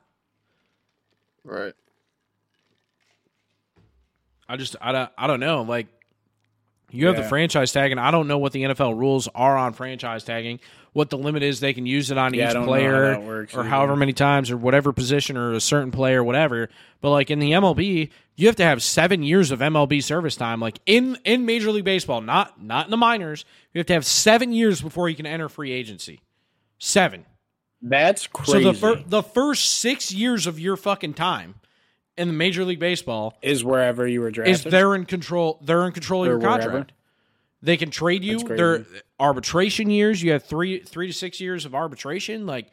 right. 1.45 1.75
I 4.49 4.57
just 4.57 4.77
I 4.81 4.93
don't 4.93 5.11
I 5.19 5.27
don't 5.27 5.41
know. 5.41 5.63
Like 5.63 5.89
you 6.91 7.07
have 7.07 7.17
the 7.17 7.25
franchise 7.25 7.73
tag, 7.73 7.91
and 7.91 8.01
I 8.01 8.11
don't 8.11 8.29
know 8.29 8.39
what 8.39 8.53
the 8.53 8.63
NFL 8.63 8.99
rules 8.99 9.29
are 9.35 9.57
on 9.57 9.73
franchise 9.75 10.25
tagging. 10.25 10.61
What 10.95 11.11
the 11.11 11.19
limit 11.19 11.43
is 11.43 11.61
they 11.61 11.75
can 11.75 11.87
use 11.87 12.11
it 12.11 12.19
on 12.19 12.33
Yeah, 12.35 12.49
each 12.51 12.57
how 12.57 12.65
player 12.65 13.21
works 13.21 13.55
or 13.55 13.61
either. 13.61 13.69
however 13.69 13.95
many 13.95 14.13
times 14.15 14.51
or 14.51 14.57
whatever 14.57 14.93
position 14.93 15.37
or 15.37 15.53
a 15.53 15.61
certain 15.61 15.91
player, 15.91 16.25
whatever. 16.25 16.71
But 17.01 17.11
like 17.11 17.31
in 17.31 17.39
the 17.39 17.53
MLB, 17.53 18.09
you 18.37 18.47
have 18.47 18.57
to 18.57 18.65
have 18.65 18.83
seven 18.83 19.23
years 19.23 19.51
of 19.51 19.61
MLB 19.61 20.03
service 20.03 20.35
time. 20.35 20.61
Like 20.61 20.79
in 20.87 21.19
in 21.25 21.45
Major 21.45 21.71
League 21.71 21.85
Baseball, 21.85 22.21
not 22.21 22.61
not 22.63 22.87
in 22.87 22.91
the 22.91 22.97
minors. 22.97 23.45
You 23.75 23.79
have 23.81 23.87
to 23.87 23.93
have 23.93 24.07
seven 24.07 24.53
years 24.53 24.81
before 24.81 25.09
you 25.09 25.15
can 25.15 25.27
enter 25.27 25.49
free 25.49 25.73
agency. 25.73 26.21
Seven. 26.79 27.27
That's 27.83 28.27
crazy. 28.27 28.53
So 28.65 28.73
the 28.73 28.75
fir- 28.75 29.03
the 29.07 29.23
first 29.23 29.67
six 29.79 30.11
years 30.13 30.47
of 30.47 30.59
your 30.59 30.77
fucking 30.77 31.15
time 31.15 31.57
in 32.19 32.29
the 32.29 32.35
Major 32.35 32.65
League 32.65 32.79
Baseball 32.81 33.37
is 33.43 33.65
wherever 33.65 34.07
you 34.07 34.21
were 34.21 34.31
drafted. 34.31 34.55
is 34.55 34.65
they're 34.65 34.95
in 34.95 35.07
control. 35.07 35.59
They're 35.63 35.87
in 35.87 35.93
control 35.93 36.23
of 36.25 36.29
Or 36.29 36.33
your 36.33 36.39
wherever. 36.39 36.61
contract. 36.63 36.93
They 37.63 37.77
can 37.77 37.91
trade 37.91 38.23
you. 38.25 38.39
Their 38.39 38.85
arbitration 39.19 39.91
years. 39.91 40.23
You 40.23 40.33
have 40.33 40.45
three 40.45 40.81
three 40.81 41.07
to 41.09 41.13
six 41.13 41.41
years 41.41 41.65
of 41.65 41.75
arbitration. 41.75 42.47
Like 42.47 42.71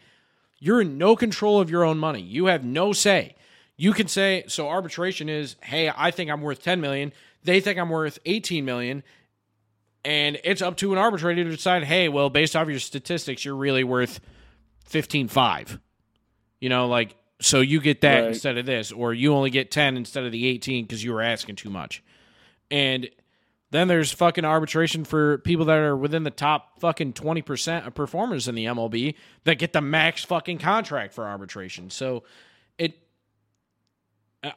you're 0.60 0.82
in 0.82 0.98
no 0.98 1.16
control 1.16 1.60
of 1.60 1.70
your 1.70 1.84
own 1.84 1.98
money. 1.98 2.22
You 2.22 2.48
have 2.48 2.64
no 2.64 2.94
say. 2.94 3.36
You 3.78 3.94
can 3.94 4.08
say 4.08 4.44
so. 4.48 4.70
Arbitration 4.70 5.28
is, 5.28 5.56
hey, 5.62 5.92
I 5.96 6.12
think 6.12 6.30
I'm 6.30 6.42
worth 6.42 6.62
ten 6.62 6.82
million. 6.82 7.14
They 7.44 7.62
think 7.62 7.80
I'm 7.80 7.90
worth 7.90 8.20
eighteen 8.26 8.66
million. 8.66 9.04
And 10.04 10.40
it's 10.44 10.62
up 10.62 10.78
to 10.78 10.92
an 10.94 11.00
arbitrator 11.00 11.44
to 11.44 11.50
decide, 11.50 11.84
hey, 11.84 12.10
well, 12.10 12.30
based 12.30 12.56
off 12.56 12.68
your 12.70 12.78
statistics, 12.80 13.44
you're 13.44 13.56
really 13.56 13.84
worth 13.84 14.20
fifteen 14.86 15.28
five. 15.28 15.80
You 16.60 16.70
know, 16.70 16.88
like 16.88 17.16
so 17.42 17.60
you 17.62 17.80
get 17.82 18.02
that 18.02 18.22
Right. 18.22 18.28
instead 18.30 18.58
of 18.58 18.66
this, 18.66 18.92
or 18.92 19.14
you 19.14 19.34
only 19.34 19.50
get 19.50 19.72
ten 19.72 19.98
instead 19.98 20.24
of 20.24 20.32
the 20.32 20.46
eighteen 20.48 20.86
because 20.86 21.04
you 21.04 21.14
were 21.14 21.22
asking 21.22 21.56
too 21.58 21.70
much. 21.70 22.02
And 22.72 23.10
Then 23.72 23.88
there's 23.90 24.12
fucking 24.12 24.46
arbitration 24.46 25.04
for 25.04 25.40
people 25.40 25.66
that 25.66 25.78
are 25.80 25.98
within 25.98 26.24
the 26.24 26.30
top 26.32 26.80
fucking 26.80 27.12
20% 27.14 27.86
of 27.86 27.94
performers 27.94 28.48
in 28.48 28.56
the 28.56 28.66
MLB 28.66 29.16
that 29.44 29.56
get 29.56 29.74
the 29.74 29.82
max 29.82 30.24
fucking 30.24 30.60
contract 30.60 31.14
for 31.14 31.26
arbitration. 31.26 31.90
So 31.90 32.24
it 32.78 32.94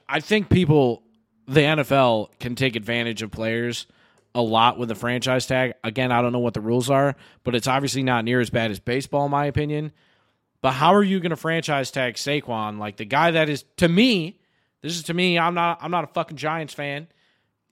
I 0.09 0.21
think 0.21 0.51
people 0.51 1.03
the 1.47 1.61
NFL 1.63 2.39
can 2.39 2.55
take 2.55 2.77
advantage 2.77 3.23
of 3.23 3.31
players 3.31 3.87
a 4.35 4.43
lot 4.43 4.79
with 4.79 4.91
the 4.91 4.95
franchise 4.95 5.47
tag. 5.47 5.73
Again, 5.83 6.13
I 6.13 6.21
don't 6.21 6.33
know 6.33 6.39
what 6.39 6.55
the 6.55 6.61
rules 6.61 6.91
are, 6.91 7.17
but 7.43 7.55
it's 7.55 7.67
obviously 7.67 8.03
not 8.03 8.25
near 8.25 8.41
as 8.41 8.51
bad 8.51 8.71
as 8.71 8.79
baseball 8.79 9.25
in 9.25 9.31
my 9.31 9.47
opinion. 9.47 9.91
But 10.61 10.73
how 10.73 10.95
are 10.95 11.03
you 11.03 11.21
going 11.21 11.31
to 11.31 11.37
franchise 11.37 11.91
tag 11.91 12.15
Saquon 12.15 12.79
like 12.79 12.97
the 12.97 13.05
guy 13.05 13.31
that 13.33 13.49
is 13.49 13.65
to 13.77 13.89
me, 13.89 14.39
this 14.83 14.97
is 14.97 15.05
to 15.05 15.15
me, 15.15 15.39
I'm 15.39 15.55
not 15.55 15.79
I'm 15.81 15.91
not 15.91 16.05
a 16.05 16.09
fucking 16.09 16.37
Giants 16.37 16.75
fan 16.75 17.09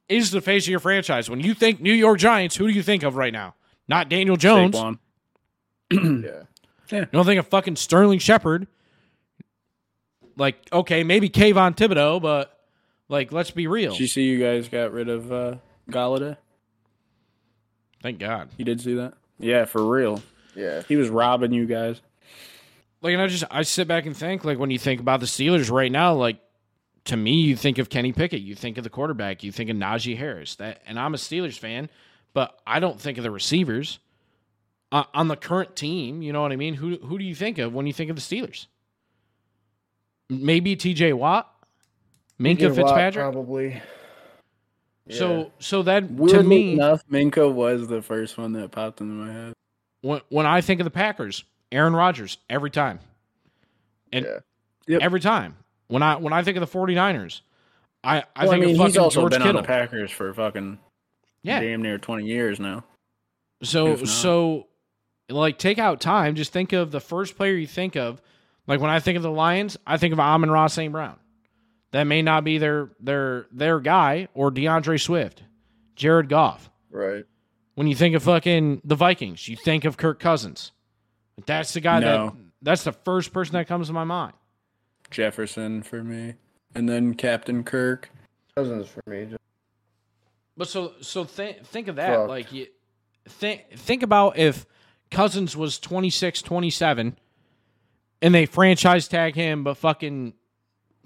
is 0.09 0.30
the 0.30 0.41
face 0.41 0.64
of 0.64 0.70
your 0.70 0.80
franchise. 0.80 1.28
When 1.28 1.41
you 1.41 1.55
think 1.55 1.80
New 1.80 1.93
York 1.93 2.18
Giants, 2.18 2.57
who 2.57 2.68
do 2.68 2.72
you 2.72 2.82
think 2.82 3.03
of 3.03 3.16
right 3.16 3.32
now? 3.32 3.55
Not 3.89 4.09
Daniel 4.09 4.37
Jones. 4.37 4.74
Saquon. 4.74 4.99
yeah. 5.91 6.99
You 7.01 7.07
don't 7.12 7.24
think 7.24 7.41
of 7.41 7.49
fucking 7.49 7.76
Sterling 7.76 8.18
Shepard. 8.18 8.66
Like, 10.37 10.57
okay, 10.72 11.03
maybe 11.03 11.30
Kayvon 11.30 11.76
Thibodeaux, 11.76 12.20
but 12.20 12.57
like, 13.09 13.32
let's 13.32 13.51
be 13.51 13.66
real. 13.66 13.93
Did 13.93 14.01
you 14.01 14.07
see 14.07 14.24
you 14.24 14.39
guys 14.39 14.68
got 14.68 14.93
rid 14.93 15.09
of 15.09 15.32
uh, 15.32 15.57
Golladay? 15.91 16.37
Thank 18.03 18.18
God. 18.18 18.51
You 18.57 18.64
did 18.64 18.80
see 18.80 18.95
that? 18.95 19.14
Yeah, 19.39 19.64
for 19.64 19.84
real. 19.84 20.22
Yeah. 20.55 20.82
He 20.87 20.97
was 20.97 21.09
robbing 21.09 21.53
you 21.53 21.66
guys. 21.66 22.01
Like, 23.03 23.13
and 23.13 23.23
I 23.23 23.27
just 23.27 23.45
I 23.51 23.63
sit 23.63 23.87
back 23.87 24.07
and 24.07 24.17
think, 24.17 24.45
like, 24.45 24.59
when 24.59 24.71
you 24.71 24.79
think 24.79 25.01
about 25.01 25.21
the 25.21 25.27
Steelers 25.27 25.71
right 25.71 25.93
now, 25.93 26.15
like, 26.15 26.39
to 27.05 27.17
me, 27.17 27.43
you 27.43 27.57
think 27.57 27.79
of 27.79 27.89
Kenny 27.89 28.13
Pickett, 28.13 28.41
you 28.41 28.55
think 28.55 28.79
of 28.79 28.85
the 28.85 28.91
quarterback, 28.91 29.45
you 29.45 29.53
think 29.53 29.71
of 29.71 29.77
Najee 29.77 30.17
Harris. 30.17 30.57
That, 30.57 30.83
and 30.87 30.99
I'm 30.99 31.15
a 31.15 31.19
Steelers 31.19 31.59
fan, 31.59 31.89
but 32.33 32.59
I 32.67 32.81
don't 32.81 33.01
think 33.01 33.19
of 33.19 33.25
the 33.25 33.31
receivers 33.31 33.99
uh, 34.93 35.05
on 35.15 35.29
the 35.29 35.37
current 35.37 35.77
team. 35.77 36.23
You 36.23 36.33
know 36.33 36.43
what 36.43 36.53
I 36.53 36.57
mean? 36.57 36.75
Who 36.75 36.97
who 36.97 37.19
do 37.19 37.25
you 37.25 37.35
think 37.35 37.59
of 37.59 37.73
when 37.75 37.87
you 37.87 37.93
think 37.93 38.11
of 38.11 38.17
the 38.17 38.23
Steelers? 38.23 38.67
Maybe 40.29 40.75
T.J. 40.75 41.13
Watt, 41.13 41.49
Minkah 42.41 42.59
Get 42.59 42.71
a 42.71 42.75
lot, 42.75 42.77
Fitzpatrick. 42.77 43.23
probably. 43.23 43.83
So 45.09 45.53
so 45.61 45.83
that 45.85 46.09
to 46.09 46.43
me, 46.43 46.73
enough, 46.73 47.07
Minkah 47.07 47.53
was 47.53 47.87
the 47.87 48.03
first 48.03 48.37
one 48.37 48.53
that 48.55 48.73
popped 48.73 49.01
into 49.01 49.13
my 49.13 49.33
head. 49.33 49.53
when 50.01 50.21
when 50.31 50.47
I 50.47 50.61
think 50.61 50.81
of 50.81 50.85
the 50.85 50.91
Packers, 50.91 51.45
Aaron 51.73 51.95
Rodgers 51.95 52.39
every 52.49 52.71
time. 52.71 53.01
And 54.12 54.25
Yeah. 54.25 54.39
Yep. 54.89 55.03
every 55.03 55.21
time. 55.21 55.57
When 55.89 56.03
I 56.03 56.17
when 56.17 56.33
I 56.33 56.43
think 56.43 56.57
of 56.57 56.61
the 56.69 56.79
49ers, 56.79 57.41
I 58.03 58.19
I 58.19 58.19
well, 58.19 58.25
I 58.37 58.47
think 58.49 58.61
mean, 58.64 58.71
of 58.75 58.77
fucking 58.79 58.87
he's 58.93 58.99
also 58.99 59.21
George 59.21 59.31
been 59.33 59.43
Kittle. 59.43 59.57
on 59.59 59.62
the 59.62 59.67
Packers 59.67 60.11
for 60.11 60.33
fucking 60.35 60.79
yeah. 61.43 61.61
damn 61.61 61.83
near 61.83 61.99
twenty 61.99 62.27
years 62.27 62.59
now. 62.61 62.85
So 63.62 63.97
so 64.05 64.67
like 65.29 65.59
take 65.59 65.79
out 65.79 66.01
time, 66.01 66.35
just 66.35 66.53
think 66.53 66.73
of 66.73 66.91
the 66.91 67.01
first 67.01 67.37
player 67.37 67.55
you 67.55 67.67
think 67.67 67.97
of. 67.97 68.21
Like 68.67 68.81
when 68.81 68.91
I 68.91 68.99
think 69.01 69.17
of 69.17 69.23
the 69.23 69.31
Lions, 69.31 69.77
I 69.87 69.97
think 69.97 70.12
of 70.12 70.19
Amon-Ra 70.21 70.67
St. 70.67 70.91
Brown. 70.93 71.17
That 71.93 72.05
may 72.05 72.21
not 72.21 72.43
be 72.45 72.59
their 72.59 72.91
their 73.01 73.47
their 73.53 73.79
guy 73.81 74.27
or 74.35 74.51
D'Andre 74.51 74.99
Swift, 74.99 75.43
Jared 75.95 76.29
Goff. 76.29 76.69
Right. 76.91 77.25
When 77.77 77.87
you 77.87 77.95
think 77.95 78.17
of 78.17 78.23
fucking 78.25 78.83
the 78.85 78.97
Vikings, 78.97 79.47
you 79.49 79.57
think 79.57 79.85
of 79.85 79.97
Kirk 79.97 80.19
Cousins. 80.19 80.73
That's 81.45 81.74
the 81.74 81.80
guy 81.80 82.01
that 82.01 82.32
that's 82.62 82.84
the 82.84 82.93
first 82.93 83.32
person 83.32 83.55
that 83.55 83.68
comes 83.68 83.89
to 83.89 83.93
my 83.93 84.05
mind. 84.05 84.32
Jefferson 85.11 85.82
for 85.82 86.03
me, 86.03 86.34
and 86.74 86.89
then 86.89 87.14
Captain 87.14 87.62
Kirk. 87.62 88.11
Cousins 88.57 88.89
for 88.89 89.03
me. 89.07 89.26
Just, 89.26 89.43
But 90.57 90.68
so 90.68 90.95
so 91.03 91.24
think 91.24 91.64
think 91.66 91.89
of 91.89 91.97
that. 91.97 92.16
Fuck. 92.16 92.28
Like 92.28 92.53
you 92.53 92.66
think 93.28 93.64
think 93.76 94.03
about 94.03 94.39
if 94.39 94.66
Cousins 95.11 95.57
was 95.57 95.78
26, 95.78 96.43
27 96.43 97.18
and 98.22 98.34
they 98.34 98.47
franchise 98.47 99.09
tag 99.09 99.34
him 99.34 99.62
but 99.62 99.76
fucking 99.76 100.32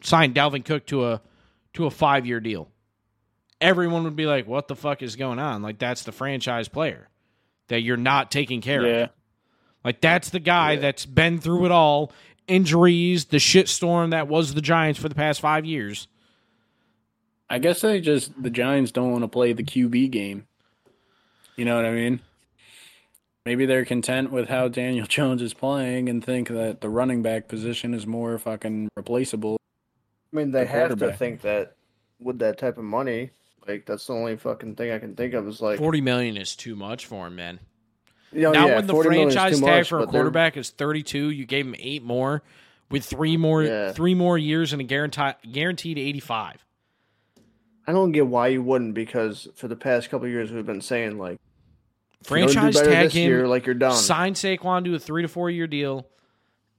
signed 0.03 0.35
Dalvin 0.35 0.65
Cook 0.65 0.87
to 0.87 1.07
a 1.07 1.21
to 1.75 1.87
a 1.87 1.91
5-year 1.91 2.41
deal. 2.41 2.71
Everyone 3.61 4.05
would 4.05 4.17
be 4.17 4.27
like, 4.27 4.47
"What 4.47 4.69
the 4.69 4.77
fuck 4.77 5.03
is 5.03 5.17
going 5.17 5.39
on?" 5.39 5.61
Like 5.61 5.79
that's 5.79 6.05
the 6.05 6.13
franchise 6.13 6.69
player 6.69 7.09
that 7.69 7.83
you're 7.83 7.99
not 7.99 8.31
taking 8.31 8.61
care 8.61 9.03
of. 9.03 9.11
Yeah, 9.83 9.89
Like 9.89 10.01
that's 10.01 10.31
the 10.31 10.41
guy 10.41 10.77
that's 10.77 11.07
been 11.07 11.39
through 11.39 11.67
it 11.67 11.73
all, 11.73 12.13
injuries, 12.47 13.27
the 13.27 13.39
shitstorm 13.39 14.11
that 14.11 14.29
was 14.29 14.55
the 14.55 14.61
Giants 14.61 15.01
for 15.01 15.09
the 15.09 15.15
past 15.15 15.41
5 15.41 15.65
years. 15.65 16.09
I 17.49 17.59
guess 17.59 17.81
they 17.81 18.01
just 18.01 18.41
the 18.41 18.51
Giants 18.51 18.93
don't 18.93 19.11
want 19.11 19.25
to 19.25 19.29
play 19.29 19.53
the 19.53 19.65
QB 19.65 20.11
game. 20.11 20.47
You 21.57 21.65
know 21.65 21.77
what 21.77 21.85
I 21.85 21.91
mean? 21.93 22.21
Maybe 23.45 23.67
they're 23.67 23.85
content 23.85 24.31
with 24.31 24.49
how 24.49 24.69
Daniel 24.69 25.07
Jones 25.09 25.43
is 25.43 25.53
playing 25.53 26.09
and 26.09 26.25
think 26.25 26.49
that 26.49 26.81
the 26.81 26.89
running 26.89 27.23
back 27.23 27.49
position 27.49 27.93
is 27.93 28.07
more 28.07 28.39
fucking 28.39 28.89
replaceable. 28.97 29.59
I 30.33 30.37
mean, 30.37 30.53
they 30.53 30.61
The 30.61 30.67
have 30.67 30.99
to 30.99 31.13
think 31.13 31.41
that 31.41 31.75
with 32.21 32.39
that 32.39 32.59
type 32.59 32.79
of 32.79 32.85
money, 32.85 33.31
like 33.67 33.87
that's 33.87 34.07
the 34.07 34.13
only 34.13 34.37
fucking 34.37 34.77
thing 34.77 34.93
I 34.93 34.99
can 34.99 35.17
think 35.17 35.35
of 35.35 35.49
is 35.49 35.61
like, 35.61 35.79
40 35.79 36.01
million 36.01 36.37
is 36.37 36.55
too 36.55 36.77
much 36.77 37.07
for 37.07 37.27
him, 37.27 37.37
man. 37.37 37.59
Now 38.33 38.53
yeah, 38.53 38.77
when 38.77 38.87
the 38.87 38.93
40 38.93 39.09
million 39.11 39.29
is 39.29 39.35
franchise 39.35 39.61
tag 39.61 39.79
much, 39.81 39.89
for 39.89 39.97
a 39.99 40.01
but 40.01 40.13
they're- 40.13 40.21
quarterback 40.21 40.57
is 40.57 40.71
32, 40.71 41.31
you 41.31 41.47
gave 41.47 41.67
him 41.67 41.75
8 41.79 42.03
more 42.03 42.43
with 42.91 43.05
3 43.05 43.37
more 43.37 43.63
Yeah. 43.63 43.93
3 43.93 44.15
more 44.15 44.37
years 44.39 44.73
and 44.73 44.81
a 44.81 44.85
guaranteed 44.85 45.35
guaranteed 45.53 45.99
85. 45.99 46.65
I 47.87 47.93
don't 47.93 48.13
get 48.13 48.27
why 48.27 48.49
you 48.49 48.63
wouldn't 48.63 48.95
because 48.95 49.49
for 49.57 49.67
the 49.69 49.77
past 49.77 50.11
couple 50.11 50.29
years 50.29 50.53
we've 50.53 50.67
been 50.67 50.81
saying 50.81 51.19
like 51.19 51.39
if 52.23 52.31
you 52.31 52.37
don't 52.37 52.53
Franchise 52.53 52.81
tag 52.83 53.11
him, 53.13 53.29
year, 53.29 53.49
like 53.49 53.67
you're 53.67 53.75
done. 53.75 53.95
sign 53.97 54.35
Saquon 54.35 54.85
to 54.85 54.95
a 54.95 54.99
3 54.99 55.23
to 55.23 55.29
4 55.29 55.51
year 55.51 55.67
deal 55.67 56.07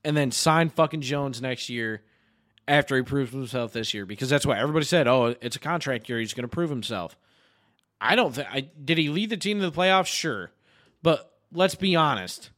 and 0.04 0.16
then 0.16 0.32
sign 0.32 0.70
fucking 0.70 1.02
Jones 1.02 1.42
next 1.42 1.70
year 1.70 2.02
after 2.68 2.96
he 2.96 3.02
proves 3.02 3.32
himself 3.34 3.74
this 3.74 3.94
year 3.94 4.06
because 4.06 4.30
that's 4.30 4.46
what 4.46 4.58
everybody 4.58 4.86
said, 4.86 5.08
"Oh, 5.08 5.36
it's 5.42 5.56
a 5.56 5.60
contract 5.60 6.08
year, 6.08 6.20
he's 6.20 6.34
going 6.34 6.44
to 6.44 6.48
prove 6.48 6.70
himself." 6.70 7.18
I 8.00 8.16
don't 8.16 8.34
think 8.34 8.48
I 8.50 8.62
did 8.62 8.98
he 8.98 9.10
lead 9.10 9.30
the 9.32 9.38
team 9.38 9.60
to 9.60 9.70
the 9.70 9.76
playoffs? 9.76 10.08
Sure. 10.08 10.52
But 11.04 11.31
let's 11.54 11.76
be 11.76 11.96
honest. 11.96 12.50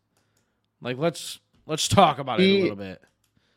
Like 0.81 0.97
let's 0.97 1.39
let's 1.65 1.87
talk 1.87 2.19
about 2.19 2.39
it 2.39 2.43
a 2.43 2.61
little 2.61 2.75
bit. 2.75 3.01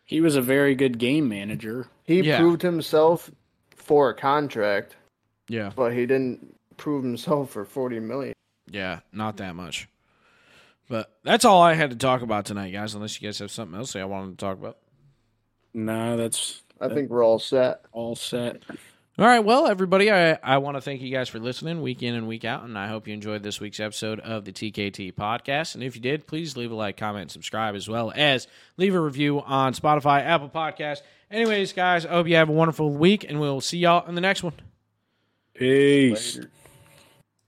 He 0.05 0.21
was 0.21 0.37
a 0.37 0.43
very 0.43 0.75
good 0.75 0.99
game 0.99 1.29
manager. 1.29 1.89
he 2.05 2.21
Yeah. 2.21 2.39
proved 2.39 2.63
himself 2.63 3.31
for 3.75 4.11
a 4.11 4.15
contract, 4.15 4.97
Yeah. 5.49 5.73
but 5.75 5.93
he 5.93 6.07
didn't 6.07 6.57
prove 6.77 7.03
himself 7.03 7.51
for 7.51 7.65
40 7.65 7.99
million. 8.01 8.35
Yeah, 8.71 9.01
not 9.13 9.37
that 9.39 9.57
much. 9.57 9.89
But 10.89 11.13
that's 11.25 11.45
all 11.45 11.61
I 11.63 11.75
had 11.75 11.91
to 11.91 11.97
talk 11.97 12.23
about 12.23 12.45
tonight, 12.47 12.71
guys. 12.71 12.95
Unless 12.95 13.21
you 13.21 13.27
guys 13.27 13.41
have 13.41 13.51
something 13.51 13.77
else 13.77 13.97
I 13.97 14.05
wanted 14.05 14.39
to 14.39 14.45
talk 14.45 14.57
about. 14.59 14.79
Nah, 15.75 16.15
that's 16.17 16.63
I 16.81 16.89
think 16.89 17.11
we're 17.11 17.25
all 17.25 17.39
set. 17.41 17.81
all 17.93 18.15
set. 18.15 18.63
All 19.19 19.25
right, 19.27 19.41
well, 19.41 19.67
everybody, 19.67 20.13
I, 20.13 20.35
I 20.43 20.59
want 20.59 20.77
to 20.77 20.83
thank 20.83 21.01
you 21.01 21.11
guys 21.11 21.31
for 21.31 21.39
listening 21.39 21.81
week 21.81 22.03
in 22.03 22.15
and 22.15 22.29
week 22.29 22.45
out, 22.45 22.65
and 22.65 22.77
I 22.77 22.89
hope 22.89 23.09
you 23.09 23.15
enjoyed 23.15 23.43
this 23.43 23.59
week's 23.59 23.81
episode 23.81 24.21
of 24.21 24.45
the 24.45 24.53
TKT 24.53 25.15
podcast. 25.15 25.75
And 25.75 25.83
if 25.83 25.97
you 25.97 26.03
did, 26.03 26.27
please 26.27 26.55
leave 26.55 26.71
a 26.71 26.75
like, 26.75 26.99
comment, 26.99 27.23
and 27.23 27.31
subscribe, 27.31 27.75
as 27.75 27.89
well 27.89 28.13
as 28.15 28.47
leave 28.77 28.95
a 28.95 29.01
review 29.01 29.41
on 29.41 29.73
Spotify, 29.73 30.21
Apple 30.21 30.51
Podcast. 30.51 30.99
Anyways, 31.31 31.73
guys, 31.73 32.05
I 32.05 32.11
hope 32.11 32.29
you 32.29 32.37
have 32.37 32.51
a 32.51 32.53
wonderful 32.53 32.93
week, 32.93 33.25
and 33.27 33.41
we'll 33.41 33.63
see 33.63 33.79
y'all 33.79 34.07
in 34.07 34.17
the 34.17 34.21
next 34.21 34.43
one. 34.43 34.53
Peace. 35.55 36.37
Later. 36.37 36.51